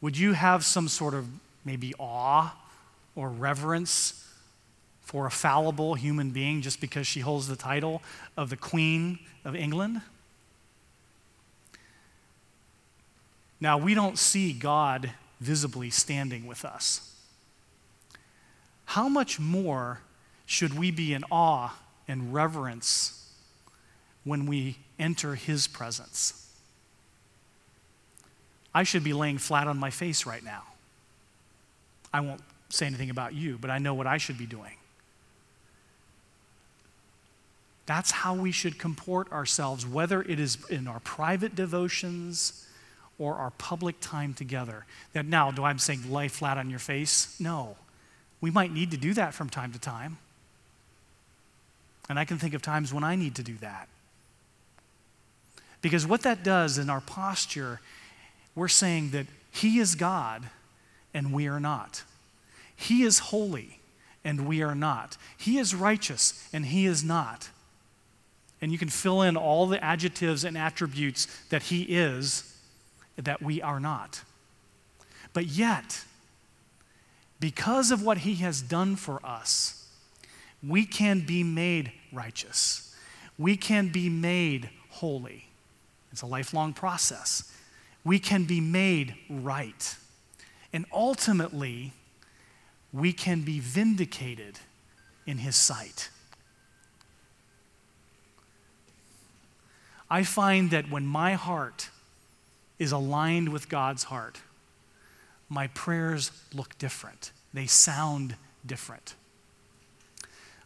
Would 0.00 0.16
you 0.16 0.34
have 0.34 0.64
some 0.64 0.86
sort 0.86 1.14
of 1.14 1.26
maybe 1.64 1.94
awe 1.98 2.60
or 3.16 3.28
reverence 3.28 4.26
for 5.02 5.26
a 5.26 5.30
fallible 5.30 5.94
human 5.94 6.30
being 6.30 6.62
just 6.62 6.80
because 6.80 7.06
she 7.06 7.20
holds 7.20 7.46
the 7.46 7.56
title 7.56 8.02
of 8.36 8.50
the 8.50 8.56
Queen 8.56 9.18
of 9.44 9.54
England? 9.54 10.00
Now, 13.60 13.78
we 13.78 13.94
don't 13.94 14.18
see 14.18 14.52
God 14.52 15.12
visibly 15.40 15.90
standing 15.90 16.46
with 16.46 16.64
us. 16.64 17.12
How 18.86 19.08
much 19.08 19.40
more 19.40 20.00
should 20.46 20.76
we 20.78 20.90
be 20.90 21.14
in 21.14 21.24
awe 21.30 21.74
and 22.06 22.34
reverence 22.34 23.32
when 24.24 24.46
we 24.46 24.78
enter 24.98 25.34
His 25.34 25.66
presence? 25.66 26.50
I 28.74 28.82
should 28.82 29.04
be 29.04 29.12
laying 29.12 29.38
flat 29.38 29.68
on 29.68 29.78
my 29.78 29.90
face 29.90 30.26
right 30.26 30.42
now. 30.42 30.64
I 32.12 32.20
won't 32.20 32.40
say 32.68 32.86
anything 32.86 33.10
about 33.10 33.34
you, 33.34 33.58
but 33.60 33.70
I 33.70 33.78
know 33.78 33.94
what 33.94 34.06
I 34.06 34.18
should 34.18 34.38
be 34.38 34.46
doing. 34.46 34.72
That's 37.86 38.10
how 38.10 38.34
we 38.34 38.50
should 38.50 38.78
comport 38.78 39.30
ourselves, 39.30 39.86
whether 39.86 40.22
it 40.22 40.40
is 40.40 40.58
in 40.70 40.88
our 40.88 41.00
private 41.00 41.54
devotions 41.54 42.66
or 43.18 43.34
our 43.34 43.50
public 43.50 43.96
time 44.00 44.32
together. 44.34 44.86
That 45.12 45.26
now, 45.26 45.50
do 45.50 45.64
I'm 45.64 45.78
saying 45.78 46.10
lay 46.10 46.28
flat 46.28 46.56
on 46.56 46.70
your 46.70 46.78
face? 46.78 47.38
No. 47.38 47.76
We 48.40 48.50
might 48.50 48.72
need 48.72 48.90
to 48.92 48.96
do 48.96 49.12
that 49.14 49.34
from 49.34 49.50
time 49.50 49.72
to 49.72 49.78
time. 49.78 50.18
And 52.08 52.18
I 52.18 52.24
can 52.24 52.38
think 52.38 52.54
of 52.54 52.62
times 52.62 52.92
when 52.92 53.04
I 53.04 53.16
need 53.16 53.34
to 53.36 53.42
do 53.42 53.54
that. 53.58 53.88
Because 55.82 56.06
what 56.06 56.22
that 56.22 56.42
does 56.42 56.78
in 56.78 56.88
our 56.88 57.00
posture 57.02 57.80
we're 58.54 58.68
saying 58.68 59.10
that 59.10 59.26
He 59.50 59.78
is 59.78 59.94
God 59.94 60.44
and 61.12 61.32
we 61.32 61.48
are 61.48 61.60
not. 61.60 62.02
He 62.76 63.02
is 63.02 63.18
holy 63.18 63.80
and 64.24 64.46
we 64.46 64.62
are 64.62 64.74
not. 64.74 65.16
He 65.36 65.58
is 65.58 65.74
righteous 65.74 66.48
and 66.52 66.66
He 66.66 66.86
is 66.86 67.04
not. 67.04 67.50
And 68.60 68.72
you 68.72 68.78
can 68.78 68.88
fill 68.88 69.22
in 69.22 69.36
all 69.36 69.66
the 69.66 69.82
adjectives 69.82 70.44
and 70.44 70.56
attributes 70.56 71.26
that 71.50 71.64
He 71.64 71.82
is 71.82 72.56
that 73.16 73.42
we 73.42 73.60
are 73.62 73.80
not. 73.80 74.22
But 75.32 75.46
yet, 75.46 76.04
because 77.40 77.90
of 77.90 78.02
what 78.02 78.18
He 78.18 78.36
has 78.36 78.62
done 78.62 78.96
for 78.96 79.24
us, 79.24 79.88
we 80.66 80.86
can 80.86 81.20
be 81.20 81.42
made 81.42 81.92
righteous. 82.12 82.94
We 83.38 83.56
can 83.56 83.88
be 83.88 84.08
made 84.08 84.70
holy. 84.88 85.48
It's 86.12 86.22
a 86.22 86.26
lifelong 86.26 86.72
process 86.72 87.52
we 88.04 88.18
can 88.18 88.44
be 88.44 88.60
made 88.60 89.14
right. 89.28 89.96
And 90.72 90.84
ultimately, 90.92 91.92
we 92.94 93.12
can 93.12 93.42
be 93.42 93.58
vindicated 93.58 94.60
in 95.26 95.38
His 95.38 95.56
sight. 95.56 96.10
I 100.08 100.22
find 100.22 100.70
that 100.70 100.88
when 100.90 101.04
my 101.04 101.32
heart 101.34 101.90
is 102.78 102.92
aligned 102.92 103.48
with 103.48 103.68
God's 103.68 104.04
heart, 104.04 104.38
my 105.48 105.66
prayers 105.68 106.30
look 106.54 106.78
different. 106.78 107.32
They 107.52 107.66
sound 107.66 108.36
different. 108.64 109.14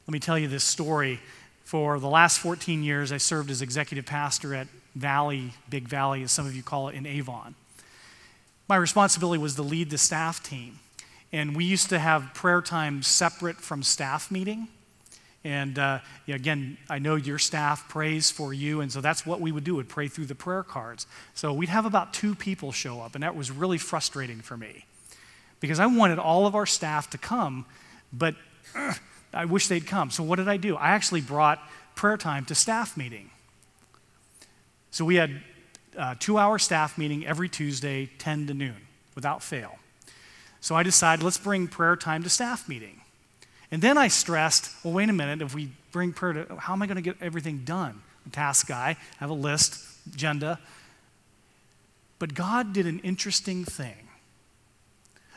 Let 0.06 0.12
me 0.12 0.20
tell 0.20 0.38
you 0.38 0.48
this 0.48 0.64
story. 0.64 1.20
For 1.64 1.98
the 1.98 2.08
last 2.08 2.38
14 2.38 2.82
years, 2.82 3.12
I 3.12 3.18
served 3.18 3.50
as 3.50 3.62
executive 3.62 4.06
pastor 4.06 4.54
at 4.54 4.68
Valley, 4.94 5.52
Big 5.68 5.86
Valley, 5.86 6.22
as 6.22 6.32
some 6.32 6.46
of 6.46 6.56
you 6.56 6.62
call 6.62 6.88
it, 6.88 6.94
in 6.94 7.06
Avon. 7.06 7.54
My 8.68 8.76
responsibility 8.76 9.40
was 9.40 9.54
to 9.54 9.62
lead 9.62 9.90
the 9.90 9.98
staff 9.98 10.42
team. 10.42 10.78
And 11.32 11.56
we 11.56 11.64
used 11.64 11.90
to 11.90 11.98
have 11.98 12.32
prayer 12.34 12.62
time 12.62 13.02
separate 13.02 13.56
from 13.56 13.82
staff 13.82 14.30
meeting. 14.30 14.68
And 15.44 15.78
uh, 15.78 16.00
again, 16.26 16.78
I 16.90 16.98
know 16.98 17.14
your 17.14 17.38
staff 17.38 17.88
prays 17.88 18.30
for 18.30 18.52
you, 18.52 18.80
and 18.80 18.90
so 18.90 19.00
that's 19.00 19.24
what 19.24 19.40
we 19.40 19.52
would 19.52 19.64
do, 19.64 19.76
would 19.76 19.88
pray 19.88 20.08
through 20.08 20.26
the 20.26 20.34
prayer 20.34 20.62
cards. 20.62 21.06
So 21.34 21.52
we'd 21.52 21.68
have 21.68 21.86
about 21.86 22.12
two 22.12 22.34
people 22.34 22.72
show 22.72 23.00
up, 23.00 23.14
and 23.14 23.22
that 23.22 23.36
was 23.36 23.50
really 23.50 23.78
frustrating 23.78 24.40
for 24.40 24.56
me 24.56 24.84
because 25.60 25.80
I 25.80 25.86
wanted 25.86 26.18
all 26.18 26.46
of 26.46 26.54
our 26.54 26.66
staff 26.66 27.10
to 27.10 27.18
come, 27.18 27.66
but 28.12 28.34
uh, 28.74 28.94
I 29.32 29.44
wish 29.44 29.68
they'd 29.68 29.86
come. 29.86 30.10
So 30.10 30.22
what 30.22 30.36
did 30.36 30.48
I 30.48 30.56
do? 30.56 30.76
I 30.76 30.88
actually 30.90 31.20
brought 31.20 31.60
prayer 31.94 32.16
time 32.16 32.44
to 32.46 32.54
staff 32.54 32.96
meeting. 32.96 33.30
So 34.90 35.04
we 35.04 35.16
had 35.16 35.42
a 35.96 36.16
two 36.16 36.38
hour 36.38 36.58
staff 36.58 36.98
meeting 36.98 37.26
every 37.26 37.48
Tuesday, 37.48 38.10
10 38.18 38.46
to 38.48 38.54
noon, 38.54 38.76
without 39.14 39.42
fail. 39.42 39.78
So 40.60 40.74
I 40.74 40.82
decided, 40.82 41.22
let's 41.22 41.38
bring 41.38 41.68
prayer 41.68 41.96
time 41.96 42.22
to 42.22 42.28
staff 42.28 42.68
meeting. 42.68 43.00
And 43.70 43.82
then 43.82 43.98
I 43.98 44.08
stressed, 44.08 44.70
well, 44.82 44.94
wait 44.94 45.08
a 45.08 45.12
minute, 45.12 45.42
if 45.42 45.54
we 45.54 45.70
bring 45.92 46.12
prayer 46.12 46.44
to, 46.44 46.56
how 46.56 46.72
am 46.72 46.82
I 46.82 46.86
going 46.86 46.96
to 46.96 47.02
get 47.02 47.16
everything 47.20 47.62
done? 47.64 48.02
A 48.26 48.30
task 48.30 48.66
guy, 48.66 48.96
have 49.18 49.30
a 49.30 49.34
list, 49.34 49.84
agenda. 50.12 50.58
But 52.18 52.34
God 52.34 52.72
did 52.72 52.86
an 52.86 52.98
interesting 53.00 53.64
thing. 53.64 54.08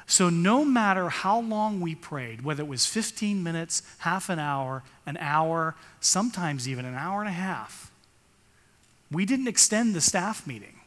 So, 0.08 0.30
no 0.30 0.66
matter 0.66 1.08
how 1.08 1.40
long 1.40 1.80
we 1.80 1.96
prayed, 1.96 2.42
whether 2.44 2.64
it 2.64 2.68
was 2.68 2.86
15 2.86 3.42
minutes, 3.42 3.82
half 4.00 4.30
an 4.30 4.40
hour, 4.40 4.84
an 5.06 5.16
hour, 5.18 5.76
sometimes 6.02 6.68
even 6.68 6.84
an 6.84 6.96
hour 6.96 7.22
and 7.22 7.30
a 7.30 7.34
half, 7.34 7.92
we 9.10 9.26
didn't 9.26 9.48
extend 9.48 9.94
the 9.94 10.02
staff 10.02 10.46
meeting. 10.46 10.82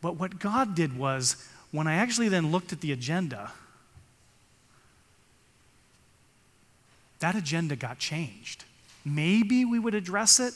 But 0.00 0.16
what 0.16 0.38
God 0.38 0.74
did 0.74 0.96
was 0.96 1.36
when 1.74 1.88
I 1.88 1.96
actually 1.96 2.28
then 2.28 2.52
looked 2.52 2.72
at 2.72 2.80
the 2.82 2.92
agenda, 2.92 3.50
that 7.18 7.34
agenda 7.34 7.74
got 7.74 7.98
changed. 7.98 8.62
Maybe 9.04 9.64
we 9.64 9.80
would 9.80 9.92
address 9.92 10.38
it, 10.38 10.54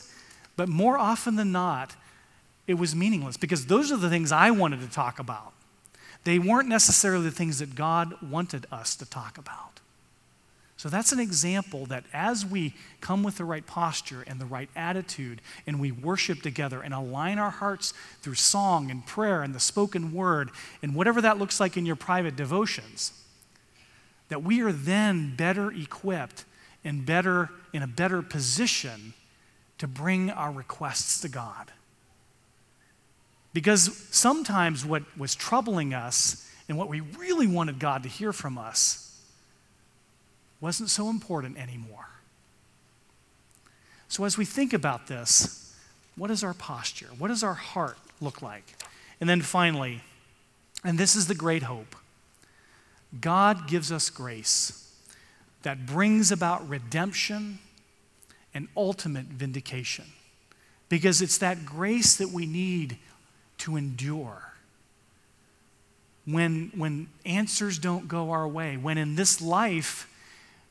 but 0.55 0.69
more 0.69 0.97
often 0.97 1.35
than 1.35 1.51
not, 1.51 1.97
it 2.69 2.75
was 2.75 2.95
meaningless 2.95 3.37
because 3.37 3.67
those 3.67 3.91
are 3.91 3.97
the 3.97 4.09
things 4.09 4.31
I 4.31 4.53
wanted 4.53 4.81
to 4.81 4.87
talk 4.87 5.19
about. 5.19 5.53
They 6.23 6.39
weren't 6.39 6.69
necessarily 6.69 7.25
the 7.25 7.33
things 7.33 7.59
that 7.59 7.75
God 7.75 8.15
wanted 8.23 8.67
us 8.71 8.95
to 8.95 9.05
talk 9.05 9.39
about. 9.39 9.81
So 10.79 10.89
that's 10.89 11.11
an 11.11 11.19
example 11.19 11.87
that 11.87 12.05
as 12.13 12.47
we 12.47 12.73
come 13.01 13.25
with 13.25 13.37
the 13.37 13.45
right 13.45 13.67
posture 13.67 14.23
and 14.29 14.41
the 14.41 14.47
right 14.47 14.71
attitude 14.77 15.43
and 15.67 15.81
we 15.81 15.91
worship 15.91 16.41
together 16.41 16.81
and 16.81 16.95
align 16.95 17.41
our 17.41 17.51
hearts 17.51 17.93
through 18.23 18.37
song 18.37 18.89
and 18.89 19.05
prayer 19.05 19.43
and 19.43 19.53
the 19.53 19.61
spoken 19.61 20.13
word 20.13 20.51
and 20.81 20.95
whatever 20.95 21.21
that 21.21 21.37
looks 21.37 21.59
like 21.59 21.77
in 21.77 21.85
your 21.85 21.97
private 21.97 22.37
devotions, 22.37 23.13
that 24.29 24.45
we 24.45 24.61
are 24.61 24.71
then 24.71 25.35
better 25.35 25.73
equipped 25.73 26.45
and 26.85 27.05
better 27.05 27.51
in 27.73 27.83
a 27.83 27.89
better 27.89 28.23
position 28.23 29.15
to 29.79 29.89
bring 29.89 30.31
our 30.31 30.53
requests 30.53 31.21
to 31.23 31.29
God. 31.29 31.73
Because 33.53 33.97
sometimes 34.15 34.87
what 34.87 35.03
was 35.19 35.35
troubling 35.35 35.93
us 35.93 36.49
and 36.69 36.79
what 36.79 36.89
we 36.89 37.01
really 37.01 37.49
wanted 37.49 37.81
God 37.81 38.05
to 38.05 38.09
hear 38.09 38.33
from 38.33 38.57
us 38.59 39.08
wasn't 40.61 40.91
so 40.91 41.09
important 41.09 41.59
anymore. 41.59 42.09
So, 44.09 44.25
as 44.25 44.39
we 44.39 44.45
think 44.45 44.73
about 44.73 45.07
this, 45.07 45.75
what 46.17 46.31
is 46.31 46.43
our 46.43 46.55
posture? 46.55 47.09
What 47.19 47.29
does 47.29 47.45
our 47.45 47.55
heart 47.55 47.99
look 48.21 48.43
like? 48.43 48.65
And 49.21 49.29
then 49.29 49.43
finally, 49.43 50.03
and 50.85 50.99
this 50.99 51.15
is 51.15 51.27
the 51.27 51.35
great 51.35 51.65
hope 51.65 51.95
God 53.21 53.69
gives 53.69 53.91
us 53.91 54.11
grace 54.11 54.93
that 55.63 55.87
brings 55.87 56.31
about 56.31 56.69
redemption 56.69 57.59
and 58.55 58.69
ultimate 58.77 59.27
vindication. 59.27 60.05
Because 60.89 61.21
it's 61.21 61.39
that 61.39 61.67
grace 61.67 62.17
that 62.17 62.31
we 62.31 62.47
need 62.47 62.97
to 63.59 63.77
endure. 63.77 64.55
When, 66.27 66.71
when 66.75 67.09
answers 67.27 67.79
don't 67.79 68.09
go 68.09 68.31
our 68.31 68.49
way, 68.49 68.77
when 68.77 68.99
in 68.99 69.15
this 69.15 69.41
life 69.41 70.08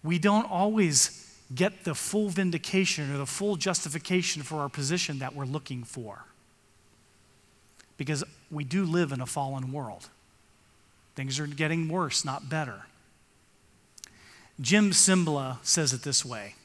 we 0.08 0.18
don't 0.18 0.49
always 0.49 1.36
get 1.53 1.84
the 1.84 1.93
full 1.93 2.30
vindication 2.30 3.14
or 3.14 3.18
the 3.18 3.26
full 3.26 3.58
justification 3.58 4.41
for 4.41 4.60
our 4.60 4.70
position 4.70 5.20
that 5.20 5.36
we're 5.36 5.45
looking 5.45 5.84
for. 5.84 6.24
Because 7.97 8.24
we 8.49 8.64
do 8.64 8.86
live 8.86 9.12
in 9.12 9.20
a 9.20 9.26
fallen 9.26 9.74
world. 9.74 10.08
Things 11.16 11.39
are 11.41 11.47
getting 11.47 11.89
worse, 11.89 12.24
not 12.24 12.47
better. 12.47 12.86
Jim 14.62 14.91
Cymbala 14.91 15.58
says 15.64 15.91
it 15.91 16.03
this 16.03 16.24
way 16.24 16.55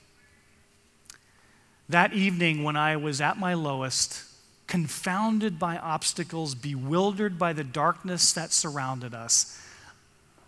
That 1.88 2.12
evening, 2.12 2.62
when 2.62 2.76
I 2.76 2.96
was 2.96 3.20
at 3.20 3.38
my 3.38 3.54
lowest, 3.54 4.22
confounded 4.68 5.58
by 5.58 5.78
obstacles, 5.78 6.54
bewildered 6.54 7.40
by 7.40 7.52
the 7.52 7.64
darkness 7.64 8.32
that 8.34 8.52
surrounded 8.52 9.14
us, 9.14 9.60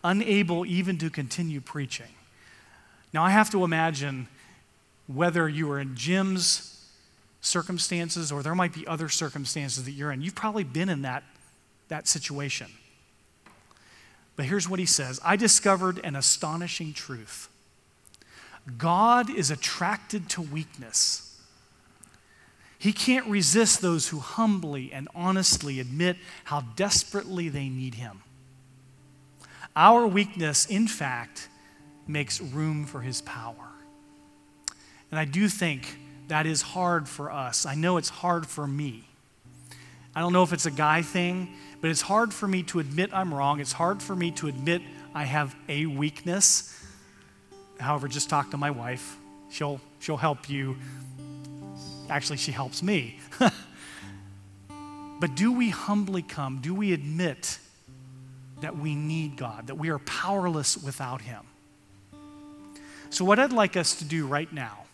unable 0.04 0.64
even 0.64 0.96
to 0.98 1.10
continue 1.10 1.60
preaching, 1.60 2.06
now, 3.14 3.22
I 3.22 3.30
have 3.30 3.48
to 3.50 3.62
imagine 3.62 4.26
whether 5.06 5.48
you 5.48 5.70
are 5.70 5.78
in 5.78 5.94
Jim's 5.94 6.84
circumstances 7.40 8.32
or 8.32 8.42
there 8.42 8.56
might 8.56 8.74
be 8.74 8.84
other 8.88 9.08
circumstances 9.08 9.84
that 9.84 9.92
you're 9.92 10.10
in. 10.10 10.20
You've 10.20 10.34
probably 10.34 10.64
been 10.64 10.88
in 10.88 11.02
that, 11.02 11.22
that 11.86 12.08
situation. 12.08 12.66
But 14.34 14.46
here's 14.46 14.68
what 14.68 14.80
he 14.80 14.86
says 14.86 15.20
I 15.24 15.36
discovered 15.36 16.00
an 16.02 16.16
astonishing 16.16 16.92
truth 16.92 17.48
God 18.76 19.30
is 19.30 19.48
attracted 19.48 20.28
to 20.30 20.42
weakness. 20.42 21.40
He 22.80 22.92
can't 22.92 23.26
resist 23.28 23.80
those 23.80 24.08
who 24.08 24.18
humbly 24.18 24.92
and 24.92 25.08
honestly 25.14 25.78
admit 25.78 26.16
how 26.44 26.62
desperately 26.74 27.48
they 27.48 27.68
need 27.68 27.94
Him. 27.94 28.22
Our 29.76 30.04
weakness, 30.06 30.66
in 30.66 30.88
fact, 30.88 31.48
makes 32.06 32.40
room 32.40 32.86
for 32.86 33.00
his 33.00 33.20
power. 33.22 33.70
And 35.10 35.18
I 35.18 35.24
do 35.24 35.48
think 35.48 35.98
that 36.28 36.46
is 36.46 36.62
hard 36.62 37.08
for 37.08 37.30
us. 37.30 37.66
I 37.66 37.74
know 37.74 37.96
it's 37.96 38.08
hard 38.08 38.46
for 38.46 38.66
me. 38.66 39.04
I 40.16 40.20
don't 40.20 40.32
know 40.32 40.42
if 40.42 40.52
it's 40.52 40.66
a 40.66 40.70
guy 40.70 41.02
thing, 41.02 41.54
but 41.80 41.90
it's 41.90 42.00
hard 42.00 42.32
for 42.32 42.46
me 42.46 42.62
to 42.64 42.78
admit 42.78 43.10
I'm 43.12 43.34
wrong. 43.34 43.60
It's 43.60 43.72
hard 43.72 44.02
for 44.02 44.14
me 44.14 44.30
to 44.32 44.48
admit 44.48 44.82
I 45.14 45.24
have 45.24 45.54
a 45.68 45.86
weakness. 45.86 46.70
However, 47.78 48.08
just 48.08 48.30
talk 48.30 48.50
to 48.52 48.56
my 48.56 48.70
wife. 48.70 49.16
She'll, 49.50 49.80
she'll 50.00 50.16
help 50.16 50.48
you. 50.48 50.76
Actually, 52.08 52.38
she 52.38 52.52
helps 52.52 52.82
me. 52.82 53.18
but 55.20 55.34
do 55.34 55.52
we 55.52 55.70
humbly 55.70 56.22
come? 56.22 56.60
Do 56.60 56.74
we 56.74 56.92
admit 56.92 57.58
that 58.60 58.76
we 58.78 58.94
need 58.94 59.36
God, 59.36 59.66
that 59.66 59.76
we 59.76 59.90
are 59.90 59.98
powerless 60.00 60.76
without 60.76 61.20
Him? 61.20 61.44
So, 63.14 63.24
what 63.24 63.38
I'd 63.38 63.52
like 63.52 63.76
us 63.76 63.94
to 64.00 64.04
do 64.04 64.26
right 64.26 64.52
now, 64.52 64.86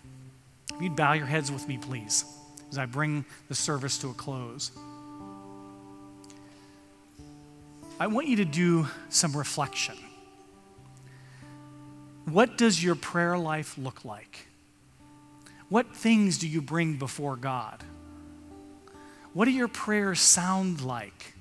if 0.75 0.83
you'd 0.83 0.95
bow 0.95 1.15
your 1.15 1.25
heads 1.25 1.51
with 1.51 1.67
me, 1.67 1.79
please, 1.79 2.27
as 2.71 2.77
I 2.77 2.85
bring 2.85 3.25
the 3.49 3.55
service 3.55 3.97
to 3.97 4.11
a 4.11 4.13
close. 4.13 4.73
I 7.99 8.09
want 8.09 8.27
you 8.27 8.37
to 8.37 8.45
do 8.45 8.87
some 9.09 9.35
reflection. 9.35 9.97
What 12.27 12.59
does 12.59 12.85
your 12.85 12.95
prayer 12.95 13.39
life 13.39 13.79
look 13.79 14.05
like? 14.05 14.49
What 15.71 15.97
things 15.97 16.37
do 16.37 16.47
you 16.47 16.61
bring 16.61 16.97
before 16.97 17.37
God? 17.37 17.83
What 19.33 19.47
do 19.47 19.51
your 19.51 19.67
prayers 19.67 20.21
sound 20.21 20.83
like? 20.83 21.33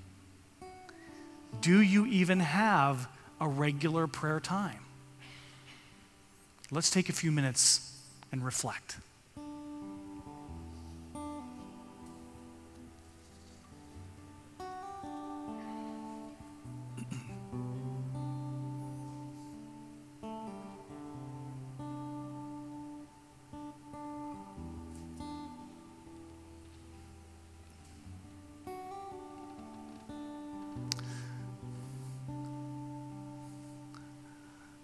Do 1.60 1.82
you 1.82 2.06
even 2.06 2.40
have 2.40 3.10
a 3.42 3.50
regular 3.50 4.08
prayer 4.08 4.40
time? 4.40 4.86
Let's 6.72 6.92
take 6.92 7.10
a 7.10 7.14
few 7.14 7.32
minutes 7.32 7.98
and 8.32 8.46
reflect. 8.46 8.98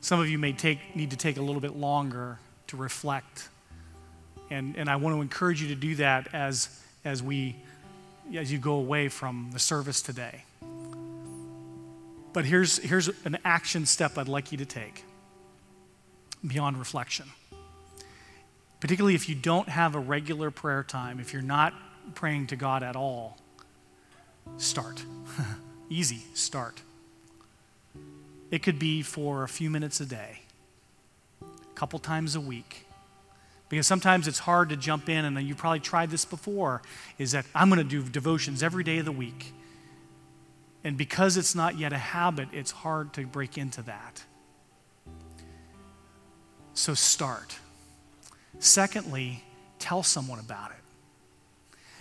Some 0.05 0.19
of 0.19 0.29
you 0.29 0.37
may 0.37 0.53
take, 0.53 0.95
need 0.95 1.09
to 1.09 1.17
take 1.17 1.37
a 1.37 1.41
little 1.41 1.59
bit 1.59 1.75
longer 1.75 2.37
to 2.67 2.77
reflect. 2.77 3.49
And, 4.51 4.75
and 4.75 4.87
I 4.87 4.97
want 4.97 5.15
to 5.15 5.21
encourage 5.23 5.63
you 5.63 5.69
to 5.69 5.75
do 5.75 5.95
that 5.95 6.27
as, 6.31 6.69
as, 7.03 7.23
we, 7.23 7.55
as 8.35 8.51
you 8.51 8.59
go 8.59 8.73
away 8.73 9.09
from 9.09 9.49
the 9.51 9.57
service 9.57 10.03
today. 10.03 10.43
But 12.33 12.45
here's, 12.45 12.77
here's 12.77 13.09
an 13.25 13.39
action 13.43 13.87
step 13.87 14.15
I'd 14.19 14.27
like 14.27 14.51
you 14.51 14.59
to 14.59 14.65
take 14.67 15.03
beyond 16.45 16.77
reflection. 16.77 17.25
Particularly 18.81 19.15
if 19.15 19.27
you 19.27 19.33
don't 19.33 19.69
have 19.69 19.95
a 19.95 19.99
regular 19.99 20.51
prayer 20.51 20.83
time, 20.83 21.19
if 21.19 21.33
you're 21.33 21.41
not 21.41 21.73
praying 22.13 22.45
to 22.47 22.55
God 22.55 22.83
at 22.83 22.95
all, 22.95 23.39
start. 24.57 25.03
Easy, 25.89 26.21
start. 26.35 26.83
It 28.55 28.63
could 28.63 28.79
be 28.79 29.01
for 29.01 29.43
a 29.43 29.49
few 29.49 29.69
minutes 29.69 29.99
a 29.99 30.05
day, 30.05 30.39
a 31.41 31.75
couple 31.75 31.99
times 31.99 32.37
a 32.37 32.39
week. 32.39 32.87
Because 33.67 33.85
sometimes 33.85 34.29
it's 34.29 34.39
hard 34.39 34.69
to 34.69 34.77
jump 34.77 35.09
in, 35.09 35.25
and 35.25 35.45
you've 35.45 35.57
probably 35.57 35.81
tried 35.81 36.09
this 36.09 36.23
before, 36.23 36.81
is 37.17 37.33
that 37.33 37.45
I'm 37.53 37.67
going 37.67 37.79
to 37.79 37.83
do 37.83 38.01
devotions 38.01 38.63
every 38.63 38.85
day 38.85 38.99
of 38.99 39.05
the 39.05 39.11
week. 39.11 39.51
And 40.85 40.97
because 40.97 41.35
it's 41.35 41.53
not 41.53 41.77
yet 41.77 41.91
a 41.91 41.97
habit, 41.97 42.47
it's 42.53 42.71
hard 42.71 43.11
to 43.15 43.25
break 43.25 43.57
into 43.57 43.81
that. 43.81 44.23
So 46.75 46.93
start. 46.93 47.57
Secondly, 48.59 49.43
tell 49.79 50.01
someone 50.01 50.39
about 50.39 50.71
it. 50.71 50.84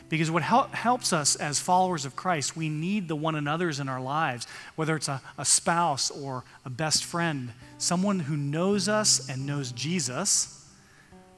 Because 0.09 0.31
what 0.31 0.43
hel- 0.43 0.69
helps 0.73 1.13
us 1.13 1.35
as 1.37 1.59
followers 1.59 2.05
of 2.05 2.15
Christ, 2.15 2.57
we 2.57 2.69
need 2.69 3.09
the 3.09 3.17
one 3.17 3.35
another's 3.35 3.81
in 3.81 3.89
our 3.89 4.01
lives, 4.01 4.47
whether 4.77 4.95
it's 4.97 5.09
a, 5.09 5.21
a 5.39 5.45
spouse 5.45 6.11
or 6.11 6.45
a 6.65 6.71
best 6.71 7.05
friend, 7.05 7.53
someone 7.79 8.21
who 8.21 8.37
knows 8.37 8.89
us 8.89 9.29
and 9.29 9.47
knows 9.47 9.73
Jesus 9.73 10.69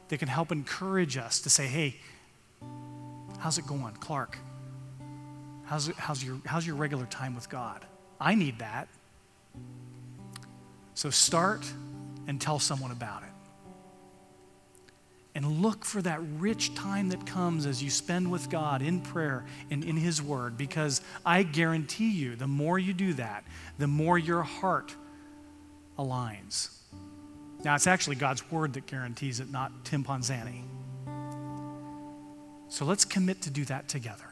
that 0.09 0.19
can 0.19 0.29
help 0.29 0.53
encourage 0.53 1.17
us 1.17 1.41
to 1.41 1.51
say, 1.51 1.67
hey, 1.67 1.97
how's 3.39 3.59
it 3.59 3.67
going, 3.67 3.95
Clark? 3.95 4.39
How's, 5.65 5.89
how's, 5.97 6.23
your, 6.23 6.39
how's 6.45 6.67
your 6.67 6.77
regular 6.77 7.07
time 7.07 7.35
with 7.35 7.49
God? 7.49 7.85
I 8.21 8.35
need 8.35 8.61
that. 8.61 8.89
So 10.95 11.11
start 11.11 11.65
and 12.27 12.41
tell 12.41 12.59
someone 12.59 12.91
about 12.91 13.23
it. 13.23 13.29
And 15.37 15.61
look 15.61 15.85
for 15.85 16.01
that 16.01 16.19
rich 16.39 16.75
time 16.75 17.11
that 17.11 17.27
comes 17.27 17.67
as 17.67 17.83
you 17.83 17.91
spend 17.91 18.31
with 18.31 18.49
God 18.49 18.81
in 18.81 19.03
prayer 19.03 19.45
and 19.71 19.85
in 19.85 19.95
His 19.95 20.23
Word, 20.23 20.57
because 20.57 21.03
I 21.27 21.43
guarantee 21.43 22.11
you, 22.11 22.37
the 22.37 22.47
more 22.47 22.79
you 22.79 22.95
do 22.95 23.13
that, 23.13 23.45
the 23.77 23.87
more 23.87 24.17
your 24.17 24.41
heart 24.41 24.95
aligns. 25.99 26.71
Now, 27.63 27.75
it's 27.75 27.87
actually 27.87 28.17
God's 28.17 28.51
Word 28.51 28.73
that 28.73 28.87
guarantees 28.87 29.39
it, 29.41 29.51
not 29.51 29.85
Tim 29.85 30.05
Ponzani. 30.05 30.63
So 32.69 32.87
let's 32.87 33.05
commit 33.05 33.43
to 33.43 33.51
do 33.51 33.67
that 33.67 33.89
together. 33.89 34.31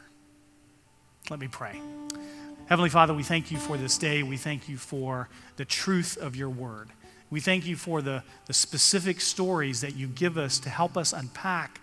Let 1.29 1.39
me 1.39 1.47
pray. 1.47 1.79
Heavenly 2.65 2.89
Father, 2.89 3.13
we 3.13 3.21
thank 3.21 3.51
you 3.51 3.59
for 3.59 3.77
this 3.77 3.99
day. 3.99 4.23
We 4.23 4.37
thank 4.37 4.67
you 4.67 4.77
for 4.77 5.29
the 5.57 5.65
truth 5.65 6.17
of 6.17 6.35
your 6.35 6.49
word. 6.49 6.89
We 7.29 7.39
thank 7.39 7.65
you 7.65 7.75
for 7.75 8.01
the, 8.01 8.23
the 8.45 8.53
specific 8.53 9.19
stories 9.19 9.81
that 9.81 9.95
you 9.95 10.07
give 10.07 10.37
us 10.37 10.59
to 10.59 10.69
help 10.69 10.95
us 10.95 11.11
unpack 11.11 11.81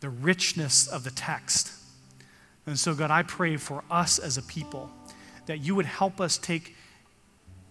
the 0.00 0.08
richness 0.08 0.86
of 0.86 1.04
the 1.04 1.10
text. 1.10 1.72
And 2.66 2.78
so, 2.78 2.94
God, 2.94 3.10
I 3.10 3.22
pray 3.22 3.56
for 3.56 3.82
us 3.90 4.18
as 4.18 4.36
a 4.36 4.42
people 4.42 4.90
that 5.46 5.58
you 5.58 5.74
would 5.74 5.86
help 5.86 6.20
us 6.20 6.36
take 6.36 6.76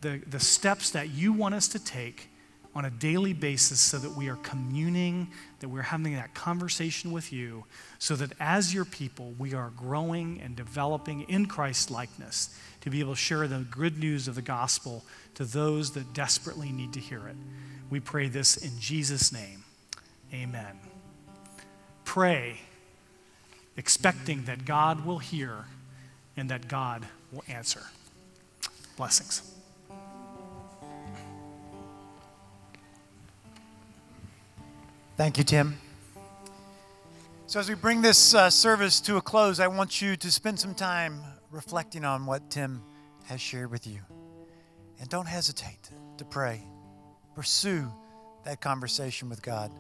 the, 0.02 0.22
the 0.28 0.40
steps 0.40 0.92
that 0.92 1.10
you 1.10 1.34
want 1.34 1.56
us 1.56 1.68
to 1.70 1.84
take 1.84 2.30
on 2.76 2.86
a 2.86 2.90
daily 2.92 3.34
basis 3.34 3.80
so 3.80 3.98
that 3.98 4.16
we 4.16 4.30
are 4.30 4.36
communing, 4.38 5.28
that 5.62 5.70
we're 5.70 5.82
having 5.82 6.14
that 6.14 6.36
conversation 6.36 7.12
with 7.12 7.34
you, 7.34 7.64
so 7.98 8.16
that 8.16 8.32
as 8.40 8.72
your 8.72 8.86
people, 8.86 9.34
we 9.40 9.56
are 9.56 9.72
growing 9.76 10.40
and 10.42 10.56
developing 10.56 11.22
in 11.22 11.48
Christ 11.48 11.90
likeness 11.90 12.56
to 12.82 12.92
be 12.92 13.00
able 13.00 13.14
to 13.14 13.20
share 13.20 13.48
the 13.48 13.66
good 13.72 13.98
news 13.98 14.28
of 14.28 14.36
the 14.36 14.44
gospel 14.44 15.04
to 15.38 15.46
those 15.46 15.92
that 15.92 16.16
desperately 16.16 16.72
need 16.72 16.92
to 16.94 17.00
hear 17.00 17.28
it. 17.28 17.36
We 17.92 18.00
pray 18.00 18.28
this 18.28 18.58
in 18.58 18.72
Jesus' 18.80 19.32
name. 19.32 19.64
Amen. 20.34 20.80
Pray, 22.06 22.62
expecting 23.78 24.46
that 24.46 24.66
God 24.66 25.06
will 25.06 25.20
hear 25.20 25.66
and 26.36 26.50
that 26.50 26.68
God 26.68 27.06
will 27.32 27.44
answer. 27.48 27.84
Blessings. 28.98 29.54
Thank 35.18 35.38
you, 35.38 35.44
Tim. 35.44 35.78
So, 37.46 37.60
as 37.60 37.70
we 37.70 37.76
bring 37.76 38.02
this 38.02 38.34
uh, 38.34 38.50
service 38.50 39.00
to 39.02 39.18
a 39.18 39.22
close, 39.22 39.60
I 39.60 39.68
want 39.68 40.02
you 40.02 40.16
to 40.16 40.32
spend 40.32 40.60
some 40.60 40.74
time 40.74 41.22
reflecting 41.52 42.06
on 42.06 42.26
what 42.26 42.50
Tim 42.50 42.82
has 43.26 43.40
shared 43.40 43.70
with 43.70 43.86
you. 43.86 44.00
And 45.00 45.10
don't 45.10 45.28
hesitate 45.28 45.92
to 46.18 46.26
pray, 46.26 46.64
pursue 47.36 47.92
that 48.46 48.62
conversation 48.62 49.30
with 49.30 49.42
God. 49.42 49.72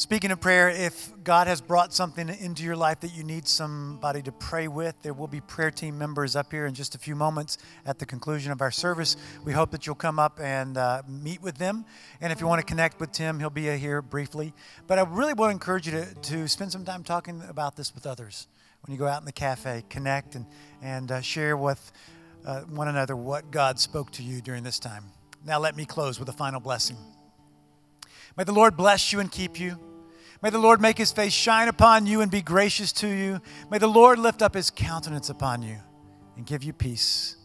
Speaking 0.00 0.30
of 0.30 0.40
prayer, 0.40 0.70
if 0.70 1.12
God 1.22 1.46
has 1.46 1.60
brought 1.60 1.92
something 1.92 2.30
into 2.30 2.62
your 2.62 2.74
life 2.74 3.00
that 3.00 3.14
you 3.14 3.22
need 3.22 3.46
somebody 3.46 4.22
to 4.22 4.32
pray 4.32 4.66
with, 4.66 4.94
there 5.02 5.12
will 5.12 5.26
be 5.26 5.42
prayer 5.42 5.70
team 5.70 5.98
members 5.98 6.34
up 6.34 6.50
here 6.50 6.64
in 6.64 6.72
just 6.72 6.94
a 6.94 6.98
few 6.98 7.14
moments 7.14 7.58
at 7.84 7.98
the 7.98 8.06
conclusion 8.06 8.50
of 8.50 8.62
our 8.62 8.70
service. 8.70 9.18
We 9.44 9.52
hope 9.52 9.72
that 9.72 9.86
you'll 9.86 9.96
come 9.96 10.18
up 10.18 10.40
and 10.40 10.78
uh, 10.78 11.02
meet 11.06 11.42
with 11.42 11.58
them. 11.58 11.84
And 12.22 12.32
if 12.32 12.40
you 12.40 12.46
want 12.46 12.60
to 12.60 12.66
connect 12.66 12.98
with 12.98 13.12
Tim, 13.12 13.38
he'll 13.40 13.50
be 13.50 13.76
here 13.76 14.00
briefly. 14.00 14.54
But 14.86 14.98
I 14.98 15.02
really 15.02 15.34
want 15.34 15.50
to 15.50 15.52
encourage 15.52 15.86
you 15.86 15.92
to, 15.92 16.14
to 16.14 16.48
spend 16.48 16.72
some 16.72 16.86
time 16.86 17.04
talking 17.04 17.42
about 17.46 17.76
this 17.76 17.94
with 17.94 18.06
others. 18.06 18.46
When 18.86 18.94
you 18.94 18.98
go 18.98 19.06
out 19.06 19.20
in 19.20 19.26
the 19.26 19.32
cafe, 19.32 19.84
connect 19.90 20.34
and, 20.34 20.46
and 20.80 21.12
uh, 21.12 21.20
share 21.20 21.58
with 21.58 21.92
uh, 22.44 22.60
one 22.62 22.88
another 22.88 23.16
what 23.16 23.50
God 23.50 23.78
spoke 23.78 24.10
to 24.12 24.22
you 24.22 24.40
during 24.40 24.62
this 24.62 24.78
time. 24.78 25.04
Now, 25.44 25.58
let 25.58 25.76
me 25.76 25.84
close 25.84 26.18
with 26.18 26.28
a 26.28 26.32
final 26.32 26.60
blessing. 26.60 26.96
May 28.36 28.44
the 28.44 28.52
Lord 28.52 28.76
bless 28.76 29.12
you 29.12 29.20
and 29.20 29.30
keep 29.30 29.58
you. 29.58 29.78
May 30.42 30.50
the 30.50 30.58
Lord 30.58 30.80
make 30.80 30.96
his 30.96 31.12
face 31.12 31.32
shine 31.32 31.68
upon 31.68 32.06
you 32.06 32.20
and 32.22 32.30
be 32.30 32.40
gracious 32.40 32.92
to 32.92 33.08
you. 33.08 33.40
May 33.70 33.78
the 33.78 33.86
Lord 33.86 34.18
lift 34.18 34.40
up 34.40 34.54
his 34.54 34.70
countenance 34.70 35.28
upon 35.28 35.62
you 35.62 35.76
and 36.36 36.46
give 36.46 36.62
you 36.62 36.72
peace. 36.72 37.36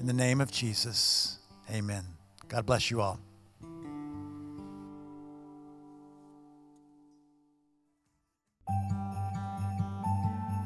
In 0.00 0.06
the 0.06 0.12
name 0.12 0.40
of 0.40 0.50
Jesus, 0.50 1.38
amen. 1.70 2.04
God 2.48 2.66
bless 2.66 2.90
you 2.90 3.00
all. 3.00 3.20